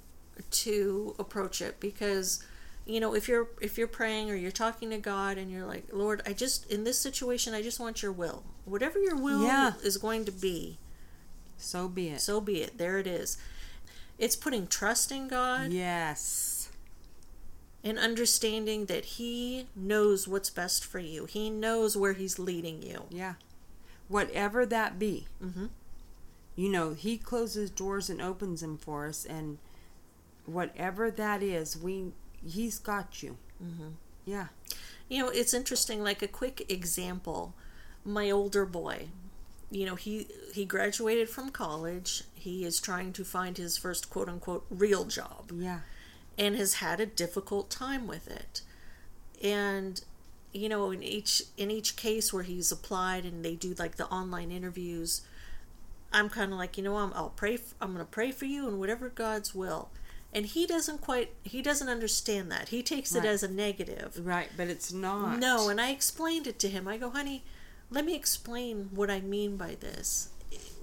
to 0.52 1.16
approach 1.18 1.62
it 1.62 1.80
because 1.80 2.44
you 2.86 3.00
know 3.00 3.16
if 3.16 3.28
you're 3.28 3.48
if 3.62 3.78
you're 3.78 3.88
praying 3.88 4.30
or 4.30 4.36
you're 4.36 4.52
talking 4.52 4.90
to 4.92 4.98
God 4.98 5.38
and 5.38 5.50
you're 5.50 5.66
like 5.66 5.86
Lord 5.94 6.22
I 6.26 6.34
just 6.34 6.70
in 6.70 6.84
this 6.84 7.00
situation 7.00 7.54
I 7.54 7.62
just 7.62 7.80
want 7.80 8.04
your 8.04 8.12
will 8.12 8.44
whatever 8.66 9.00
your 9.00 9.16
will 9.16 9.44
Yeah. 9.44 9.74
is 9.84 9.96
going 9.98 10.26
to 10.26 10.32
be 10.34 10.78
So 11.58 11.88
be 11.88 12.10
it. 12.10 12.22
so 12.22 12.42
be 12.42 12.62
it 12.62 12.78
there 12.78 12.98
it 12.98 13.08
is 13.08 13.38
it's 14.18 14.36
putting 14.36 14.68
trust 14.68 15.12
in 15.12 15.28
God 15.28 15.72
yes. 15.72 16.70
and 17.84 18.00
understanding 18.00 18.86
that 18.86 19.06
He 19.06 19.68
knows 19.76 20.28
what's 20.28 20.50
best 20.50 20.86
for 20.86 21.00
you. 21.00 21.26
He 21.26 21.50
knows 21.50 21.98
where 21.98 22.14
He's 22.14 22.40
leading 22.40 22.82
you. 22.82 23.04
Yeah. 23.10 23.34
Whatever 24.08 24.66
that 24.68 24.98
be. 24.98 25.28
Mm-hmm. 25.44 25.66
You 26.56 26.70
know, 26.70 26.94
He 26.94 27.18
closes 27.18 27.70
doors 27.70 28.10
and 28.10 28.22
opens 28.22 28.62
them 28.62 28.78
for 28.78 29.08
us, 29.08 29.26
and 29.26 29.58
whatever 30.46 31.12
that 31.12 31.44
is, 31.44 31.78
we 31.78 32.14
He's 32.46 32.80
got 32.80 33.22
you. 33.22 33.38
Mm-hmm. 33.62 33.90
Yeah. 34.26 34.48
You 35.10 35.24
know, 35.24 35.30
it's 35.30 35.54
interesting. 35.54 36.02
Like 36.02 36.22
a 36.22 36.28
quick 36.28 36.72
example, 36.72 37.54
my 38.06 38.32
older 38.32 38.66
boy. 38.66 39.10
You 39.72 39.86
know, 39.86 39.96
he 39.96 40.28
he 40.54 40.66
graduated 40.66 41.30
from 41.30 41.50
college. 41.50 42.24
He 42.34 42.64
is 42.66 42.80
trying 42.80 43.14
to 43.14 43.24
find 43.26 43.58
his 43.58 43.78
first 43.78 44.10
quote 44.10 44.30
unquote 44.30 44.66
real 44.70 45.06
job. 45.06 45.52
Yeah. 45.54 45.80
and 46.38 46.56
has 46.58 46.76
had 46.76 47.00
a 47.00 47.06
difficult 47.06 47.70
time 47.70 48.08
with 48.08 48.28
it. 48.30 48.62
And 49.44 50.04
you 50.54 50.70
know, 50.70 50.92
in 50.92 51.04
each 51.04 51.44
in 51.58 51.72
each 51.72 51.96
case 51.96 52.32
where 52.32 52.44
he's 52.44 52.72
applied 52.72 53.26
and 53.26 53.44
they 53.44 53.56
do 53.56 53.74
like 53.78 53.96
the 53.98 54.08
online 54.08 54.52
interviews, 54.52 55.22
I'm 56.14 56.30
kind 56.30 56.52
of 56.54 56.58
like, 56.58 56.78
you 56.78 56.84
know, 56.84 56.98
I'm, 56.98 57.12
I'll 57.14 57.30
pray. 57.30 57.58
I'm 57.82 57.94
going 57.94 58.06
to 58.06 58.12
pray 58.12 58.32
for 58.32 58.46
you 58.46 58.68
and 58.68 58.80
whatever 58.80 59.10
God's 59.10 59.54
will. 59.56 59.90
And 60.34 60.46
he 60.46 60.66
doesn't 60.68 61.00
quite. 61.02 61.32
He 61.44 61.62
doesn't 61.62 61.88
understand 61.90 62.52
that. 62.52 62.70
He 62.70 62.84
takes 62.84 63.16
it 63.16 63.24
as 63.26 63.42
a 63.44 63.48
negative. 63.50 64.20
Right, 64.22 64.50
but 64.58 64.68
it's 64.68 64.92
not. 64.92 65.40
No, 65.40 65.70
and 65.70 65.80
I 65.80 65.92
explained 65.92 66.46
it 66.48 66.60
to 66.60 66.68
him. 66.70 66.88
I 66.90 66.98
go, 66.98 67.10
honey, 67.10 67.44
let 67.90 68.06
me 68.06 68.16
explain 68.16 68.90
what 68.94 69.10
I 69.10 69.22
mean 69.22 69.58
by 69.58 69.76
this. 69.76 70.30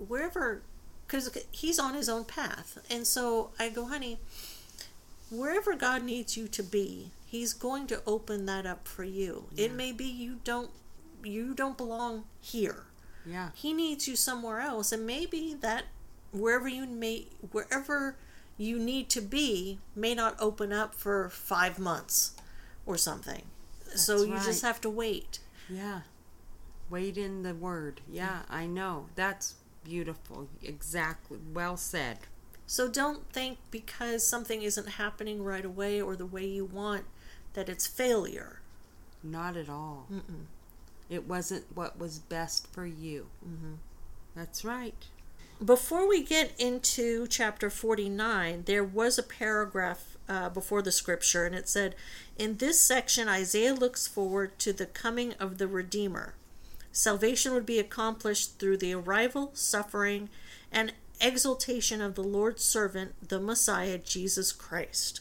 Wherever, 0.07 0.62
because 1.07 1.36
he's 1.50 1.78
on 1.78 1.94
his 1.94 2.09
own 2.09 2.24
path. 2.24 2.78
And 2.90 3.07
so 3.07 3.50
I 3.59 3.68
go, 3.68 3.86
honey, 3.86 4.18
wherever 5.30 5.74
God 5.74 6.03
needs 6.05 6.36
you 6.36 6.48
to 6.48 6.62
be, 6.62 7.11
he's 7.26 7.53
going 7.53 7.86
to 7.88 8.03
open 8.07 8.46
that 8.46 8.66
up 8.66 8.86
for 8.86 9.05
you. 9.05 9.44
It 9.57 9.72
may 9.72 9.92
be 9.92 10.05
you 10.05 10.38
don't 10.44 10.70
you 11.24 11.55
don't 11.55 11.76
belong 11.76 12.24
here. 12.40 12.84
Yeah. 13.24 13.50
He 13.55 13.72
needs 13.72 14.09
you 14.09 14.16
somewhere 14.16 14.61
else 14.61 14.92
and 14.92 15.07
maybe 15.07 15.55
that 15.61 15.84
wherever 16.32 16.68
you 16.68 16.86
may 16.86 17.26
wherever 17.53 18.16
you 18.59 18.78
need 18.78 19.09
to 19.11 19.20
be 19.20 19.78
may 19.94 20.14
not 20.14 20.36
open 20.38 20.72
up 20.72 20.94
for 20.94 21.28
5 21.28 21.78
months 21.78 22.32
or 22.84 22.96
something. 22.96 23.42
so 23.94 24.18
That's 24.18 24.28
you 24.28 24.34
just 24.50 24.62
have 24.62 24.80
to 24.82 24.90
wait. 24.90 25.38
Yeah. 25.68 26.00
Wait 26.93 27.16
in 27.16 27.43
the 27.43 27.55
word. 27.55 28.03
Yeah, 28.07 28.43
I 28.51 28.66
know. 28.66 29.07
That's 29.14 29.55
beautiful. 29.82 30.49
Exactly. 30.62 31.38
Well 31.55 31.78
said. 31.78 32.18
So 32.66 32.86
don't 32.86 33.32
think 33.32 33.57
because 33.70 34.26
something 34.26 34.61
isn't 34.61 34.90
happening 34.90 35.43
right 35.43 35.64
away 35.64 36.03
or 36.03 36.16
the 36.16 36.26
way 36.26 36.45
you 36.45 36.66
want 36.66 37.05
that 37.55 37.70
it's 37.70 37.86
failure. 37.86 38.61
Not 39.22 39.57
at 39.57 39.70
all. 39.70 40.07
Mm-mm. 40.12 40.45
It 41.09 41.26
wasn't 41.26 41.64
what 41.74 41.99
was 41.99 42.18
best 42.18 42.66
for 42.72 42.84
you. 42.84 43.28
Mhm. 43.43 43.78
That's 44.34 44.62
right. 44.62 45.07
Before 45.64 46.07
we 46.07 46.22
get 46.22 46.53
into 46.61 47.26
chapter 47.26 47.70
49, 47.70 48.64
there 48.66 48.84
was 48.84 49.16
a 49.16 49.22
paragraph 49.22 50.18
uh, 50.28 50.51
before 50.51 50.82
the 50.82 50.93
scripture, 50.93 51.47
and 51.47 51.55
it 51.55 51.68
said, 51.70 51.95
In 52.36 52.59
this 52.59 52.78
section, 52.80 53.28
Isaiah 53.28 53.74
looks 53.74 54.07
forward 54.07 54.59
to 54.59 54.74
the 54.74 54.86
coming 54.86 55.32
of 55.34 55.57
the 55.57 55.68
Redeemer. 55.68 56.34
Salvation 56.93 57.55
would 57.55 57.66
be 57.66 57.78
accomplished 57.78 58.59
through 58.59 58.76
the 58.76 58.95
arrival, 58.95 59.51
suffering, 59.55 60.28
and 60.70 60.93
exaltation 61.20 62.03
of 62.03 62.14
the 62.14 62.22
Lord's 62.22 62.62
servant, 62.62 63.28
the 63.28 63.40
Messiah, 63.40 63.99
Jesus 63.99 64.53
Christ. 64.53 65.20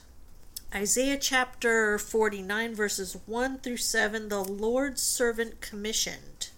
Isaiah 0.73 1.17
chapter 1.17 1.97
49, 1.97 2.75
verses 2.75 3.17
1 3.25 3.59
through 3.59 3.77
7, 3.77 4.29
the 4.29 4.43
Lord's 4.43 5.01
servant 5.01 5.61
commissioned. 5.61 6.49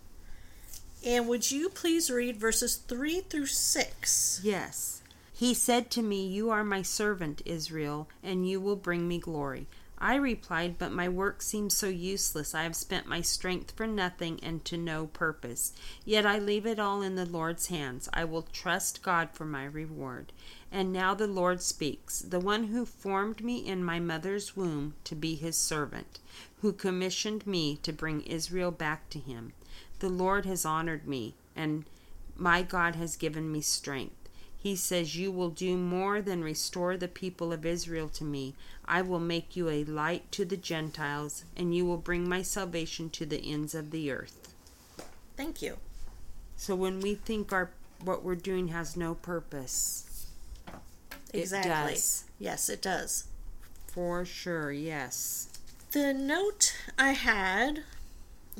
And 1.05 1.27
would 1.27 1.51
you 1.51 1.69
please 1.69 2.09
read 2.09 2.37
verses 2.37 2.75
3 2.75 3.21
through 3.21 3.47
6? 3.47 4.41
Yes. 4.43 5.01
He 5.33 5.53
said 5.53 5.89
to 5.91 6.01
me, 6.01 6.25
You 6.25 6.49
are 6.51 6.63
my 6.63 6.81
servant, 6.81 7.41
Israel, 7.45 8.07
and 8.23 8.47
you 8.47 8.61
will 8.61 8.75
bring 8.75 9.07
me 9.07 9.19
glory. 9.19 9.67
I 10.05 10.15
replied, 10.15 10.77
But 10.77 10.91
my 10.91 11.07
work 11.07 11.41
seems 11.41 11.73
so 11.77 11.87
useless. 11.87 12.53
I 12.53 12.63
have 12.63 12.75
spent 12.75 13.07
my 13.07 13.21
strength 13.21 13.71
for 13.71 13.87
nothing 13.87 14.37
and 14.43 14.65
to 14.65 14.75
no 14.75 15.07
purpose. 15.07 15.71
Yet 16.03 16.25
I 16.25 16.39
leave 16.39 16.65
it 16.65 16.77
all 16.77 17.01
in 17.01 17.15
the 17.15 17.25
Lord's 17.25 17.67
hands. 17.67 18.09
I 18.11 18.25
will 18.25 18.41
trust 18.41 19.01
God 19.01 19.29
for 19.31 19.45
my 19.45 19.63
reward. 19.63 20.33
And 20.69 20.91
now 20.91 21.13
the 21.13 21.25
Lord 21.25 21.61
speaks, 21.61 22.19
the 22.19 22.41
one 22.41 22.65
who 22.65 22.85
formed 22.85 23.45
me 23.45 23.65
in 23.65 23.81
my 23.81 24.01
mother's 24.01 24.57
womb 24.57 24.95
to 25.05 25.15
be 25.15 25.35
his 25.35 25.55
servant, 25.55 26.19
who 26.59 26.73
commissioned 26.73 27.47
me 27.47 27.77
to 27.77 27.93
bring 27.93 28.23
Israel 28.23 28.71
back 28.71 29.09
to 29.11 29.19
him. 29.19 29.53
The 29.99 30.09
Lord 30.09 30.45
has 30.45 30.65
honored 30.65 31.07
me, 31.07 31.35
and 31.55 31.85
my 32.35 32.61
God 32.61 32.97
has 32.97 33.15
given 33.15 33.49
me 33.49 33.61
strength. 33.61 34.22
He 34.63 34.77
says, 34.77 35.17
You 35.17 35.29
will 35.29 35.49
do 35.49 35.75
more 35.75 36.21
than 36.21 36.41
restore 36.41 36.95
the 36.95 37.09
people 37.09 37.51
of 37.51 37.65
Israel 37.65 38.07
to 38.07 38.23
me. 38.23 38.55
I 38.85 39.01
will 39.01 39.19
make 39.19 39.57
you 39.57 39.67
a 39.67 39.83
light 39.83 40.31
to 40.31 40.45
the 40.45 40.55
Gentiles, 40.55 41.43
and 41.57 41.75
you 41.75 41.85
will 41.85 41.97
bring 41.97 42.29
my 42.29 42.43
salvation 42.43 43.09
to 43.09 43.25
the 43.25 43.51
ends 43.51 43.75
of 43.75 43.91
the 43.91 44.09
earth. 44.09 44.53
Thank 45.35 45.61
you. 45.61 45.79
So 46.55 46.75
when 46.75 47.01
we 47.01 47.15
think 47.15 47.51
our 47.51 47.71
what 48.01 48.23
we're 48.23 48.35
doing 48.35 48.69
has 48.69 48.95
no 48.95 49.15
purpose, 49.15 50.27
Exactly. 51.33 51.69
it 51.69 51.73
does. 51.95 52.23
Yes, 52.39 52.69
it 52.69 52.81
does. 52.81 53.25
For 53.87 54.23
sure, 54.23 54.71
yes. 54.71 55.49
The 55.91 56.13
note 56.13 56.73
I 56.97 57.11
had 57.11 57.83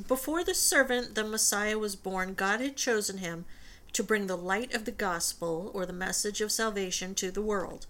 before 0.08 0.44
the 0.44 0.54
servant, 0.54 1.16
the 1.16 1.24
Messiah, 1.24 1.78
was 1.78 1.96
born, 1.96 2.34
God 2.34 2.60
had 2.60 2.76
chosen 2.76 3.20
him 3.20 3.46
to 3.94 4.04
bring 4.04 4.28
the 4.28 4.38
light 4.38 4.74
of 4.74 4.86
the 4.86 4.92
gospel 4.92 5.72
or 5.74 5.86
the 5.86 5.94
message 5.94 6.42
of 6.42 6.52
salvation 6.52 7.16
to 7.16 7.32
the 7.32 7.42
world. 7.42 7.86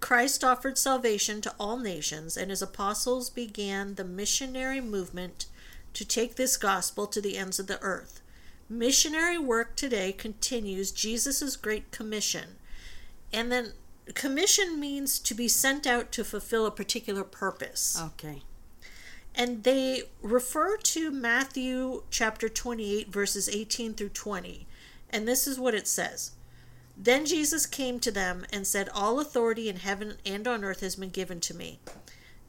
Christ 0.00 0.44
offered 0.44 0.76
salvation 0.76 1.40
to 1.40 1.54
all 1.58 1.78
nations, 1.78 2.36
and 2.36 2.50
his 2.50 2.60
apostles 2.62 3.30
began 3.30 3.94
the 3.94 4.04
missionary 4.04 4.80
movement 4.80 5.46
to 5.94 6.04
take 6.04 6.36
this 6.36 6.56
gospel 6.56 7.06
to 7.06 7.20
the 7.20 7.38
ends 7.38 7.58
of 7.58 7.66
the 7.66 7.80
earth. 7.80 8.20
Missionary 8.68 9.38
work 9.38 9.76
today 9.76 10.12
continues 10.12 10.90
Jesus' 10.90 11.56
great 11.56 11.90
commission. 11.92 12.56
And 13.32 13.50
then 13.50 13.72
commission 14.14 14.78
means 14.78 15.18
to 15.20 15.34
be 15.34 15.48
sent 15.48 15.86
out 15.86 16.12
to 16.12 16.24
fulfill 16.24 16.66
a 16.66 16.70
particular 16.70 17.24
purpose. 17.24 18.00
Okay. 18.00 18.42
And 19.34 19.64
they 19.64 20.04
refer 20.22 20.76
to 20.76 21.10
Matthew 21.10 22.02
chapter 22.10 22.48
28, 22.48 23.08
verses 23.08 23.48
18 23.48 23.94
through 23.94 24.10
20. 24.10 24.66
And 25.10 25.26
this 25.26 25.46
is 25.46 25.58
what 25.58 25.74
it 25.74 25.88
says 25.88 26.32
Then 26.96 27.26
Jesus 27.26 27.66
came 27.66 28.00
to 28.00 28.10
them 28.10 28.46
and 28.52 28.66
said, 28.66 28.88
All 28.90 29.20
authority 29.20 29.68
in 29.68 29.76
heaven 29.76 30.16
and 30.24 30.46
on 30.46 30.64
earth 30.64 30.80
has 30.80 30.96
been 30.96 31.10
given 31.10 31.40
to 31.40 31.54
me. 31.54 31.78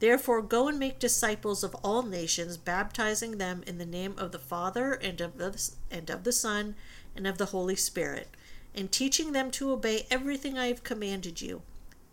Therefore, 0.00 0.42
go 0.42 0.68
and 0.68 0.78
make 0.78 0.98
disciples 0.98 1.64
of 1.64 1.74
all 1.82 2.02
nations, 2.02 2.56
baptizing 2.56 3.38
them 3.38 3.64
in 3.66 3.78
the 3.78 3.86
name 3.86 4.14
of 4.16 4.30
the 4.30 4.38
Father 4.38 4.92
and 4.92 5.20
of 5.20 5.38
the, 5.38 5.70
and 5.90 6.08
of 6.08 6.22
the 6.22 6.32
Son 6.32 6.76
and 7.16 7.26
of 7.26 7.38
the 7.38 7.46
Holy 7.46 7.74
Spirit, 7.74 8.28
and 8.74 8.92
teaching 8.92 9.32
them 9.32 9.50
to 9.52 9.72
obey 9.72 10.06
everything 10.10 10.56
I 10.56 10.68
have 10.68 10.84
commanded 10.84 11.40
you. 11.40 11.62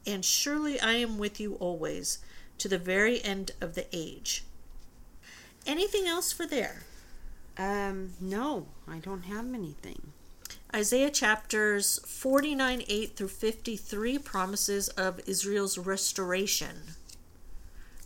And 0.08 0.26
surely 0.26 0.80
I 0.80 0.94
am 0.94 1.18
with 1.20 1.40
you 1.40 1.56
always, 1.56 2.20
to 2.58 2.68
the 2.68 2.80
very 2.80 3.24
end 3.24 3.52
of 3.62 3.76
the 3.76 3.86
age. 3.94 4.46
Anything 5.68 6.08
else 6.08 6.32
for 6.32 6.48
there? 6.48 6.84
Um, 7.58 8.14
no, 8.20 8.68
I 8.88 8.98
don't 8.98 9.24
have 9.24 9.54
anything. 9.54 10.14
Isaiah 10.76 11.10
chapters 11.10 12.00
49 12.06 12.84
8 12.88 13.16
through 13.16 13.28
53 13.30 14.20
promises 14.20 14.90
of 14.90 15.22
Israel's 15.26 15.78
restoration. 15.78 16.82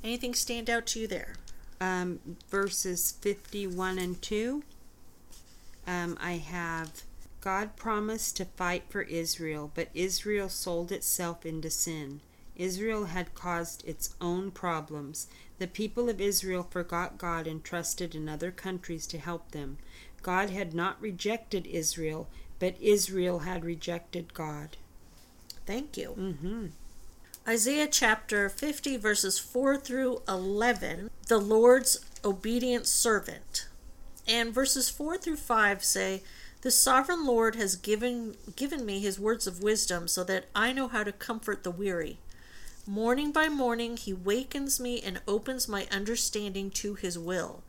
Anything 0.04 0.36
stand 0.36 0.70
out 0.70 0.86
to 0.88 1.00
you 1.00 1.08
there? 1.08 1.34
um, 1.82 2.20
verses 2.50 3.14
51 3.22 4.00
and 4.00 4.22
2. 4.22 4.64
Um, 5.88 6.18
I 6.22 6.34
have 6.34 7.04
God 7.42 7.76
promised 7.76 8.38
to 8.38 8.46
fight 8.46 8.84
for 8.90 9.02
Israel, 9.04 9.72
but 9.74 9.90
Israel 9.94 10.50
sold 10.50 10.92
itself 10.92 11.46
into 11.46 11.70
sin. 11.70 12.20
Israel 12.56 13.06
had 13.06 13.34
caused 13.34 13.88
its 13.88 14.14
own 14.20 14.52
problems. 14.52 15.28
The 15.60 15.68
people 15.68 16.10
of 16.10 16.20
Israel 16.20 16.68
forgot 16.70 17.18
God 17.18 17.48
and 17.48 17.64
trusted 17.64 18.14
in 18.14 18.28
other 18.28 18.52
countries 18.52 19.08
to 19.08 19.18
help 19.18 19.52
them. 19.52 19.78
God 20.22 20.50
had 20.50 20.74
not 20.74 21.02
rejected 21.02 21.66
Israel, 21.66 22.28
but 22.60 22.76
Israel 22.82 23.40
had 23.40 23.66
rejected 23.66 24.34
God. 24.34 24.78
Thank 25.66 25.98
you. 25.98 26.16
Mm-hmm. 26.18 26.66
Isaiah 27.48 27.88
chapter 27.88 28.50
50, 28.50 28.98
verses 28.98 29.40
4 29.40 29.78
through 29.78 30.22
11, 30.28 31.10
the 31.28 31.38
Lord's 31.40 32.06
obedient 32.24 32.86
servant. 32.86 33.68
And 34.28 34.54
verses 34.54 34.90
4 34.90 35.18
through 35.18 35.38
5 35.38 35.84
say, 35.84 36.22
The 36.62 36.70
sovereign 36.70 37.26
Lord 37.26 37.56
has 37.56 37.76
given, 37.76 38.36
given 38.56 38.86
me 38.86 39.00
his 39.00 39.20
words 39.20 39.48
of 39.48 39.64
wisdom 39.64 40.08
so 40.08 40.24
that 40.26 40.46
I 40.54 40.74
know 40.74 40.88
how 40.88 41.04
to 41.04 41.12
comfort 41.12 41.64
the 41.64 41.72
weary. 41.72 42.20
Morning 42.86 43.32
by 43.32 43.50
morning, 43.50 43.98
he 43.98 44.14
wakens 44.14 44.80
me 44.80 45.02
and 45.02 45.22
opens 45.28 45.68
my 45.68 45.88
understanding 45.92 46.70
to 46.72 46.96
his 46.96 47.18
will. 47.18 47.64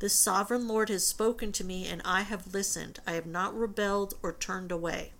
The 0.00 0.08
sovereign 0.08 0.66
Lord 0.68 0.88
has 0.88 1.06
spoken 1.06 1.52
to 1.52 1.64
me, 1.64 1.86
and 1.86 2.02
I 2.04 2.22
have 2.22 2.52
listened. 2.52 2.98
I 3.06 3.12
have 3.12 3.26
not 3.26 3.56
rebelled 3.56 4.14
or 4.22 4.32
turned 4.32 4.70
away. 4.72 5.12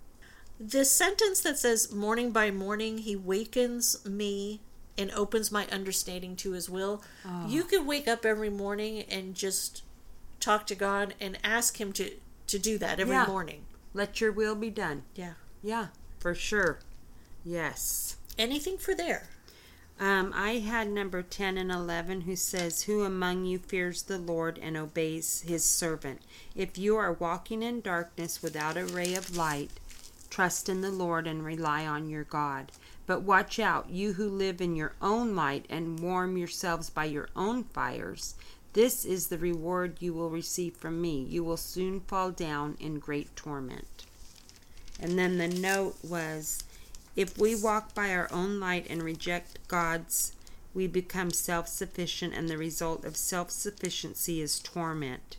This 0.60 0.90
sentence 0.90 1.40
that 1.40 1.58
says, 1.58 1.92
Morning 1.92 2.30
by 2.30 2.50
morning, 2.50 2.98
he 2.98 3.16
wakens 3.16 4.04
me 4.04 4.60
and 4.96 5.10
opens 5.12 5.50
my 5.50 5.66
understanding 5.68 6.36
to 6.36 6.52
his 6.52 6.68
will. 6.70 7.02
Oh. 7.24 7.46
You 7.48 7.64
could 7.64 7.86
wake 7.86 8.06
up 8.06 8.24
every 8.24 8.50
morning 8.50 9.02
and 9.10 9.34
just 9.34 9.82
talk 10.38 10.66
to 10.68 10.74
God 10.74 11.14
and 11.20 11.38
ask 11.42 11.80
him 11.80 11.92
to, 11.94 12.10
to 12.48 12.58
do 12.58 12.78
that 12.78 13.00
every 13.00 13.14
Yeah. 13.14 13.26
morning. 13.26 13.64
Let 13.92 14.20
your 14.20 14.30
will 14.32 14.54
be 14.54 14.70
done. 14.70 15.02
Yeah. 15.14 15.34
Yeah, 15.62 15.88
for 16.18 16.34
sure. 16.34 16.80
Yes. 17.44 18.16
Anything 18.38 18.76
for 18.78 18.94
there. 18.94 19.28
Um, 20.00 20.32
I 20.34 20.54
had 20.54 20.90
number 20.90 21.22
10 21.22 21.56
and 21.56 21.70
11 21.70 22.22
who 22.22 22.34
says, 22.34 22.82
Who 22.82 23.04
among 23.04 23.44
you 23.44 23.58
fears 23.58 24.02
the 24.02 24.18
Lord 24.18 24.58
and 24.58 24.76
obeys 24.76 25.42
his 25.42 25.64
servant? 25.64 26.22
If 26.56 26.76
you 26.76 26.96
are 26.96 27.12
walking 27.12 27.62
in 27.62 27.80
darkness 27.80 28.42
without 28.42 28.76
a 28.76 28.84
ray 28.84 29.14
of 29.14 29.36
light, 29.36 29.70
trust 30.30 30.68
in 30.68 30.80
the 30.80 30.90
Lord 30.90 31.28
and 31.28 31.44
rely 31.44 31.86
on 31.86 32.08
your 32.08 32.24
God. 32.24 32.72
But 33.06 33.22
watch 33.22 33.58
out, 33.60 33.90
you 33.90 34.14
who 34.14 34.28
live 34.28 34.60
in 34.60 34.74
your 34.74 34.94
own 35.00 35.36
light 35.36 35.66
and 35.70 36.00
warm 36.00 36.36
yourselves 36.36 36.90
by 36.90 37.04
your 37.04 37.28
own 37.36 37.62
fires. 37.64 38.34
This 38.72 39.04
is 39.04 39.28
the 39.28 39.38
reward 39.38 39.98
you 40.00 40.12
will 40.12 40.30
receive 40.30 40.74
from 40.74 41.00
me. 41.00 41.22
You 41.22 41.44
will 41.44 41.56
soon 41.56 42.00
fall 42.00 42.32
down 42.32 42.76
in 42.80 42.98
great 42.98 43.36
torment. 43.36 44.06
And 44.98 45.16
then 45.16 45.38
the 45.38 45.48
note 45.48 45.96
was 46.02 46.64
if 47.16 47.38
we 47.38 47.54
walk 47.54 47.94
by 47.94 48.12
our 48.12 48.28
own 48.32 48.58
light 48.58 48.86
and 48.90 49.02
reject 49.02 49.58
God's, 49.68 50.32
we 50.74 50.86
become 50.88 51.30
self 51.30 51.68
sufficient, 51.68 52.34
and 52.34 52.48
the 52.48 52.58
result 52.58 53.04
of 53.04 53.16
self 53.16 53.50
sufficiency 53.50 54.40
is 54.40 54.58
torment. 54.58 55.36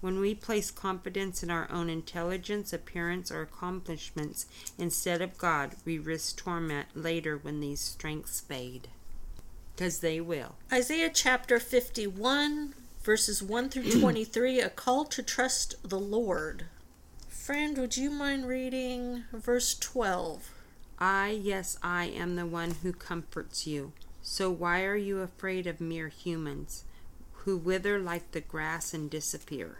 When 0.00 0.20
we 0.20 0.34
place 0.34 0.70
confidence 0.70 1.42
in 1.42 1.50
our 1.50 1.70
own 1.70 1.90
intelligence, 1.90 2.72
appearance, 2.72 3.32
or 3.32 3.42
accomplishments 3.42 4.46
instead 4.78 5.20
of 5.20 5.36
God, 5.36 5.74
we 5.84 5.98
risk 5.98 6.36
torment 6.36 6.88
later 6.94 7.36
when 7.36 7.60
these 7.60 7.80
strengths 7.80 8.40
fade. 8.40 8.88
Because 9.74 9.98
they 9.98 10.20
will. 10.20 10.54
Isaiah 10.72 11.10
chapter 11.12 11.58
51, 11.58 12.74
verses 13.02 13.42
1 13.42 13.68
through 13.70 13.90
23, 14.00 14.60
a 14.60 14.70
call 14.70 15.04
to 15.06 15.22
trust 15.22 15.74
the 15.82 15.98
Lord. 16.00 16.66
Friend, 17.28 17.76
would 17.76 17.96
you 17.96 18.10
mind 18.10 18.46
reading 18.46 19.24
verse 19.32 19.74
12? 19.74 20.52
I, 20.98 21.30
yes, 21.30 21.78
I 21.82 22.06
am 22.06 22.36
the 22.36 22.46
one 22.46 22.76
who 22.82 22.92
comforts 22.92 23.66
you. 23.66 23.92
So 24.22 24.50
why 24.50 24.84
are 24.84 24.96
you 24.96 25.20
afraid 25.20 25.66
of 25.66 25.80
mere 25.80 26.08
humans 26.08 26.84
who 27.44 27.56
wither 27.56 27.98
like 27.98 28.32
the 28.32 28.40
grass 28.40 28.92
and 28.92 29.08
disappear? 29.08 29.78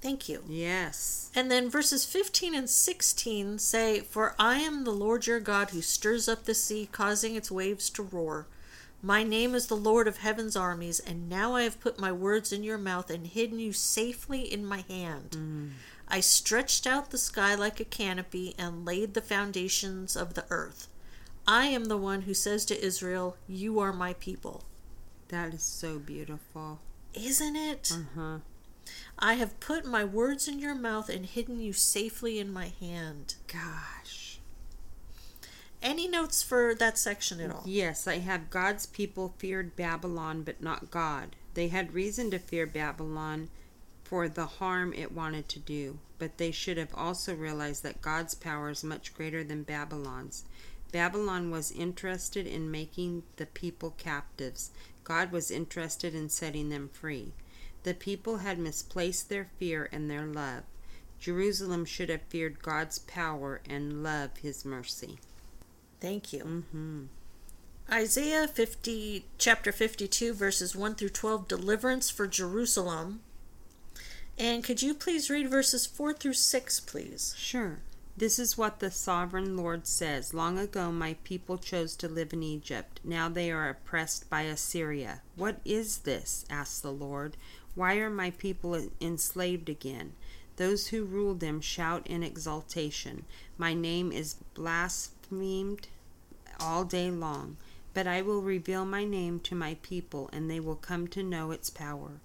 Thank 0.00 0.28
you. 0.28 0.42
Yes. 0.48 1.30
And 1.34 1.50
then 1.50 1.70
verses 1.70 2.04
15 2.04 2.54
and 2.54 2.68
16 2.68 3.58
say, 3.60 4.00
For 4.00 4.34
I 4.38 4.58
am 4.58 4.82
the 4.82 4.90
Lord 4.90 5.26
your 5.26 5.38
God 5.38 5.70
who 5.70 5.80
stirs 5.80 6.28
up 6.28 6.44
the 6.44 6.54
sea, 6.54 6.88
causing 6.90 7.36
its 7.36 7.50
waves 7.50 7.88
to 7.90 8.02
roar. 8.02 8.46
My 9.00 9.24
name 9.24 9.54
is 9.54 9.66
the 9.66 9.76
Lord 9.76 10.06
of 10.06 10.18
heaven's 10.18 10.56
armies, 10.56 11.00
and 11.00 11.28
now 11.28 11.54
I 11.54 11.62
have 11.62 11.80
put 11.80 11.98
my 11.98 12.12
words 12.12 12.52
in 12.52 12.62
your 12.62 12.78
mouth 12.78 13.10
and 13.10 13.26
hidden 13.26 13.58
you 13.58 13.72
safely 13.72 14.42
in 14.42 14.64
my 14.64 14.84
hand. 14.88 15.30
Mm. 15.32 15.70
I 16.12 16.20
stretched 16.20 16.86
out 16.86 17.10
the 17.10 17.16
sky 17.16 17.54
like 17.54 17.80
a 17.80 17.86
canopy 17.86 18.54
and 18.58 18.84
laid 18.84 19.14
the 19.14 19.22
foundations 19.22 20.14
of 20.14 20.34
the 20.34 20.44
earth. 20.50 20.88
I 21.48 21.68
am 21.68 21.86
the 21.86 21.96
one 21.96 22.22
who 22.22 22.34
says 22.34 22.66
to 22.66 22.84
Israel, 22.84 23.38
You 23.48 23.78
are 23.78 23.94
my 23.94 24.12
people. 24.12 24.64
That 25.28 25.54
is 25.54 25.62
so 25.62 25.98
beautiful. 25.98 26.80
Isn't 27.14 27.56
it? 27.56 27.90
Uh 27.90 28.02
huh. 28.14 28.38
I 29.18 29.34
have 29.34 29.58
put 29.58 29.86
my 29.86 30.04
words 30.04 30.48
in 30.48 30.58
your 30.58 30.74
mouth 30.74 31.08
and 31.08 31.24
hidden 31.24 31.58
you 31.60 31.72
safely 31.72 32.38
in 32.38 32.52
my 32.52 32.72
hand. 32.78 33.36
Gosh. 33.46 34.38
Any 35.82 36.08
notes 36.08 36.42
for 36.42 36.74
that 36.74 36.98
section 36.98 37.40
at 37.40 37.50
all? 37.50 37.62
Yes, 37.64 38.06
I 38.06 38.18
have 38.18 38.50
God's 38.50 38.84
people 38.84 39.34
feared 39.38 39.76
Babylon, 39.76 40.42
but 40.42 40.62
not 40.62 40.90
God. 40.90 41.36
They 41.54 41.68
had 41.68 41.94
reason 41.94 42.30
to 42.32 42.38
fear 42.38 42.66
Babylon 42.66 43.48
for 44.12 44.28
the 44.28 44.44
harm 44.44 44.92
it 44.92 45.10
wanted 45.10 45.48
to 45.48 45.58
do, 45.58 45.98
but 46.18 46.36
they 46.36 46.50
should 46.50 46.76
have 46.76 46.94
also 46.94 47.34
realized 47.34 47.82
that 47.82 48.02
God's 48.02 48.34
power 48.34 48.68
is 48.68 48.84
much 48.84 49.14
greater 49.14 49.42
than 49.42 49.62
Babylon's. 49.62 50.44
Babylon 50.92 51.50
was 51.50 51.72
interested 51.72 52.46
in 52.46 52.70
making 52.70 53.22
the 53.36 53.46
people 53.46 53.94
captives. 53.96 54.70
God 55.02 55.32
was 55.32 55.50
interested 55.50 56.14
in 56.14 56.28
setting 56.28 56.68
them 56.68 56.90
free. 56.92 57.32
The 57.84 57.94
people 57.94 58.36
had 58.36 58.58
misplaced 58.58 59.30
their 59.30 59.48
fear 59.58 59.88
and 59.90 60.10
their 60.10 60.26
love. 60.26 60.64
Jerusalem 61.18 61.86
should 61.86 62.10
have 62.10 62.28
feared 62.28 62.60
God's 62.60 62.98
power 62.98 63.62
and 63.66 64.02
loved 64.02 64.40
his 64.40 64.62
mercy. 64.62 65.20
Thank 66.02 66.34
you. 66.34 66.40
Mm-hmm. 66.44 67.04
Isaiah 67.90 68.46
50, 68.46 69.24
chapter 69.38 69.72
52, 69.72 70.34
verses 70.34 70.76
1 70.76 70.96
through 70.96 71.08
12, 71.08 71.48
deliverance 71.48 72.10
for 72.10 72.26
Jerusalem. 72.26 73.22
And 74.38 74.64
could 74.64 74.82
you 74.82 74.94
please 74.94 75.30
read 75.30 75.48
verses 75.48 75.86
4 75.86 76.14
through 76.14 76.32
6, 76.32 76.80
please? 76.80 77.34
Sure. 77.38 77.80
This 78.16 78.38
is 78.38 78.58
what 78.58 78.80
the 78.80 78.90
sovereign 78.90 79.56
Lord 79.56 79.86
says. 79.86 80.34
Long 80.34 80.58
ago, 80.58 80.92
my 80.92 81.16
people 81.24 81.56
chose 81.56 81.96
to 81.96 82.08
live 82.08 82.32
in 82.32 82.42
Egypt. 82.42 83.00
Now 83.02 83.28
they 83.28 83.50
are 83.50 83.68
oppressed 83.68 84.28
by 84.28 84.42
Assyria. 84.42 85.22
What 85.34 85.60
is 85.64 85.98
this? 85.98 86.44
asks 86.50 86.80
the 86.80 86.92
Lord. 86.92 87.36
Why 87.74 87.94
are 87.96 88.10
my 88.10 88.30
people 88.30 88.88
enslaved 89.00 89.68
again? 89.70 90.12
Those 90.56 90.88
who 90.88 91.04
rule 91.04 91.34
them 91.34 91.60
shout 91.62 92.06
in 92.06 92.22
exultation. 92.22 93.24
My 93.56 93.72
name 93.72 94.12
is 94.12 94.36
blasphemed 94.54 95.88
all 96.60 96.84
day 96.84 97.10
long. 97.10 97.56
But 97.94 98.06
I 98.06 98.22
will 98.22 98.42
reveal 98.42 98.84
my 98.84 99.04
name 99.04 99.40
to 99.40 99.54
my 99.54 99.76
people, 99.82 100.28
and 100.32 100.50
they 100.50 100.60
will 100.60 100.76
come 100.76 101.08
to 101.08 101.22
know 101.22 101.50
its 101.50 101.70
power. 101.70 102.20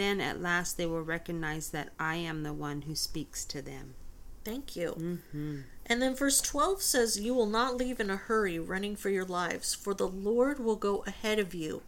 Then 0.00 0.18
at 0.18 0.40
last 0.40 0.78
they 0.78 0.86
will 0.86 1.02
recognize 1.02 1.68
that 1.72 1.90
I 1.98 2.14
am 2.16 2.42
the 2.42 2.54
one 2.54 2.82
who 2.82 2.94
speaks 2.94 3.44
to 3.44 3.60
them. 3.60 3.96
Thank 4.44 4.74
you. 4.74 4.94
Mm-hmm. 4.98 5.56
And 5.84 6.00
then 6.00 6.14
verse 6.16 6.40
12 6.40 6.80
says, 6.80 7.20
You 7.20 7.34
will 7.34 7.44
not 7.44 7.76
leave 7.76 8.00
in 8.00 8.08
a 8.08 8.16
hurry, 8.16 8.58
running 8.58 8.96
for 8.96 9.10
your 9.10 9.26
lives, 9.26 9.74
for 9.74 9.92
the 9.92 10.08
Lord 10.08 10.58
will 10.58 10.76
go 10.76 11.04
ahead 11.06 11.38
of 11.38 11.52
you. 11.54 11.82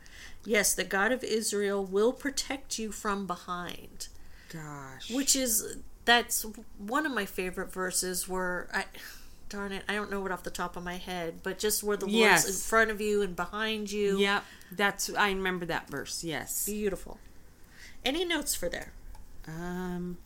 Yes, 0.45 0.75
the 0.75 0.85
God 0.85 1.11
of 1.11 1.25
Israel 1.25 1.83
will 1.83 2.13
protect 2.13 2.79
you 2.79 2.93
from 2.93 3.27
behind. 3.27 4.09
Gosh. 4.53 5.11
Which 5.11 5.35
is, 5.35 5.79
that's 6.05 6.45
one 6.77 7.07
of 7.07 7.13
my 7.13 7.25
favorite 7.25 7.73
verses 7.73 8.29
where 8.29 8.69
I. 8.75 8.85
Darn 9.49 9.73
it, 9.73 9.85
I 9.87 9.95
don't 9.95 10.11
know 10.11 10.25
it 10.25 10.33
off 10.33 10.43
the 10.45 10.51
top 10.51 10.77
of 10.79 10.83
my 10.83 10.97
head, 10.97 11.41
but 11.43 11.59
just 11.59 11.83
where 11.83 11.97
the 11.99 12.07
Lord's 12.07 12.17
Yes. 12.17 12.49
in 12.49 12.55
front 12.55 12.91
of 12.91 13.03
you 13.03 13.21
and 13.21 13.37
behind 13.37 13.93
you. 13.93 14.19
Yep, 14.19 14.45
that's 14.73 15.13
I 15.15 15.29
remember 15.29 15.67
that 15.67 15.91
verse. 15.91 16.25
Yes. 16.25 16.65
Beautiful. 16.65 17.19
Any 18.05 18.25
notes 18.25 18.55
for 18.55 18.69
there? 18.69 18.93
Um 19.47 20.19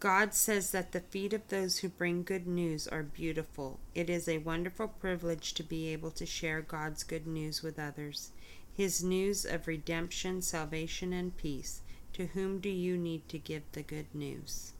God 0.00 0.32
says 0.32 0.70
that 0.70 0.92
the 0.92 1.00
feet 1.00 1.32
of 1.32 1.48
those 1.48 1.78
who 1.78 1.88
bring 1.88 2.22
good 2.22 2.46
news 2.46 2.86
are 2.86 3.02
beautiful. 3.02 3.80
It 3.96 4.08
is 4.08 4.28
a 4.28 4.38
wonderful 4.38 4.86
privilege 4.86 5.54
to 5.54 5.64
be 5.64 5.88
able 5.88 6.12
to 6.12 6.24
share 6.24 6.60
God's 6.60 7.02
good 7.02 7.26
news 7.26 7.64
with 7.64 7.80
others. 7.80 8.30
His 8.72 9.02
news 9.02 9.44
of 9.44 9.66
redemption, 9.66 10.40
salvation, 10.40 11.12
and 11.12 11.36
peace. 11.36 11.80
To 12.12 12.26
whom 12.26 12.60
do 12.60 12.68
you 12.68 12.96
need 12.96 13.28
to 13.28 13.38
give 13.38 13.62
the 13.72 13.82
good 13.82 14.14
news? 14.14 14.72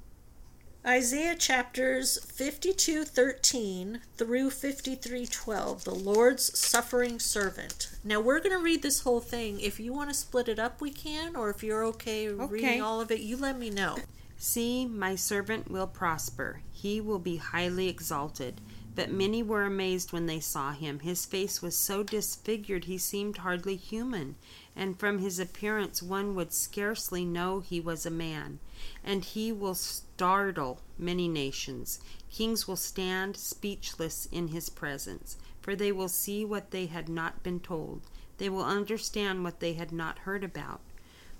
Isaiah 0.88 1.36
chapters 1.36 2.18
52:13 2.24 4.00
through 4.16 4.48
53:12, 4.48 5.84
the 5.84 5.94
Lord's 5.94 6.58
suffering 6.58 7.20
servant. 7.20 7.90
Now 8.02 8.20
we're 8.20 8.38
going 8.38 8.56
to 8.56 8.64
read 8.64 8.80
this 8.80 9.00
whole 9.00 9.20
thing. 9.20 9.60
If 9.60 9.78
you 9.78 9.92
want 9.92 10.08
to 10.08 10.14
split 10.14 10.48
it 10.48 10.58
up, 10.58 10.80
we 10.80 10.90
can, 10.90 11.36
or 11.36 11.50
if 11.50 11.62
you're 11.62 11.84
okay, 11.84 12.30
Okay. 12.30 12.46
reading 12.46 12.80
all 12.80 13.02
of 13.02 13.10
it, 13.10 13.20
you 13.20 13.36
let 13.36 13.58
me 13.58 13.68
know. 13.68 13.98
See, 14.38 14.86
my 14.86 15.14
servant 15.14 15.70
will 15.70 15.86
prosper. 15.88 16.62
He 16.72 17.02
will 17.02 17.18
be 17.18 17.36
highly 17.36 17.88
exalted. 17.88 18.62
But 18.94 19.12
many 19.12 19.42
were 19.42 19.64
amazed 19.64 20.12
when 20.12 20.24
they 20.24 20.40
saw 20.40 20.72
him. 20.72 21.00
His 21.00 21.26
face 21.26 21.60
was 21.60 21.76
so 21.76 22.02
disfigured 22.02 22.84
he 22.86 22.96
seemed 22.98 23.36
hardly 23.38 23.76
human, 23.76 24.36
and 24.78 24.98
from 24.98 25.18
his 25.18 25.40
appearance 25.40 26.00
one 26.00 26.36
would 26.36 26.52
scarcely 26.52 27.24
know 27.24 27.58
he 27.58 27.80
was 27.80 28.06
a 28.06 28.10
man. 28.10 28.60
And 29.02 29.24
he 29.24 29.50
will 29.50 29.74
startle 29.74 30.80
many 30.96 31.26
nations. 31.26 31.98
Kings 32.30 32.68
will 32.68 32.76
stand 32.76 33.36
speechless 33.36 34.28
in 34.30 34.48
his 34.48 34.70
presence, 34.70 35.36
for 35.60 35.74
they 35.74 35.90
will 35.90 36.08
see 36.08 36.44
what 36.44 36.70
they 36.70 36.86
had 36.86 37.08
not 37.08 37.42
been 37.42 37.58
told. 37.58 38.02
They 38.38 38.48
will 38.48 38.64
understand 38.64 39.42
what 39.42 39.58
they 39.58 39.72
had 39.72 39.90
not 39.90 40.20
heard 40.20 40.44
about. 40.44 40.80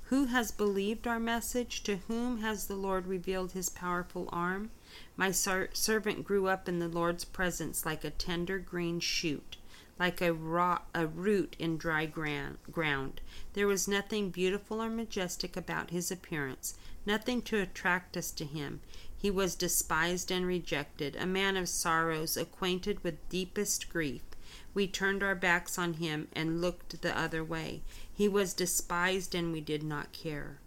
Who 0.06 0.24
has 0.24 0.50
believed 0.50 1.06
our 1.06 1.20
message? 1.20 1.84
To 1.84 1.98
whom 2.08 2.38
has 2.40 2.66
the 2.66 2.74
Lord 2.74 3.06
revealed 3.06 3.52
his 3.52 3.68
powerful 3.68 4.28
arm? 4.32 4.70
My 5.16 5.30
ser- 5.30 5.68
servant 5.74 6.24
grew 6.24 6.48
up 6.48 6.68
in 6.68 6.80
the 6.80 6.88
Lord's 6.88 7.24
presence 7.24 7.86
like 7.86 8.02
a 8.02 8.10
tender 8.10 8.58
green 8.58 8.98
shoot, 8.98 9.57
like 9.98 10.20
a, 10.20 10.32
a 10.94 11.06
root 11.06 11.56
in 11.58 11.76
dry 11.76 12.06
ground. 12.06 13.20
There 13.54 13.66
was 13.66 13.88
nothing 13.88 14.30
beautiful 14.30 14.82
or 14.82 14.88
majestic 14.88 15.56
about 15.56 15.90
his 15.90 16.10
appearance, 16.10 16.74
nothing 17.04 17.42
to 17.42 17.60
attract 17.60 18.16
us 18.16 18.30
to 18.32 18.44
him. 18.44 18.80
He 19.16 19.30
was 19.30 19.56
despised 19.56 20.30
and 20.30 20.46
rejected, 20.46 21.16
a 21.16 21.26
man 21.26 21.56
of 21.56 21.68
sorrows, 21.68 22.36
acquainted 22.36 23.02
with 23.02 23.28
deepest 23.28 23.88
grief. 23.90 24.22
We 24.74 24.86
turned 24.86 25.22
our 25.24 25.34
backs 25.34 25.78
on 25.78 25.94
him 25.94 26.28
and 26.32 26.60
looked 26.60 27.02
the 27.02 27.18
other 27.18 27.42
way. 27.42 27.82
He 28.12 28.28
was 28.28 28.54
despised 28.54 29.34
and 29.34 29.52
we 29.52 29.60
did 29.60 29.82
not 29.82 30.12
care. 30.12 30.58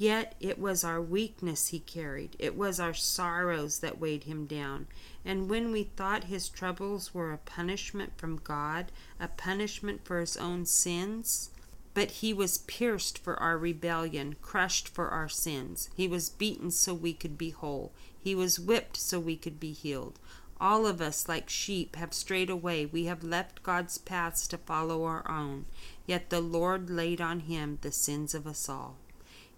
Yet 0.00 0.34
it 0.40 0.58
was 0.58 0.82
our 0.82 0.98
weakness 0.98 1.68
he 1.68 1.78
carried, 1.78 2.34
it 2.38 2.56
was 2.56 2.80
our 2.80 2.94
sorrows 2.94 3.80
that 3.80 4.00
weighed 4.00 4.24
him 4.24 4.46
down. 4.46 4.86
And 5.26 5.50
when 5.50 5.72
we 5.72 5.90
thought 5.94 6.24
his 6.24 6.48
troubles 6.48 7.12
were 7.12 7.34
a 7.34 7.36
punishment 7.36 8.16
from 8.16 8.38
God, 8.38 8.92
a 9.20 9.28
punishment 9.28 10.06
for 10.06 10.18
his 10.18 10.38
own 10.38 10.64
sins, 10.64 11.50
but 11.92 12.12
he 12.12 12.32
was 12.32 12.64
pierced 12.66 13.18
for 13.18 13.38
our 13.38 13.58
rebellion, 13.58 14.36
crushed 14.40 14.88
for 14.88 15.10
our 15.10 15.28
sins. 15.28 15.90
He 15.94 16.08
was 16.08 16.30
beaten 16.30 16.70
so 16.70 16.94
we 16.94 17.12
could 17.12 17.36
be 17.36 17.50
whole. 17.50 17.92
He 18.18 18.34
was 18.34 18.58
whipped 18.58 18.96
so 18.96 19.20
we 19.20 19.36
could 19.36 19.60
be 19.60 19.72
healed. 19.72 20.18
All 20.58 20.86
of 20.86 21.02
us, 21.02 21.28
like 21.28 21.50
sheep, 21.50 21.96
have 21.96 22.14
strayed 22.14 22.48
away. 22.48 22.86
We 22.86 23.04
have 23.04 23.22
left 23.22 23.62
God's 23.62 23.98
paths 23.98 24.48
to 24.48 24.56
follow 24.56 25.04
our 25.04 25.30
own. 25.30 25.66
Yet 26.06 26.30
the 26.30 26.40
Lord 26.40 26.88
laid 26.88 27.20
on 27.20 27.40
him 27.40 27.78
the 27.82 27.92
sins 27.92 28.34
of 28.34 28.46
us 28.46 28.66
all. 28.66 28.96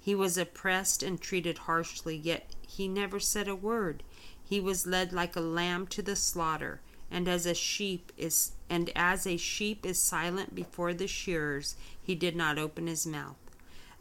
He 0.04 0.16
was 0.16 0.36
oppressed 0.36 1.04
and 1.04 1.20
treated 1.20 1.58
harshly, 1.58 2.16
yet 2.16 2.56
he 2.66 2.88
never 2.88 3.20
said 3.20 3.46
a 3.46 3.54
word. 3.54 4.02
He 4.44 4.58
was 4.58 4.84
led 4.84 5.12
like 5.12 5.36
a 5.36 5.40
lamb 5.40 5.86
to 5.88 6.02
the 6.02 6.16
slaughter, 6.16 6.80
and 7.08 7.28
as 7.28 7.46
a 7.46 7.54
sheep 7.54 8.10
is 8.16 8.52
and 8.68 8.90
as 8.96 9.28
a 9.28 9.36
sheep 9.36 9.86
is 9.86 10.00
silent 10.00 10.56
before 10.56 10.92
the 10.92 11.06
shearers, 11.06 11.76
he 12.02 12.16
did 12.16 12.34
not 12.34 12.58
open 12.58 12.88
his 12.88 13.06
mouth. 13.06 13.36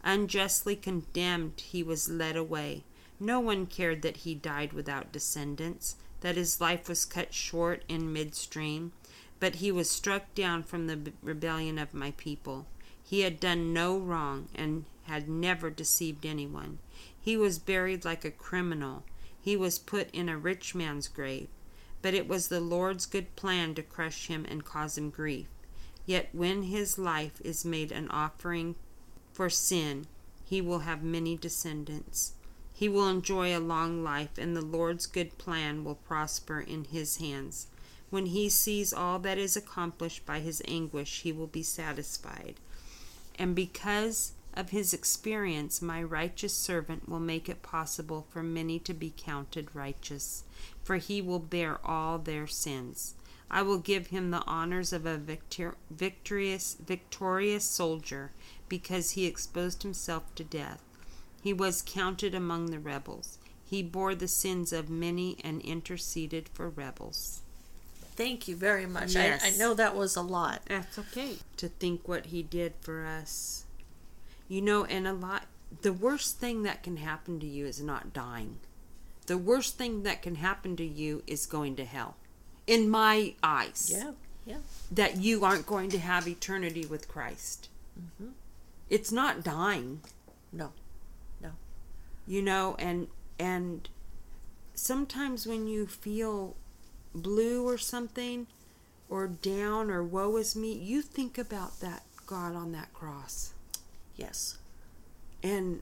Unjustly 0.03 0.75
condemned, 0.75 1.61
he 1.61 1.83
was 1.83 2.09
led 2.09 2.35
away. 2.35 2.83
No 3.19 3.39
one 3.39 3.67
cared 3.67 4.01
that 4.01 4.17
he 4.17 4.33
died 4.33 4.73
without 4.73 5.11
descendants, 5.11 5.97
that 6.21 6.35
his 6.35 6.59
life 6.59 6.89
was 6.89 7.05
cut 7.05 7.31
short 7.31 7.83
in 7.87 8.11
midstream, 8.11 8.91
but 9.39 9.55
he 9.55 9.71
was 9.71 9.87
struck 9.87 10.33
down 10.33 10.63
from 10.63 10.87
the 10.87 11.11
rebellion 11.21 11.77
of 11.77 11.93
my 11.93 12.09
people. 12.17 12.65
He 13.03 13.19
had 13.19 13.39
done 13.39 13.71
no 13.73 13.99
wrong 13.99 14.47
and 14.55 14.85
had 15.11 15.27
never 15.27 15.69
deceived 15.69 16.25
anyone. 16.25 16.79
He 17.19 17.35
was 17.35 17.59
buried 17.59 18.05
like 18.05 18.23
a 18.23 18.31
criminal. 18.31 19.03
He 19.41 19.57
was 19.57 19.77
put 19.77 20.09
in 20.11 20.29
a 20.29 20.37
rich 20.37 20.73
man's 20.73 21.09
grave. 21.09 21.49
But 22.01 22.13
it 22.13 22.29
was 22.29 22.47
the 22.47 22.61
Lord's 22.61 23.05
good 23.05 23.35
plan 23.35 23.75
to 23.75 23.83
crush 23.83 24.27
him 24.27 24.45
and 24.47 24.63
cause 24.63 24.97
him 24.97 25.09
grief. 25.09 25.47
Yet 26.05 26.29
when 26.31 26.63
his 26.63 26.97
life 26.97 27.41
is 27.43 27.65
made 27.65 27.91
an 27.91 28.07
offering 28.09 28.75
for 29.33 29.49
sin, 29.49 30.07
he 30.45 30.61
will 30.61 30.79
have 30.79 31.03
many 31.03 31.35
descendants. 31.35 32.33
He 32.73 32.87
will 32.87 33.09
enjoy 33.09 33.55
a 33.55 33.59
long 33.59 34.05
life, 34.05 34.37
and 34.37 34.55
the 34.55 34.65
Lord's 34.65 35.07
good 35.07 35.37
plan 35.37 35.83
will 35.83 35.95
prosper 35.95 36.61
in 36.61 36.85
his 36.85 37.17
hands. 37.17 37.67
When 38.09 38.27
he 38.27 38.49
sees 38.49 38.93
all 38.93 39.19
that 39.19 39.37
is 39.37 39.57
accomplished 39.57 40.25
by 40.25 40.39
his 40.39 40.61
anguish, 40.67 41.21
he 41.21 41.33
will 41.33 41.47
be 41.47 41.63
satisfied. 41.63 42.55
And 43.37 43.55
because 43.55 44.31
of 44.53 44.69
his 44.71 44.93
experience, 44.93 45.81
my 45.81 46.03
righteous 46.03 46.53
servant 46.53 47.07
will 47.07 47.19
make 47.19 47.47
it 47.47 47.63
possible 47.63 48.27
for 48.29 48.43
many 48.43 48.79
to 48.79 48.93
be 48.93 49.13
counted 49.15 49.73
righteous, 49.73 50.43
for 50.83 50.97
he 50.97 51.21
will 51.21 51.39
bear 51.39 51.79
all 51.85 52.17
their 52.17 52.47
sins. 52.47 53.15
I 53.49 53.61
will 53.61 53.79
give 53.79 54.07
him 54.07 54.31
the 54.31 54.45
honors 54.45 54.93
of 54.93 55.05
a 55.05 55.17
victor- 55.17 55.75
victorious, 55.89 56.77
victorious 56.85 57.65
soldier, 57.65 58.31
because 58.69 59.11
he 59.11 59.25
exposed 59.25 59.83
himself 59.83 60.33
to 60.35 60.43
death. 60.43 60.81
He 61.43 61.53
was 61.53 61.83
counted 61.85 62.33
among 62.33 62.67
the 62.67 62.79
rebels. 62.79 63.37
He 63.63 63.83
bore 63.83 64.15
the 64.15 64.27
sins 64.27 64.71
of 64.71 64.89
many 64.89 65.37
and 65.43 65.61
interceded 65.61 66.49
for 66.53 66.69
rebels. 66.69 67.41
Thank 68.15 68.47
you 68.47 68.55
very 68.55 68.85
much. 68.85 69.15
Yes. 69.15 69.43
I, 69.43 69.47
I 69.47 69.57
know 69.57 69.73
that 69.73 69.95
was 69.95 70.15
a 70.15 70.21
lot. 70.21 70.61
That's 70.67 70.99
okay. 70.99 71.37
To 71.57 71.67
think 71.67 72.07
what 72.07 72.27
he 72.27 72.43
did 72.43 72.73
for 72.81 73.05
us. 73.05 73.65
You 74.51 74.61
know, 74.61 74.83
and 74.83 75.07
a 75.07 75.13
lot, 75.13 75.43
the 75.81 75.93
worst 75.93 76.37
thing 76.37 76.63
that 76.63 76.83
can 76.83 76.97
happen 76.97 77.39
to 77.39 77.45
you 77.45 77.65
is 77.65 77.81
not 77.81 78.11
dying. 78.11 78.57
The 79.27 79.37
worst 79.37 79.77
thing 79.77 80.03
that 80.03 80.21
can 80.21 80.35
happen 80.35 80.75
to 80.75 80.83
you 80.83 81.23
is 81.25 81.45
going 81.45 81.77
to 81.77 81.85
hell. 81.85 82.17
In 82.67 82.89
my 82.89 83.35
eyes. 83.41 83.89
Yeah, 83.89 84.11
yeah. 84.45 84.57
That 84.91 85.15
you 85.15 85.45
aren't 85.45 85.65
going 85.65 85.89
to 85.91 85.99
have 85.99 86.27
eternity 86.27 86.85
with 86.85 87.07
Christ. 87.07 87.69
Mm-hmm. 87.97 88.31
It's 88.89 89.09
not 89.09 89.41
dying. 89.41 90.01
No, 90.51 90.73
no. 91.41 91.51
you 92.27 92.41
know 92.41 92.75
and 92.77 93.07
and 93.39 93.87
sometimes 94.73 95.47
when 95.47 95.65
you 95.65 95.87
feel 95.87 96.57
blue 97.15 97.65
or 97.65 97.77
something 97.77 98.47
or 99.07 99.27
down 99.27 99.89
or 99.89 100.03
woe 100.03 100.35
is 100.35 100.53
me 100.53 100.73
you 100.73 101.01
think 101.01 101.37
about 101.37 101.79
that 101.79 102.03
god 102.25 102.53
on 102.53 102.73
that 102.73 102.93
cross 102.93 103.53
Yes. 104.15 104.57
and 105.43 105.81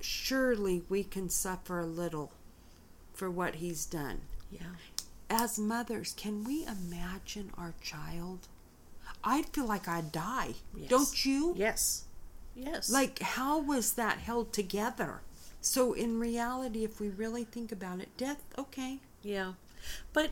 surely 0.00 0.82
we 0.88 1.02
can 1.04 1.30
suffer 1.30 1.78
a 1.80 1.86
little 1.86 2.32
for 3.14 3.30
what 3.30 3.56
he's 3.56 3.86
done 3.86 4.20
Yeah. 4.50 4.74
as 5.30 5.58
mothers 5.58 6.12
can 6.16 6.44
we 6.44 6.66
imagine 6.66 7.50
our 7.56 7.74
child 7.80 8.48
i'd 9.22 9.46
feel 9.46 9.66
like 9.66 9.88
i'd 9.88 10.12
die 10.12 10.54
Yes. 10.76 10.88
don't 10.90 11.24
you 11.24 11.54
Yes. 11.56 12.04
Yes. 12.56 12.88
Like, 12.88 13.18
how 13.18 13.58
was 13.58 13.94
that 13.94 14.18
held 14.18 14.52
together? 14.52 15.22
So, 15.60 15.92
in 15.92 16.20
reality, 16.20 16.84
if 16.84 17.00
we 17.00 17.08
really 17.08 17.42
think 17.42 17.72
about 17.72 17.98
it, 17.98 18.16
death, 18.16 18.44
okay. 18.56 19.00
Yeah. 19.22 19.54
But 20.12 20.30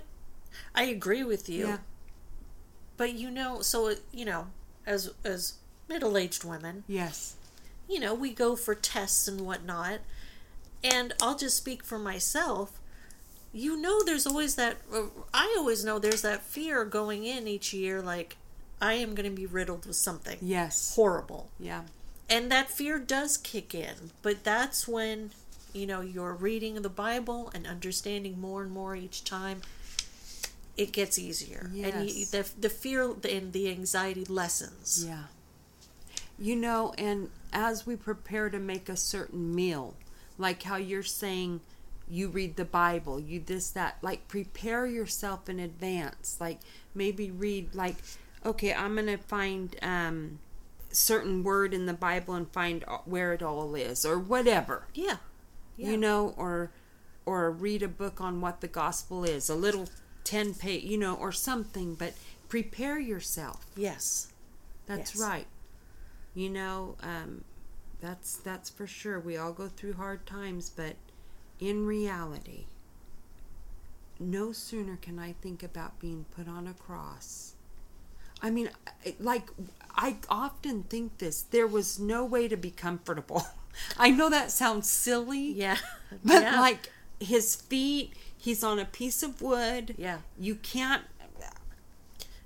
I 0.72 0.84
agree 0.84 1.24
with 1.24 1.48
you. 1.48 1.66
Yeah. 1.66 1.78
But 2.96 3.14
you 3.14 3.28
know, 3.28 3.60
so 3.60 3.92
you 4.12 4.24
know, 4.24 4.46
as 4.86 5.12
as 5.24 5.54
middle-aged 5.92 6.44
women, 6.44 6.84
Yes. 6.88 7.34
you 7.88 8.00
know, 8.00 8.14
we 8.14 8.32
go 8.32 8.56
for 8.56 8.74
tests 8.74 9.28
and 9.28 9.40
whatnot. 9.42 10.00
And 10.84 11.12
I'll 11.22 11.36
just 11.36 11.56
speak 11.56 11.84
for 11.84 11.98
myself. 11.98 12.80
You 13.52 13.76
know, 13.76 14.02
there's 14.02 14.26
always 14.26 14.56
that. 14.56 14.78
uh, 14.92 15.02
I 15.32 15.54
always 15.58 15.84
know 15.84 15.98
there's 15.98 16.22
that 16.22 16.42
fear 16.42 16.84
going 16.84 17.24
in 17.24 17.46
each 17.46 17.72
year, 17.72 18.00
like 18.02 18.36
I 18.80 18.94
am 18.94 19.14
going 19.14 19.30
to 19.30 19.36
be 19.36 19.46
riddled 19.46 19.86
with 19.86 19.94
something 19.96 20.38
Yes. 20.40 20.94
horrible, 20.96 21.50
Yeah. 21.60 21.82
and 22.28 22.50
that 22.50 22.68
fear 22.70 22.98
does 22.98 23.36
kick 23.36 23.74
in. 23.74 24.10
But 24.22 24.42
that's 24.42 24.88
when 24.88 25.30
you 25.72 25.86
know 25.86 26.00
you're 26.00 26.34
reading 26.34 26.80
the 26.82 26.88
Bible 26.88 27.50
and 27.54 27.66
understanding 27.66 28.40
more 28.40 28.62
and 28.62 28.72
more 28.72 28.96
each 28.96 29.22
time. 29.22 29.60
It 30.76 30.90
gets 30.92 31.18
easier, 31.18 31.70
and 31.76 32.10
you, 32.10 32.24
the 32.26 32.48
the 32.58 32.70
fear 32.70 33.14
and 33.28 33.52
the 33.52 33.68
anxiety 33.70 34.24
lessens. 34.24 35.04
Yeah. 35.06 35.24
You 36.42 36.56
know, 36.56 36.92
and 36.98 37.30
as 37.52 37.86
we 37.86 37.94
prepare 37.96 38.50
to 38.50 38.58
make 38.58 38.88
a 38.88 38.96
certain 38.96 39.54
meal, 39.54 39.94
like 40.38 40.62
how 40.64 40.76
you're 40.76 41.02
saying 41.02 41.60
you 42.08 42.28
read 42.28 42.56
the 42.56 42.64
Bible, 42.64 43.20
you 43.20 43.38
this, 43.40 43.70
that, 43.70 43.98
like 44.02 44.26
prepare 44.28 44.84
yourself 44.86 45.48
in 45.48 45.60
advance. 45.60 46.36
Like 46.40 46.58
maybe 46.94 47.30
read, 47.30 47.74
like, 47.74 47.96
okay, 48.44 48.74
I'm 48.74 48.94
going 48.94 49.06
to 49.06 49.18
find 49.18 49.76
um, 49.82 50.40
certain 50.90 51.44
word 51.44 51.72
in 51.72 51.86
the 51.86 51.94
Bible 51.94 52.34
and 52.34 52.50
find 52.52 52.84
where 53.04 53.32
it 53.32 53.42
all 53.42 53.74
is, 53.76 54.04
or 54.04 54.18
whatever. 54.18 54.88
Yeah, 54.94 55.18
yeah. 55.76 55.90
you 55.90 55.96
know 55.96 56.34
or 56.36 56.70
or 57.24 57.50
read 57.50 57.82
a 57.82 57.88
book 57.88 58.20
on 58.20 58.40
what 58.40 58.60
the 58.60 58.68
gospel 58.68 59.24
is 59.24 59.48
a 59.48 59.54
little 59.54 59.88
10 60.24 60.54
page 60.54 60.84
you 60.84 60.98
know 60.98 61.14
or 61.14 61.30
something 61.32 61.94
but 61.94 62.14
prepare 62.48 62.98
yourself 62.98 63.64
Yes. 63.76 64.32
that's 64.86 65.14
Yes. 65.14 65.22
right 65.22 65.46
you 66.34 66.48
know 66.48 66.96
um 67.02 67.44
that's 68.00 68.36
that's 68.36 68.70
for 68.70 68.86
sure 68.86 69.18
we 69.20 69.36
all 69.36 69.52
go 69.52 69.68
through 69.68 69.92
hard 69.94 70.24
times 70.26 70.70
but 70.74 70.96
in 71.60 71.86
reality 71.86 72.66
no 74.18 74.52
sooner 74.52 74.96
can 75.00 75.18
i 75.18 75.32
think 75.42 75.62
about 75.62 75.98
being 75.98 76.24
put 76.36 76.48
on 76.48 76.66
a 76.66 76.74
cross 76.74 77.54
i 78.42 78.50
mean 78.50 78.68
like 79.18 79.48
i 79.96 80.16
often 80.28 80.82
think 80.84 81.18
this 81.18 81.42
there 81.42 81.66
was 81.66 81.98
no 81.98 82.24
way 82.24 82.48
to 82.48 82.56
be 82.56 82.70
comfortable 82.70 83.44
i 83.98 84.10
know 84.10 84.28
that 84.30 84.50
sounds 84.50 84.88
silly 84.88 85.52
Yeah. 85.52 85.76
but 86.24 86.42
yeah. 86.42 86.60
like 86.60 86.90
his 87.20 87.54
feet, 87.54 88.14
he's 88.36 88.64
on 88.64 88.80
a 88.80 88.84
piece 88.84 89.22
of 89.22 89.40
wood. 89.40 89.94
Yeah. 89.96 90.18
You 90.36 90.56
can't. 90.56 91.04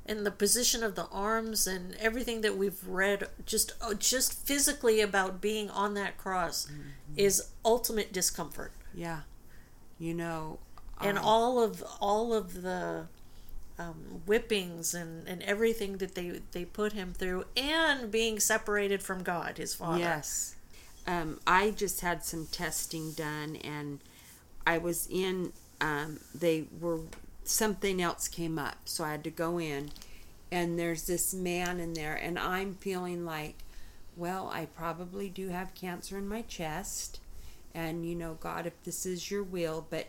And 0.09 0.24
the 0.24 0.30
position 0.30 0.82
of 0.82 0.94
the 0.94 1.07
arms 1.07 1.66
and 1.66 1.94
everything 1.96 2.40
that 2.42 2.57
we've 2.57 2.86
read 2.86 3.28
just 3.44 3.72
oh, 3.82 3.94
just 3.94 4.32
physically 4.46 5.00
about 5.00 5.40
being 5.40 5.68
on 5.70 5.94
that 5.94 6.16
cross 6.18 6.66
Mm-hmm. 6.66 7.18
is 7.18 7.48
ultimate 7.64 8.12
discomfort 8.12 8.72
Yeah. 8.94 9.20
You 9.98 10.14
know. 10.14 10.59
and 11.00 11.18
um, 11.18 11.24
all 11.24 11.62
of 11.62 11.82
all 12.00 12.32
of 12.34 12.62
the 12.62 13.07
um, 13.78 14.22
whippings 14.26 14.94
and, 14.94 15.26
and 15.28 15.42
everything 15.42 15.98
that 15.98 16.14
they, 16.14 16.40
they 16.52 16.64
put 16.64 16.92
him 16.94 17.12
through, 17.12 17.44
and 17.57 18.11
being 18.11 18.40
separated 18.40 19.02
from 19.02 19.22
God, 19.22 19.59
his 19.59 19.74
father. 19.74 19.98
Yes. 19.98 20.57
Um, 21.07 21.40
I 21.46 21.70
just 21.72 22.00
had 22.00 22.24
some 22.24 22.46
testing 22.46 23.12
done, 23.12 23.57
and 23.57 24.00
I 24.66 24.78
was 24.78 25.07
in. 25.11 25.52
Um, 25.82 26.20
they 26.34 26.64
were 26.80 27.00
something 27.49 28.01
else 28.01 28.28
came 28.28 28.59
up, 28.59 28.76
so 28.84 29.05
I 29.05 29.12
had 29.12 29.24
to 29.24 29.30
go 29.30 29.59
in, 29.59 29.90
and 30.51 30.78
there's 30.78 31.07
this 31.07 31.34
man 31.34 31.80
in 31.80 31.94
there, 31.94 32.14
and 32.14 32.38
I'm 32.38 32.74
feeling 32.74 33.24
like, 33.24 33.57
well, 34.16 34.51
I 34.53 34.66
probably 34.66 35.28
do 35.28 35.49
have 35.49 35.74
cancer 35.74 36.16
in 36.18 36.28
my 36.28 36.42
chest, 36.42 37.20
and 37.74 38.07
you 38.07 38.14
know, 38.14 38.34
God, 38.40 38.66
if 38.66 38.82
this 38.84 39.05
is 39.05 39.30
your 39.30 39.42
will, 39.42 39.86
but 39.90 40.07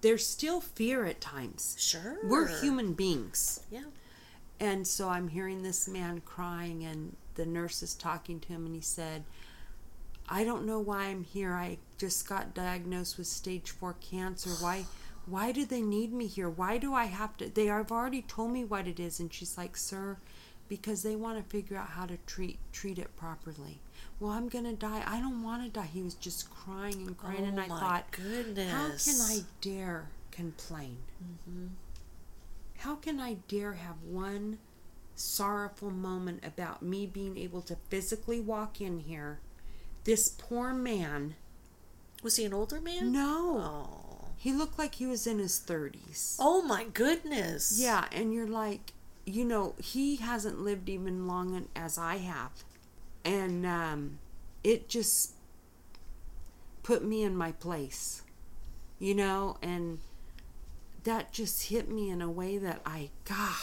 there's 0.00 0.26
still 0.26 0.60
fear 0.60 1.04
at 1.04 1.20
times. 1.20 1.76
Sure. 1.78 2.18
We're 2.24 2.48
human 2.60 2.94
beings. 2.94 3.60
Yeah. 3.70 3.84
And 4.58 4.86
so 4.86 5.08
I'm 5.08 5.28
hearing 5.28 5.62
this 5.62 5.86
man 5.88 6.22
crying, 6.24 6.84
and 6.84 7.16
the 7.34 7.46
nurse 7.46 7.82
is 7.82 7.94
talking 7.94 8.40
to 8.40 8.48
him, 8.48 8.66
and 8.66 8.74
he 8.74 8.80
said, 8.80 9.24
I 10.28 10.44
don't 10.44 10.64
know 10.64 10.78
why 10.78 11.06
I'm 11.06 11.24
here. 11.24 11.54
I 11.54 11.78
just 11.98 12.28
got 12.28 12.54
diagnosed 12.54 13.18
with 13.18 13.26
stage 13.26 13.72
four 13.72 13.96
cancer. 14.00 14.50
Why 14.60 14.84
why 15.26 15.52
do 15.52 15.64
they 15.64 15.80
need 15.82 16.12
me 16.12 16.26
here? 16.26 16.48
Why 16.50 16.78
do 16.78 16.94
I 16.94 17.04
have 17.06 17.36
to 17.38 17.48
they 17.48 17.66
have 17.66 17.92
already 17.92 18.22
told 18.22 18.52
me 18.52 18.64
what 18.64 18.86
it 18.88 18.98
is 19.00 19.20
and 19.20 19.32
she's 19.32 19.56
like, 19.58 19.76
Sir, 19.76 20.18
because 20.68 21.02
they 21.02 21.16
want 21.16 21.38
to 21.38 21.44
figure 21.50 21.76
out 21.76 21.90
how 21.90 22.06
to 22.06 22.16
treat 22.26 22.58
treat 22.72 22.98
it 22.98 23.14
properly. 23.16 23.80
Well, 24.18 24.32
I'm 24.32 24.48
gonna 24.48 24.72
die. 24.74 25.02
I 25.06 25.20
don't 25.20 25.42
want 25.42 25.62
to 25.64 25.68
die. 25.70 25.86
He 25.92 26.02
was 26.02 26.14
just 26.14 26.50
crying 26.50 27.06
and 27.06 27.16
crying, 27.16 27.40
Oh 27.42 27.44
and 27.48 27.60
I 27.60 27.66
my 27.68 27.80
thought, 27.80 28.10
goodness. 28.12 28.70
how 28.70 28.88
can 29.12 29.20
I 29.20 29.40
dare 29.60 30.08
complain? 30.30 30.98
Mm-hmm. 31.22 31.66
How 32.78 32.94
can 32.96 33.20
I 33.20 33.34
dare 33.48 33.74
have 33.74 34.02
one 34.02 34.58
sorrowful 35.14 35.90
moment 35.90 36.42
about 36.44 36.82
me 36.82 37.06
being 37.06 37.36
able 37.36 37.60
to 37.62 37.76
physically 37.88 38.40
walk 38.40 38.80
in 38.80 39.00
here? 39.00 39.40
This 40.04 40.28
poor 40.30 40.72
man, 40.72 41.34
Was 42.22 42.36
he 42.36 42.44
an 42.46 42.54
older 42.54 42.80
man? 42.80 43.12
no, 43.12 43.58
Oh. 43.58 43.99
He 44.40 44.54
looked 44.54 44.78
like 44.78 44.94
he 44.94 45.04
was 45.04 45.26
in 45.26 45.38
his 45.38 45.60
30s. 45.60 46.36
Oh 46.38 46.62
my 46.62 46.84
goodness. 46.84 47.78
Yeah, 47.78 48.06
and 48.10 48.32
you're 48.32 48.46
like, 48.46 48.94
you 49.26 49.44
know, 49.44 49.74
he 49.76 50.16
hasn't 50.16 50.58
lived 50.58 50.88
even 50.88 51.26
long 51.26 51.68
as 51.76 51.98
I 51.98 52.16
have. 52.16 52.50
And 53.22 53.66
um, 53.66 54.18
it 54.64 54.88
just 54.88 55.32
put 56.82 57.04
me 57.04 57.22
in 57.22 57.36
my 57.36 57.52
place, 57.52 58.22
you 58.98 59.14
know, 59.14 59.58
and 59.60 59.98
that 61.04 61.32
just 61.32 61.64
hit 61.64 61.90
me 61.90 62.08
in 62.08 62.22
a 62.22 62.30
way 62.30 62.56
that 62.56 62.80
I, 62.86 63.10
God, 63.26 63.54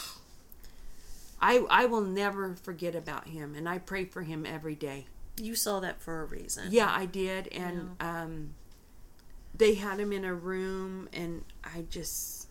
I, 1.41 1.65
I 1.71 1.85
will 1.85 2.01
never 2.01 2.53
forget 2.53 2.93
about 2.93 3.29
him, 3.29 3.55
and 3.55 3.67
I 3.67 3.79
pray 3.79 4.05
for 4.05 4.21
him 4.21 4.45
every 4.45 4.75
day. 4.75 5.07
You 5.41 5.55
saw 5.55 5.79
that 5.79 6.03
for 6.03 6.21
a 6.21 6.25
reason. 6.25 6.67
Yeah, 6.69 6.93
I 6.95 7.07
did, 7.07 7.47
and 7.47 7.95
um, 7.99 8.53
they 9.57 9.75
had 9.75 9.99
him 9.99 10.11
in 10.11 10.23
a 10.25 10.33
room, 10.33 11.09
and 11.13 11.43
I 11.63 11.85
just, 11.89 12.47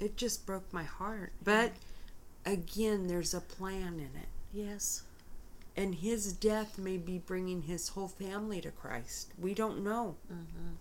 it 0.00 0.16
just 0.16 0.46
broke 0.46 0.72
my 0.72 0.82
heart. 0.84 1.32
But 1.42 1.72
again, 2.44 3.06
there's 3.08 3.34
a 3.34 3.40
plan 3.40 3.94
in 3.94 4.20
it, 4.20 4.28
Yes. 4.52 5.02
and 5.76 5.94
his 5.96 6.32
death 6.32 6.78
may 6.78 6.96
be 6.96 7.18
bringing 7.18 7.62
his 7.62 7.90
whole 7.90 8.08
family 8.08 8.60
to 8.60 8.70
Christ. 8.70 9.32
We 9.38 9.54
don't 9.54 9.82
know. 9.82 10.16
Mm-hmm. 10.32 10.74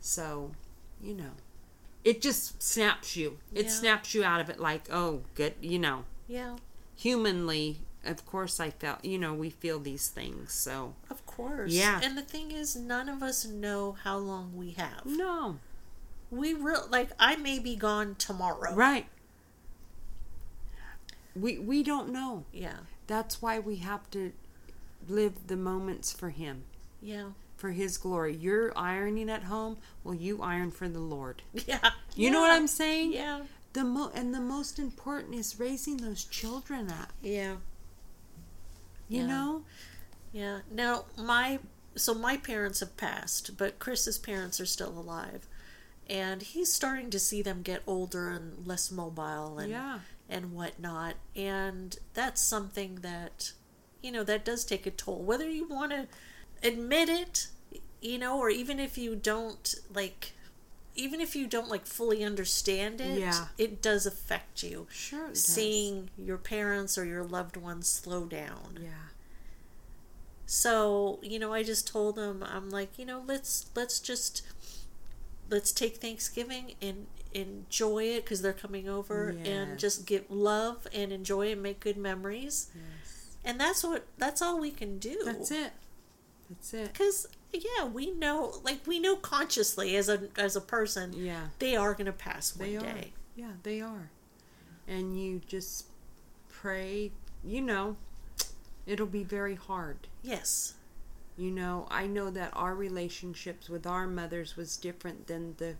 So, 0.00 0.52
you 1.00 1.14
know, 1.14 1.32
it 2.04 2.20
just 2.22 2.62
snaps 2.62 3.16
you. 3.16 3.38
It 3.52 3.66
Yeah. 3.66 3.70
snaps 3.70 4.14
you 4.14 4.24
out 4.24 4.40
of 4.40 4.48
it, 4.50 4.58
like, 4.58 4.88
oh, 4.90 5.22
good, 5.34 5.54
you 5.60 5.78
know. 5.78 6.04
Yeah. 6.26 6.56
Humanly, 6.96 7.80
of 8.04 8.24
course, 8.26 8.58
I 8.60 8.70
felt, 8.70 9.04
you 9.04 9.18
know, 9.18 9.34
we 9.34 9.50
feel 9.50 9.78
these 9.78 10.08
things. 10.08 10.52
So, 10.54 10.94
Of 11.10 11.24
course. 11.26 11.70
Yeah. 11.72 12.00
And 12.02 12.16
the 12.16 12.22
thing 12.22 12.50
is, 12.50 12.74
none 12.76 13.08
of 13.08 13.22
us 13.22 13.44
know 13.46 13.96
how 14.04 14.16
long 14.18 14.56
we 14.56 14.70
have. 14.72 15.04
no, 15.04 15.58
We 16.30 16.54
real 16.54 16.86
like 16.90 17.10
I 17.18 17.36
may 17.36 17.58
be 17.58 17.76
gone 17.76 18.14
tomorrow. 18.16 18.74
right. 18.74 19.06
We 21.36 21.58
we 21.58 21.82
don't 21.82 22.10
know. 22.10 22.44
Yeah. 22.52 22.78
That's 23.06 23.40
why 23.42 23.58
we 23.58 23.76
have 23.76 24.10
to 24.10 24.32
live 25.08 25.46
the 25.46 25.56
moments 25.56 26.12
for 26.12 26.30
him, 26.30 26.64
Yeah. 27.02 27.30
for 27.56 27.70
his 27.70 27.98
glory. 27.98 28.34
You're 28.36 28.76
ironing 28.76 29.28
at 29.30 29.44
home, 29.44 29.78
well, 30.04 30.14
you 30.14 30.40
iron 30.42 30.70
for 30.70 30.88
the 30.88 31.00
Lord. 31.00 31.42
Yeah. 31.66 31.90
You 32.16 32.30
know 32.30 32.40
what 32.40 32.50
I'm 32.52 32.66
saying? 32.66 33.12
Yeah. 33.12 33.42
The 33.72 33.84
mo- 33.84 34.10
and 34.14 34.34
the 34.34 34.40
most 34.40 34.78
important 34.78 35.34
is 35.34 35.58
raising 35.60 35.98
those 35.98 36.24
children 36.24 36.90
up. 36.90 37.12
Yeah. 37.22 37.56
You 39.10 39.22
Yeah. 39.22 39.26
know? 39.26 39.64
Yeah. 40.32 40.60
Now 40.70 41.04
my 41.18 41.58
so 41.96 42.14
my 42.14 42.36
parents 42.36 42.80
have 42.80 42.96
passed, 42.96 43.56
but 43.56 43.78
Chris's 43.80 44.16
parents 44.18 44.60
are 44.60 44.66
still 44.66 44.96
alive. 44.98 45.46
And 46.08 46.40
he's 46.42 46.72
starting 46.72 47.10
to 47.10 47.18
see 47.18 47.42
them 47.42 47.62
get 47.62 47.82
older 47.86 48.30
and 48.30 48.66
less 48.66 48.90
mobile 48.90 49.58
and 49.58 49.70
Yeah. 49.70 50.00
and 50.28 50.52
whatnot. 50.52 51.16
And 51.36 51.98
that's 52.14 52.40
something 52.40 52.96
that 52.96 53.52
you 54.02 54.10
know, 54.10 54.24
that 54.24 54.46
does 54.46 54.64
take 54.64 54.86
a 54.86 54.90
toll. 54.90 55.22
Whether 55.22 55.50
you 55.50 55.68
want 55.68 55.92
to 55.92 56.08
admit 56.62 57.10
it, 57.10 57.48
you 58.00 58.16
know, 58.16 58.38
or 58.38 58.48
even 58.48 58.80
if 58.80 58.96
you 58.96 59.14
don't 59.14 59.74
like 59.92 60.32
even 60.94 61.20
if 61.20 61.34
you 61.36 61.46
don't 61.46 61.68
like 61.68 61.86
fully 61.86 62.22
understand 62.24 63.00
it, 63.00 63.18
Yeah. 63.20 63.48
it 63.58 63.80
does 63.80 64.06
affect 64.06 64.62
you. 64.62 64.86
Sure. 64.90 65.26
It 65.26 65.34
does. 65.34 65.44
Seeing 65.44 66.10
your 66.18 66.36
parents 66.38 66.98
or 66.98 67.04
your 67.04 67.24
loved 67.24 67.56
ones 67.56 67.88
slow 67.88 68.24
down. 68.26 68.78
Yeah. 68.82 68.90
So, 70.46 71.20
you 71.22 71.38
know, 71.38 71.52
I 71.52 71.62
just 71.62 71.86
told 71.86 72.16
them 72.16 72.42
I'm 72.42 72.70
like, 72.70 72.98
you 72.98 73.04
know, 73.06 73.22
let's 73.26 73.66
let's 73.76 74.00
just 74.00 74.42
let's 75.48 75.72
take 75.72 75.96
Thanksgiving 75.98 76.74
and 76.82 77.06
enjoy 77.32 78.04
it 78.04 78.26
cuz 78.26 78.42
they're 78.42 78.52
coming 78.52 78.88
over 78.88 79.28
and 79.44 79.78
just 79.78 80.04
give 80.06 80.28
love 80.28 80.88
and 80.92 81.12
enjoy 81.12 81.52
and 81.52 81.62
make 81.62 81.78
good 81.78 81.96
memories. 81.96 82.66
Yes. 82.74 83.36
And 83.44 83.60
that's 83.60 83.84
what 83.84 84.06
that's 84.18 84.42
all 84.42 84.58
we 84.58 84.72
can 84.72 84.98
do. 84.98 85.22
That's 85.24 85.50
it. 85.52 85.72
That's 86.48 86.74
it. 86.74 86.94
Cuz 86.94 87.26
yeah, 87.52 87.84
we 87.86 88.10
know 88.12 88.60
like 88.64 88.86
we 88.86 88.98
know 89.00 89.16
consciously 89.16 89.96
as 89.96 90.08
a 90.08 90.28
as 90.36 90.56
a 90.56 90.60
person 90.60 91.12
Yeah. 91.14 91.48
they 91.58 91.76
are 91.76 91.92
going 91.94 92.06
to 92.06 92.12
pass 92.12 92.56
one 92.56 92.68
They 92.68 92.76
are. 92.76 92.80
day. 92.80 93.12
Yeah, 93.36 93.52
they 93.62 93.80
are. 93.80 94.10
And 94.88 95.18
you 95.20 95.40
just 95.46 95.86
pray, 96.48 97.12
you 97.44 97.60
know, 97.60 97.96
it'll 98.86 99.06
be 99.06 99.24
very 99.24 99.54
hard. 99.54 100.08
Yes. 100.22 100.74
You 101.36 101.50
know, 101.50 101.86
I 101.90 102.06
know 102.06 102.28
that 102.30 102.50
our 102.54 102.74
relationships 102.74 103.68
with 103.68 103.86
our 103.86 104.06
mothers 104.06 104.56
was 104.56 104.76
different 104.76 105.26
than 105.26 105.54
the 105.58 105.76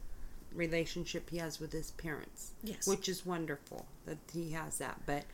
relationship 0.54 1.28
he 1.30 1.38
has 1.38 1.60
with 1.60 1.72
his 1.72 1.90
parents. 1.92 2.52
Yes. 2.62 2.86
Which 2.86 3.08
is 3.08 3.26
wonderful 3.26 3.86
that 4.06 4.18
he 4.32 4.52
has 4.52 4.78
that. 4.78 5.00
But 5.06 5.24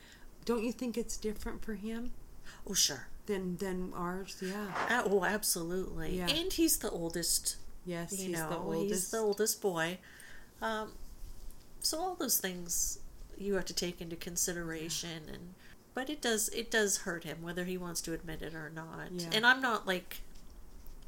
don't 0.44 0.64
you 0.64 0.72
think 0.72 0.96
it's 0.98 1.16
different 1.16 1.64
for 1.64 1.74
him 1.74 2.12
Oh, 2.68 2.74
sure. 2.74 3.08
Than 3.26 3.56
than 3.58 3.92
ours? 3.94 4.36
Yeah. 4.40 4.66
Uh, 4.88 5.02
Oh, 5.06 5.24
absolutely. 5.24 6.18
Yeah. 6.18 6.28
And 6.28 6.52
he's 6.52 6.78
the 6.78 6.90
oldest 6.90 7.56
Yes, 7.84 8.12
you 8.12 8.28
he's 8.28 8.36
know, 8.38 8.48
the 8.50 8.56
oldest. 8.58 8.88
he's 8.90 9.10
the 9.10 9.18
oldest 9.18 9.60
boy. 9.62 9.98
Um, 10.60 10.92
so 11.80 11.98
all 12.00 12.14
those 12.16 12.38
things 12.38 12.98
you 13.38 13.54
have 13.54 13.64
to 13.66 13.74
take 13.74 14.00
into 14.00 14.16
consideration, 14.16 15.22
and 15.32 15.54
but 15.94 16.08
it 16.10 16.20
does 16.20 16.48
it 16.50 16.70
does 16.70 16.98
hurt 16.98 17.24
him 17.24 17.42
whether 17.42 17.64
he 17.64 17.76
wants 17.76 18.00
to 18.02 18.12
admit 18.12 18.42
it 18.42 18.54
or 18.54 18.70
not. 18.74 19.12
Yeah. 19.12 19.28
And 19.32 19.46
I'm 19.46 19.60
not 19.60 19.86
like 19.86 20.18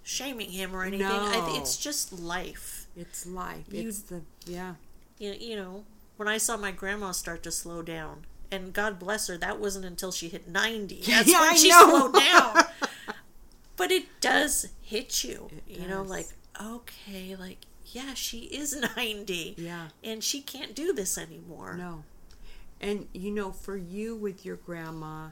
shaming 0.02 0.50
him 0.50 0.74
or 0.74 0.84
anything. 0.84 1.08
Th- 1.08 1.32
No. 1.44 1.54
it's 1.60 1.76
just 1.76 2.12
life. 2.12 2.86
It's 2.96 3.26
life. 3.26 3.64
You- 3.72 3.88
it's 3.88 4.00
the 4.02 4.22
yeah. 4.46 4.74
You, 5.18 5.32
you 5.38 5.56
know, 5.56 5.84
when 6.16 6.28
I 6.28 6.38
saw 6.38 6.56
my 6.56 6.70
grandma 6.70 7.10
start 7.12 7.42
to 7.42 7.50
slow 7.50 7.82
down, 7.82 8.24
and 8.50 8.72
God 8.72 8.98
bless 8.98 9.26
her, 9.28 9.36
that 9.38 9.58
wasn't 9.60 9.84
until 9.84 10.12
she 10.12 10.28
hit 10.28 10.48
90. 10.48 11.02
That's 11.06 11.28
Yeah, 11.30 11.40
when 11.40 11.50
I 11.50 11.54
she 11.54 11.68
know. 11.70 11.88
slowed 11.88 12.14
down. 12.14 12.64
but 13.76 13.90
it 13.90 14.04
does 14.20 14.68
hit 14.82 15.24
you. 15.24 15.48
It 15.68 15.80
you 15.80 15.88
know, 15.88 16.02
like, 16.02 16.28
okay, 16.62 17.36
like, 17.36 17.58
yeah, 17.86 18.14
she 18.14 18.38
is 18.40 18.74
90. 18.96 19.54
Yeah. 19.58 19.88
And 20.02 20.22
she 20.22 20.40
can't 20.40 20.74
do 20.74 20.92
this 20.92 21.16
anymore. 21.18 21.74
No. 21.76 22.04
And 22.80 23.08
you 23.12 23.30
know, 23.32 23.50
for 23.50 23.76
you 23.76 24.14
with 24.14 24.44
your 24.46 24.56
grandma, 24.56 25.28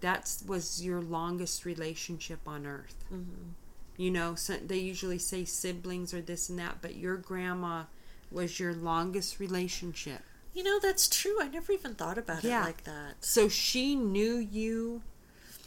that 0.00 0.32
was 0.46 0.84
your 0.84 1.00
longest 1.00 1.64
relationship 1.64 2.40
on 2.46 2.66
earth. 2.66 2.94
Mm-hmm. 3.12 3.50
You 3.96 4.10
know, 4.10 4.34
so 4.34 4.54
they 4.56 4.78
usually 4.78 5.18
say 5.18 5.44
siblings 5.44 6.12
or 6.12 6.20
this 6.20 6.48
and 6.48 6.58
that, 6.58 6.78
but 6.82 6.96
your 6.96 7.16
grandma 7.16 7.84
was 8.30 8.58
your 8.60 8.74
longest 8.74 9.38
relationship. 9.40 10.20
You 10.54 10.62
know, 10.62 10.78
that's 10.80 11.08
true. 11.08 11.40
I 11.42 11.48
never 11.48 11.72
even 11.72 11.94
thought 11.94 12.16
about 12.16 12.44
Yeah. 12.44 12.62
it 12.62 12.64
like 12.64 12.84
that. 12.84 13.24
So 13.24 13.48
she 13.48 13.94
knew 13.96 14.36
you 14.36 15.02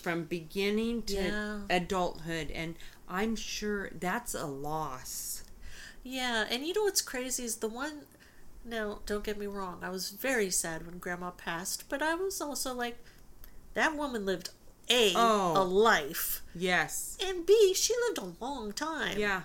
from 0.01 0.23
beginning 0.23 1.03
to 1.03 1.13
Yeah. 1.13 1.59
adulthood, 1.69 2.49
and 2.51 2.75
I'm 3.09 3.35
sure 3.35 3.89
that's 3.91 4.33
a 4.33 4.45
loss. 4.45 5.43
Yeah, 6.03 6.45
and 6.49 6.65
you 6.65 6.73
know 6.73 6.83
what's 6.83 7.01
crazy 7.01 7.43
is 7.43 7.57
the 7.57 7.67
one 7.67 8.05
Now, 8.65 8.99
don't 9.05 9.23
get 9.23 9.37
me 9.37 9.45
wrong, 9.47 9.79
I 9.81 9.89
was 9.89 10.09
very 10.09 10.49
sad 10.51 10.85
when 10.85 10.97
Grandma 10.99 11.31
passed, 11.31 11.87
but 11.87 12.01
I 12.01 12.15
was 12.15 12.41
also 12.41 12.73
like, 12.73 12.97
that 13.75 13.95
woman 13.95 14.25
lived 14.25 14.49
A, 14.89 15.13
Oh. 15.15 15.53
a 15.55 15.63
life, 15.63 16.41
Yes. 16.53 17.17
and 17.23 17.45
B, 17.45 17.73
she 17.73 17.93
lived 18.07 18.17
a 18.17 18.43
long 18.43 18.73
time. 18.73 19.17
Yeah. 19.17 19.43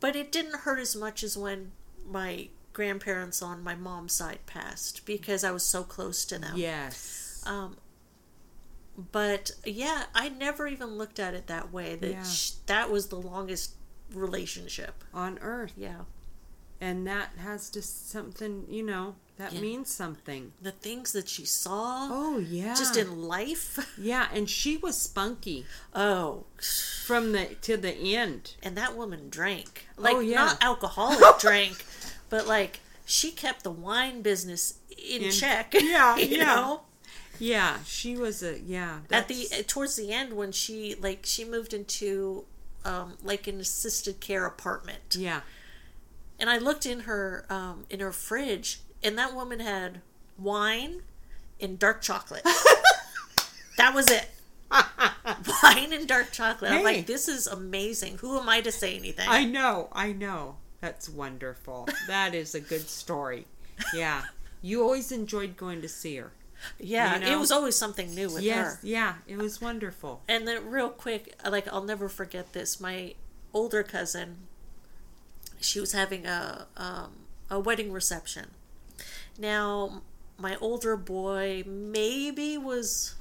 But 0.00 0.16
it 0.16 0.32
didn't 0.32 0.60
hurt 0.62 0.80
as 0.80 0.96
much 0.96 1.22
as 1.22 1.36
when 1.36 1.70
my 2.04 2.48
grandparents 2.76 3.40
on 3.40 3.64
my 3.64 3.74
mom's 3.74 4.12
side 4.12 4.38
passed 4.44 5.06
because 5.06 5.42
I 5.42 5.50
was 5.50 5.62
so 5.62 5.82
close 5.82 6.26
to 6.26 6.38
them. 6.38 6.52
Yes. 6.58 7.42
Um, 7.46 7.78
but 9.12 9.52
yeah, 9.64 10.04
I 10.14 10.28
never 10.28 10.66
even 10.66 10.98
looked 10.98 11.18
at 11.18 11.32
it 11.32 11.46
that 11.46 11.72
way. 11.72 11.96
That 11.96 12.10
Yeah. 12.10 12.22
sh- 12.22 12.50
that 12.66 12.90
was 12.90 13.06
the 13.08 13.16
longest 13.16 13.72
relationship. 14.12 15.02
On 15.14 15.38
earth. 15.40 15.72
Yeah, 15.76 16.02
And 16.78 17.06
that 17.06 17.30
has 17.38 17.70
just 17.70 18.10
something, 18.10 18.66
you 18.68 18.82
know, 18.82 19.14
that 19.38 19.54
Yeah. 19.54 19.60
means 19.62 19.90
something. 19.90 20.52
the 20.60 20.72
things 20.72 21.12
that 21.12 21.26
she 21.30 21.46
saw, 21.46 22.08
Oh, 22.10 22.36
yeah. 22.38 22.74
just 22.74 22.96
in 22.98 23.22
life. 23.22 23.78
Yeah, 23.98 24.28
and 24.34 24.48
she 24.50 24.76
was 24.76 25.00
spunky 25.00 25.64
Oh, 25.94 26.44
from 27.06 27.32
the 27.32 27.54
to 27.62 27.78
the 27.78 27.94
end. 28.14 28.56
and 28.62 28.76
that 28.76 28.94
woman 28.94 29.30
drank 29.30 29.86
like 29.96 30.16
Oh, 30.16 30.20
yeah. 30.20 30.44
not 30.44 30.62
alcoholic 30.62 31.38
drank, 31.46 31.84
but 32.28 32.46
like 32.46 32.80
she 33.04 33.30
kept 33.30 33.62
the 33.62 33.70
wine 33.70 34.22
business 34.22 34.78
in, 34.90 35.22
In- 35.22 35.30
check. 35.30 35.74
Yeah, 35.80 36.16
you 36.16 36.38
yeah. 36.38 36.44
know. 36.44 36.80
Yeah, 37.38 37.78
she 37.84 38.16
was 38.16 38.42
a 38.42 38.58
yeah. 38.60 39.00
at 39.10 39.28
the 39.28 39.46
towards 39.66 39.96
the 39.96 40.10
end 40.12 40.32
when 40.32 40.52
she 40.52 40.94
like 40.94 41.20
she 41.24 41.44
moved 41.44 41.74
into 41.74 42.44
um 42.86 43.14
like 43.22 43.46
an 43.46 43.60
assisted 43.60 44.20
care 44.20 44.46
apartment 44.46 45.16
yeah. 45.18 45.40
and 46.38 46.48
i 46.48 46.56
looked 46.56 46.86
in 46.86 47.00
her 47.00 47.44
um 47.50 47.84
in 47.90 48.00
her 48.00 48.12
fridge 48.12 48.80
and 49.02 49.18
that 49.18 49.34
woman 49.34 49.60
had 49.60 50.00
wine 50.38 51.02
and 51.60 51.78
dark 51.78 52.00
chocolate 52.00 52.44
that 53.76 53.92
was 53.94 54.08
it 54.08 54.28
wine 54.70 55.92
and 55.92 56.06
dark 56.06 56.30
chocolate 56.32 56.70
i'm 56.70 56.84
like 56.84 57.06
this 57.06 57.28
is 57.28 57.46
amazing 57.46 58.18
who 58.18 58.38
am 58.38 58.48
i 58.48 58.60
to 58.60 58.70
say 58.70 58.96
anything 58.96 59.26
I 59.28 59.44
know, 59.44 59.88
I 59.92 60.12
know. 60.12 60.56
That's 60.80 61.08
wonderful. 61.08 61.88
that 62.06 62.34
is 62.34 62.54
a 62.54 62.60
good 62.60 62.88
story. 62.88 63.46
Yeah. 63.94 64.22
You 64.62 64.82
always 64.82 65.12
enjoyed 65.12 65.56
going 65.56 65.82
to 65.82 65.88
see 65.88 66.16
her. 66.16 66.32
yeah 66.80 67.14
you 67.14 67.20
know? 67.20 67.32
it 67.32 67.38
was 67.38 67.52
always 67.52 67.76
something 67.76 68.14
new 68.14 68.30
with 68.30 68.42
yes, 68.42 68.80
her 68.80 68.80
yeah, 68.82 69.14
it 69.28 69.36
was 69.36 69.60
wonderful. 69.60 70.22
And 70.26 70.48
then, 70.48 70.68
real 70.70 70.88
quick, 70.88 71.34
like 71.48 71.68
I'll 71.72 71.84
never 71.84 72.08
forget 72.08 72.54
this. 72.54 72.80
My 72.80 73.14
older 73.52 73.82
cousin, 73.82 74.38
she 75.60 75.78
was 75.80 75.92
having 75.92 76.24
a 76.26 76.66
um, 76.76 77.10
a 77.50 77.60
wedding 77.60 77.92
reception. 77.92 78.46
Now, 79.38 80.02
my 80.38 80.56
older 80.56 80.96
boy 80.96 81.62
maybe 81.66 82.56
was 82.56 83.14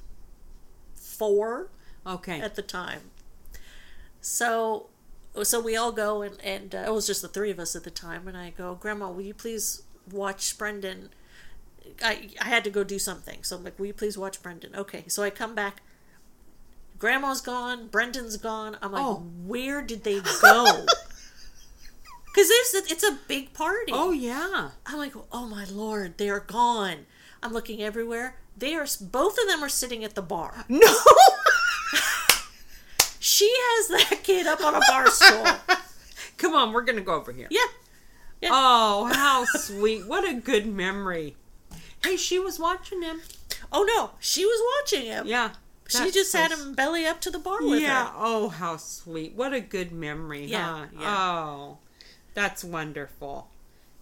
four 0.96 1.68
Okay. 2.08 2.40
at 2.40 2.56
the 2.56 2.62
time. 2.62 3.02
So, 4.22 4.88
so 5.44 5.60
we 5.60 5.76
all 5.76 5.92
go 5.92 6.22
and 6.22 6.40
and 6.44 6.74
uh, 6.76 6.84
it 6.88 6.94
was 6.94 7.08
just 7.08 7.22
the 7.22 7.28
three 7.28 7.52
of 7.52 7.60
us 7.60 7.76
at 7.76 7.84
the 7.84 7.92
time. 7.92 8.28
And 8.28 8.38
I 8.38 8.52
go, 8.52 8.76
Grandma, 8.76 9.10
will 9.12 9.22
you 9.24 9.34
please 9.34 9.84
watch 10.12 10.58
Brendan? 10.58 11.10
I 12.04 12.30
I 12.42 12.46
had 12.46 12.64
to 12.64 12.70
go 12.70 12.84
do 12.84 13.00
something, 13.00 13.44
so 13.44 13.56
I'm 13.58 13.64
like, 13.64 13.78
will 13.80 13.88
you 13.88 13.94
please 13.94 14.18
watch 14.18 14.42
Brendan? 14.42 14.76
Okay, 14.76 15.06
so 15.08 15.24
I 15.24 15.30
come 15.30 15.56
back. 15.56 15.82
Grandma's 16.98 17.42
gone. 17.42 17.88
Brendan's 17.88 18.38
gone. 18.38 18.78
I'm 18.82 18.94
like, 18.94 19.02
Oh. 19.04 19.24
where 19.46 19.82
did 19.82 20.04
they 20.04 20.22
go? 20.42 20.86
Because 22.34 22.50
it's 22.52 22.92
it's 22.92 23.04
a 23.04 23.18
big 23.30 23.54
party. 23.54 23.94
oh 23.94 24.12
yeah. 24.12 24.72
I'm 24.86 24.98
like, 24.98 25.14
oh 25.32 25.46
my 25.48 25.64
lord, 25.72 26.18
they 26.18 26.30
are 26.30 26.42
gone. 26.42 27.06
I'm 27.42 27.54
looking 27.54 27.82
everywhere. 27.82 28.36
They 28.58 28.76
are 28.76 28.86
both 29.00 29.38
of 29.40 29.48
them 29.48 29.64
are 29.64 29.70
sitting 29.70 30.04
at 30.04 30.16
the 30.16 30.22
bar. 30.22 30.66
No. 30.70 30.94
She 33.36 33.52
has 33.54 33.88
that 33.90 34.24
kid 34.24 34.48
up 34.48 34.64
on 34.64 34.76
a 34.76 34.80
bar 34.88 35.08
stool. 35.08 35.46
Come 36.38 36.56
on, 36.56 36.72
we're 36.72 36.84
gonna 36.84 37.02
go 37.02 37.16
over 37.16 37.34
here. 37.34 37.50
Yeah. 37.52 37.66
yeah. 38.42 38.50
Oh, 38.54 39.12
how 39.14 39.44
sweet! 39.44 40.08
What 40.08 40.26
a 40.26 40.36
good 40.36 40.66
memory. 40.66 41.36
Hey, 42.02 42.16
she 42.16 42.40
was 42.40 42.60
watching 42.60 43.02
him. 43.02 43.20
Oh 43.74 43.84
no, 43.84 44.12
she 44.22 44.46
was 44.46 44.62
watching 44.78 45.08
him. 45.08 45.28
Yeah. 45.28 45.52
She 45.90 46.12
just 46.12 46.32
so 46.32 46.38
had 46.38 46.52
him 46.52 46.76
belly 46.76 47.06
up 47.06 47.20
to 47.22 47.30
the 47.30 47.38
bar 47.38 47.62
with 47.62 47.82
yeah. 47.82 48.06
her. 48.06 48.06
Yeah. 48.06 48.12
Oh, 48.16 48.48
how 48.48 48.78
sweet! 48.78 49.34
What 49.34 49.54
a 49.54 49.60
good 49.60 49.92
memory. 49.92 50.46
Yeah. 50.46 50.86
Huh? 50.86 50.86
yeah. 50.98 51.18
Oh, 51.18 51.78
that's 52.36 52.64
wonderful. 52.64 53.50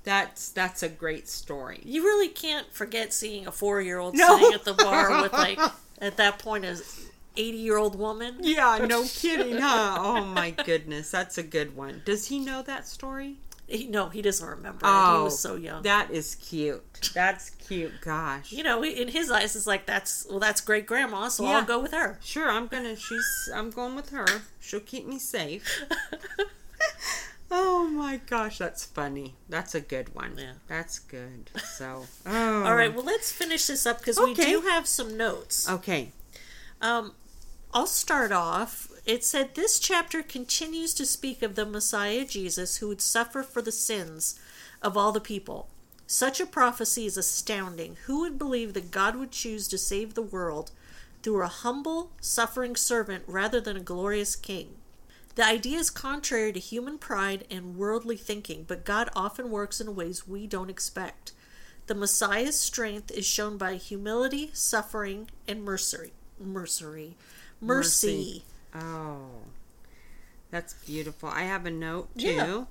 That's 0.03 0.49
that's 0.49 0.83
a 0.83 0.89
great 0.89 1.27
story. 1.27 1.81
You 1.83 2.03
really 2.03 2.27
can't 2.27 2.71
forget 2.71 3.13
seeing 3.13 3.47
a 3.47 3.51
four 3.51 3.81
year 3.81 3.97
old 3.97 4.13
no. 4.13 4.37
sitting 4.37 4.53
at 4.53 4.63
the 4.63 4.75
bar 4.75 5.23
with 5.23 5.33
like 5.33 5.57
at 5.99 6.17
that 6.17 6.37
point 6.37 6.65
is 6.65 7.09
80 7.35 7.57
year 7.57 7.77
old 7.77 7.97
woman. 7.97 8.37
Yeah, 8.41 8.85
no 8.89 9.03
kidding, 9.03 9.57
huh? 9.57 9.97
Oh 9.99 10.25
my 10.25 10.51
goodness, 10.51 11.11
that's 11.11 11.37
a 11.37 11.43
good 11.43 11.75
one. 11.75 12.01
Does 12.05 12.27
he 12.27 12.39
know 12.39 12.61
that 12.63 12.87
story? 12.87 13.37
He, 13.67 13.87
no, 13.87 14.09
he 14.09 14.21
doesn't 14.21 14.47
remember. 14.47 14.81
Oh, 14.83 15.17
he 15.17 15.23
was 15.23 15.45
oh, 15.45 15.49
so 15.49 15.55
young. 15.55 15.83
That 15.83 16.11
is 16.11 16.35
cute. 16.35 16.83
That's 17.13 17.49
cute. 17.49 17.93
Gosh. 18.01 18.51
You 18.51 18.61
know, 18.61 18.83
in 18.83 19.07
his 19.07 19.31
eyes, 19.31 19.55
it's 19.55 19.65
like 19.65 19.85
that's 19.85 20.27
well, 20.29 20.39
that's 20.39 20.61
great 20.61 20.85
grandma. 20.85 21.29
So 21.29 21.43
yeah. 21.43 21.57
I'll 21.57 21.65
go 21.65 21.79
with 21.79 21.91
her. 21.91 22.19
Sure, 22.21 22.49
I'm 22.49 22.67
gonna. 22.67 22.95
She's. 22.95 23.49
I'm 23.53 23.69
going 23.71 23.95
with 23.95 24.09
her. 24.09 24.27
She'll 24.59 24.81
keep 24.81 25.07
me 25.07 25.17
safe. 25.17 25.85
oh 27.51 27.87
my 27.87 28.19
gosh, 28.27 28.57
that's 28.57 28.83
funny. 28.83 29.35
That's 29.47 29.73
a 29.73 29.81
good 29.81 30.13
one. 30.13 30.35
Yeah, 30.37 30.53
that's 30.67 30.99
good. 30.99 31.49
So, 31.63 32.05
oh. 32.25 32.63
all 32.65 32.75
right. 32.75 32.93
Well, 32.93 33.05
let's 33.05 33.31
finish 33.31 33.67
this 33.67 33.85
up 33.85 33.99
because 33.99 34.19
okay. 34.19 34.27
we 34.27 34.33
do 34.35 34.61
have 34.67 34.87
some 34.87 35.15
notes. 35.15 35.69
Okay. 35.69 36.11
Um, 36.81 37.13
I'll 37.75 37.87
start 37.87 38.31
off. 38.31 38.91
It 39.03 39.23
said 39.23 39.55
this 39.55 39.79
chapter 39.79 40.21
continues 40.21 40.93
to 40.93 41.07
speak 41.07 41.41
of 41.41 41.55
the 41.55 41.65
Messiah 41.65 42.23
Jesus 42.23 42.77
who 42.77 42.87
would 42.89 43.01
suffer 43.01 43.41
for 43.41 43.63
the 43.63 43.71
sins 43.71 44.39
of 44.83 44.95
all 44.95 45.11
the 45.11 45.19
people. 45.19 45.69
Such 46.05 46.39
a 46.39 46.45
prophecy 46.45 47.07
is 47.07 47.17
astounding. 47.17 47.97
Who 48.05 48.19
would 48.19 48.37
believe 48.37 48.75
that 48.75 48.91
God 48.91 49.15
would 49.15 49.31
choose 49.31 49.67
to 49.69 49.79
save 49.79 50.13
the 50.13 50.21
world 50.21 50.69
through 51.23 51.41
a 51.41 51.47
humble, 51.47 52.11
suffering 52.21 52.75
servant 52.75 53.23
rather 53.25 53.59
than 53.59 53.75
a 53.75 53.81
glorious 53.81 54.35
king? 54.35 54.75
The 55.33 55.43
idea 55.43 55.79
is 55.79 55.89
contrary 55.89 56.53
to 56.53 56.59
human 56.59 56.99
pride 56.99 57.47
and 57.49 57.75
worldly 57.75 58.17
thinking, 58.17 58.65
but 58.67 58.85
God 58.85 59.09
often 59.15 59.49
works 59.49 59.81
in 59.81 59.95
ways 59.95 60.27
we 60.27 60.45
don't 60.45 60.69
expect. 60.69 61.31
The 61.87 61.95
Messiah's 61.95 62.59
strength 62.59 63.09
is 63.09 63.25
shown 63.25 63.57
by 63.57 63.77
humility, 63.77 64.51
suffering, 64.53 65.31
and 65.47 65.63
mercy. 65.63 66.11
Mercy. 66.39 67.15
Mercy. 67.63 68.43
Mercy. 68.73 68.85
Oh. 68.87 69.27
That's 70.51 70.73
beautiful. 70.85 71.29
I 71.29 71.43
have 71.43 71.65
a 71.65 71.71
note 71.71 72.09
too. 72.17 72.27
Yeah. 72.27 72.63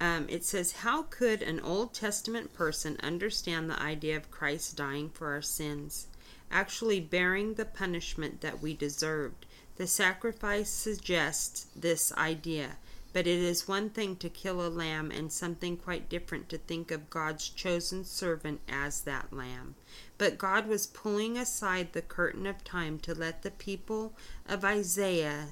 Um, 0.00 0.26
it 0.28 0.44
says, 0.44 0.72
How 0.72 1.04
could 1.04 1.42
an 1.42 1.60
Old 1.60 1.94
Testament 1.94 2.52
person 2.54 2.98
understand 3.02 3.68
the 3.68 3.80
idea 3.80 4.16
of 4.16 4.30
Christ 4.30 4.76
dying 4.76 5.10
for 5.10 5.32
our 5.32 5.42
sins, 5.42 6.06
actually 6.50 7.00
bearing 7.00 7.54
the 7.54 7.64
punishment 7.64 8.40
that 8.40 8.60
we 8.60 8.74
deserved? 8.74 9.46
The 9.76 9.86
sacrifice 9.86 10.70
suggests 10.70 11.66
this 11.74 12.12
idea, 12.12 12.76
but 13.12 13.26
it 13.26 13.38
is 13.38 13.66
one 13.68 13.90
thing 13.90 14.16
to 14.16 14.28
kill 14.28 14.64
a 14.64 14.68
lamb 14.68 15.10
and 15.10 15.32
something 15.32 15.76
quite 15.76 16.08
different 16.08 16.48
to 16.48 16.58
think 16.58 16.90
of 16.90 17.10
God's 17.10 17.48
chosen 17.48 18.04
servant 18.04 18.60
as 18.68 19.02
that 19.02 19.32
lamb. 19.32 19.74
But 20.18 20.38
God 20.38 20.66
was 20.66 20.86
pulling 20.86 21.36
aside 21.36 21.92
the 21.92 22.02
curtain 22.02 22.46
of 22.46 22.62
time 22.64 22.98
to 23.00 23.14
let 23.14 23.42
the 23.42 23.50
people 23.50 24.14
of 24.48 24.64
Isaiah 24.64 25.48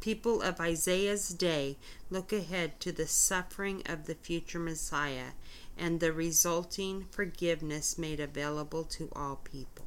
people 0.00 0.40
of 0.40 0.58
Isaiah's 0.60 1.28
day 1.28 1.76
look 2.08 2.32
ahead 2.32 2.80
to 2.80 2.90
the 2.90 3.06
suffering 3.06 3.82
of 3.86 4.06
the 4.06 4.14
future 4.14 4.58
Messiah 4.58 5.32
and 5.76 6.00
the 6.00 6.12
resulting 6.12 7.06
forgiveness 7.10 7.98
made 7.98 8.18
available 8.18 8.84
to 8.84 9.10
all 9.14 9.36
people. 9.36 9.86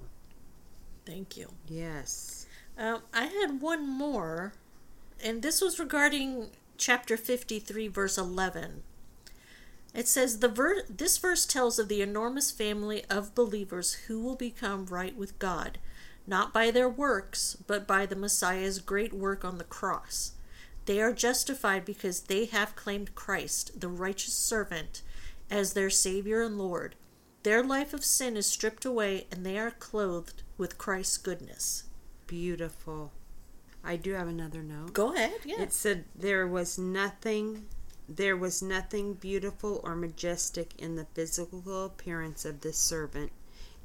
Thank 1.05 1.35
you. 1.35 1.49
Yes. 1.67 2.47
Um, 2.77 3.01
I 3.13 3.25
had 3.25 3.61
one 3.61 3.87
more, 3.87 4.53
and 5.23 5.41
this 5.41 5.61
was 5.61 5.79
regarding 5.79 6.49
chapter 6.83 7.15
53, 7.15 7.87
verse 7.87 8.17
11. 8.17 8.83
It 9.95 10.05
says 10.05 10.39
the 10.39 10.49
ver- 10.49 10.83
this 10.89 11.17
verse 11.17 11.45
tells 11.45 11.79
of 11.79 11.87
the 11.87 12.01
enormous 12.01 12.51
family 12.51 13.05
of 13.09 13.33
believers 13.33 13.93
who 14.07 14.19
will 14.19 14.35
become 14.35 14.87
right 14.87 15.15
with 15.15 15.39
God, 15.39 15.77
not 16.27 16.51
by 16.51 16.71
their 16.71 16.89
works, 16.89 17.55
but 17.67 17.87
by 17.87 18.05
the 18.05 18.17
Messiah's 18.17 18.79
great 18.79 19.13
work 19.13 19.45
on 19.45 19.59
the 19.59 19.63
cross. 19.63 20.33
They 20.85 20.99
are 20.99 21.13
justified 21.13 21.85
because 21.85 22.23
they 22.23 22.47
have 22.47 22.75
claimed 22.75 23.15
Christ, 23.15 23.79
the 23.79 23.87
righteous 23.87 24.33
servant, 24.33 25.03
as 25.49 25.71
their 25.71 25.89
Savior 25.89 26.41
and 26.41 26.57
Lord. 26.57 26.95
Their 27.43 27.63
life 27.63 27.93
of 27.93 28.03
sin 28.03 28.35
is 28.35 28.45
stripped 28.45 28.83
away, 28.83 29.27
and 29.31 29.45
they 29.45 29.57
are 29.57 29.71
clothed 29.71 30.43
with 30.57 30.77
Christ's 30.77 31.17
goodness. 31.17 31.85
Beautiful. 32.27 33.13
I 33.83 33.97
do 33.97 34.13
have 34.13 34.27
another 34.27 34.63
note. 34.63 34.93
Go 34.93 35.13
ahead. 35.13 35.39
Yeah. 35.45 35.61
It 35.61 35.73
said 35.73 36.05
there 36.15 36.47
was 36.47 36.77
nothing 36.77 37.65
There 38.07 38.35
was 38.37 38.61
nothing 38.61 39.13
beautiful 39.13 39.79
or 39.83 39.95
majestic 39.95 40.73
in 40.77 40.95
the 40.95 41.07
physical 41.13 41.85
appearance 41.85 42.45
of 42.45 42.61
this 42.61 42.77
servant. 42.77 43.31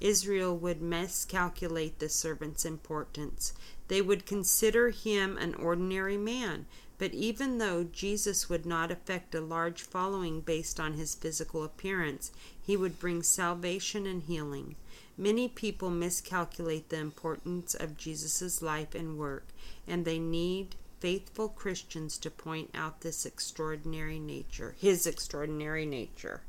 Israel 0.01 0.57
would 0.57 0.81
miscalculate 0.83 1.99
the 1.99 2.09
servant's 2.09 2.65
importance. 2.65 3.53
They 3.89 4.03
would 4.03 4.27
consider 4.27 4.91
him 4.91 5.37
an 5.39 5.55
ordinary 5.55 6.17
man. 6.17 6.67
But 6.99 7.15
even 7.15 7.59
though 7.59 7.85
Jesus 7.85 8.49
would 8.49 8.67
not 8.67 8.91
affect 8.91 9.35
a 9.35 9.41
large 9.41 9.83
following 9.83 10.41
based 10.41 10.81
on 10.81 10.95
his 10.95 11.15
physical 11.15 11.63
appearance, 11.63 12.33
he 12.61 12.77
would 12.77 12.99
bring 12.99 13.23
salvation 13.23 14.05
and 14.05 14.23
healing. 14.25 14.75
Many 15.19 15.49
people 15.49 15.91
miscalculate 15.91 16.89
the 16.91 16.99
importance 17.01 17.75
of 17.75 17.97
Jesus' 17.99 18.63
life 18.63 18.95
and 18.95 19.19
work, 19.19 19.49
and 19.87 20.05
they 20.05 20.19
need 20.21 20.77
faithful 21.01 21.49
Christians 21.49 22.17
to 22.19 22.31
point 22.31 22.71
out 22.75 23.01
this 23.01 23.27
extraordinary 23.27 24.21
nature, 24.21 24.75
his 24.79 25.07
extraordinary 25.07 25.85
nature. 25.85 26.43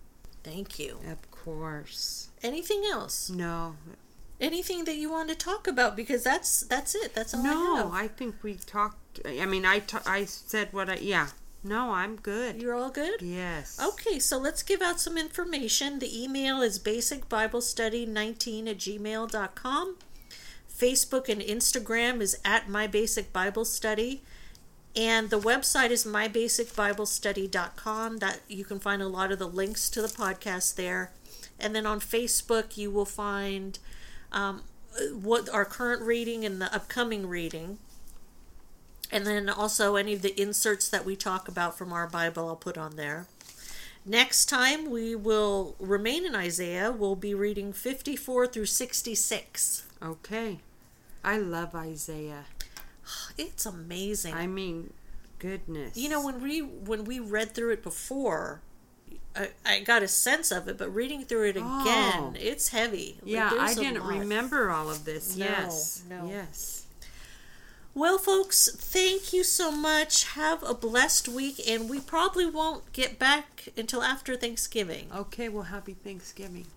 Thank 0.43 0.77
you. 0.79 0.99
Of 1.09 1.29
course. 1.31 2.29
Anything 2.43 2.83
else? 2.85 3.29
No. 3.29 3.75
Anything 4.39 4.85
that 4.85 4.95
you 4.95 5.11
want 5.11 5.29
to 5.29 5.35
talk 5.35 5.67
about? 5.67 5.95
Because 5.97 6.23
that's 6.23 6.61
that's 6.61 6.95
it. 6.95 7.13
That's 7.13 7.33
all 7.33 7.41
I 7.41 7.43
No, 7.43 7.75
have. 7.75 7.93
I 7.93 8.07
think 8.07 8.35
we 8.41 8.55
talked 8.55 9.19
I 9.25 9.45
mean 9.45 9.65
I 9.65 9.81
I 10.05 10.25
said 10.25 10.71
what 10.71 10.89
I 10.89 10.95
yeah. 10.95 11.29
No, 11.63 11.91
I'm 11.91 12.15
good. 12.15 12.59
You're 12.61 12.75
all 12.75 12.89
good? 12.89 13.21
Yes. 13.21 13.79
Okay, 13.83 14.17
so 14.19 14.37
let's 14.37 14.63
give 14.63 14.81
out 14.81 14.99
some 14.99 15.17
information. 15.17 15.99
The 15.99 16.23
email 16.23 16.61
is 16.61 16.79
basicbiblestudy19 16.79 18.69
at 18.69 18.77
gmail.com. 18.77 19.97
Facebook 20.73 21.27
and 21.27 21.41
Instagram 21.41 22.21
is 22.21 22.39
at 22.45 22.69
My 22.69 22.87
Basic 22.87 23.33
Bible 23.33 23.65
Study. 23.65 24.23
And 24.95 25.29
the 25.29 25.39
website 25.39 25.91
is 25.91 26.05
mybasicbiblestudy.com. 26.05 28.17
That 28.19 28.39
you 28.47 28.63
can 28.63 28.79
find 28.79 29.01
a 29.01 29.07
lot 29.07 29.33
of 29.33 29.39
the 29.39 29.47
links 29.47 29.89
to 29.89 30.01
the 30.01 30.07
podcast 30.07 30.75
there. 30.75 31.11
And 31.59 31.75
then 31.75 31.85
on 31.85 31.99
Facebook, 31.99 32.77
you 32.77 32.89
will 32.89 33.05
find 33.05 33.77
um, 34.31 34.61
what 35.11 35.49
our 35.49 35.65
current 35.65 36.01
reading 36.01 36.45
and 36.45 36.61
the 36.61 36.73
upcoming 36.73 37.27
reading. 37.27 37.79
And 39.11 39.25
then 39.25 39.49
also 39.49 39.95
any 39.95 40.13
of 40.13 40.21
the 40.21 40.39
inserts 40.39 40.87
that 40.89 41.03
we 41.05 41.15
talk 41.15 41.47
about 41.47 41.77
from 41.77 41.91
our 41.91 42.07
Bible, 42.07 42.47
I'll 42.47 42.55
put 42.55 42.77
on 42.77 42.95
there. 42.95 43.25
Next 44.05 44.45
time 44.45 44.89
we 44.89 45.15
will 45.15 45.75
remain 45.79 46.25
in 46.25 46.35
Isaiah. 46.35 46.91
We'll 46.91 47.15
be 47.15 47.33
reading 47.33 47.73
54 47.73 48.47
through 48.47 48.65
66. 48.67 49.83
Okay. 50.01 50.59
I 51.23 51.37
love 51.37 51.75
Isaiah. 51.75 52.45
It's 53.37 53.65
amazing. 53.65 54.33
I 54.35 54.45
mean, 54.47 54.93
goodness. 55.39 55.97
you 55.97 56.09
know 56.09 56.23
when 56.23 56.41
we 56.41 56.59
when 56.61 57.05
we 57.05 57.19
read 57.19 57.53
through 57.55 57.71
it 57.71 57.81
before, 57.83 58.61
I, 59.35 59.49
I 59.65 59.79
got 59.79 60.03
a 60.03 60.07
sense 60.07 60.51
of 60.51 60.67
it, 60.67 60.77
but 60.77 60.93
reading 60.93 61.23
through 61.23 61.47
it 61.49 61.57
again, 61.57 61.63
Oh. 61.65 62.33
it's 62.35 62.69
heavy. 62.69 63.17
Like, 63.21 63.31
Yeah, 63.31 63.51
I 63.57 63.73
didn't 63.73 64.03
remember 64.03 64.69
all 64.69 64.89
of 64.91 65.05
this. 65.05 65.35
No, 65.35 65.45
yes. 65.45 66.03
no. 66.09 66.27
Yes. 66.27 66.78
Well, 67.95 68.17
folks, 68.17 68.69
thank 68.75 69.33
you 69.33 69.43
so 69.43 69.71
much. 69.71 70.23
Have 70.35 70.63
a 70.63 70.73
blessed 70.73 71.27
week, 71.27 71.59
and 71.67 71.89
we 71.89 71.99
probably 71.99 72.45
won't 72.45 72.91
get 72.93 73.19
back 73.19 73.69
until 73.75 74.03
after 74.03 74.35
Thanksgiving. 74.35 75.09
Okay, 75.13 75.49
well, 75.49 75.63
happy 75.63 75.95
Thanksgiving. 75.95 76.67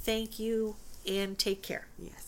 Thank 0.00 0.38
you, 0.38 0.76
and 1.08 1.38
take 1.38 1.62
care. 1.62 1.86
Yes. 1.98 2.25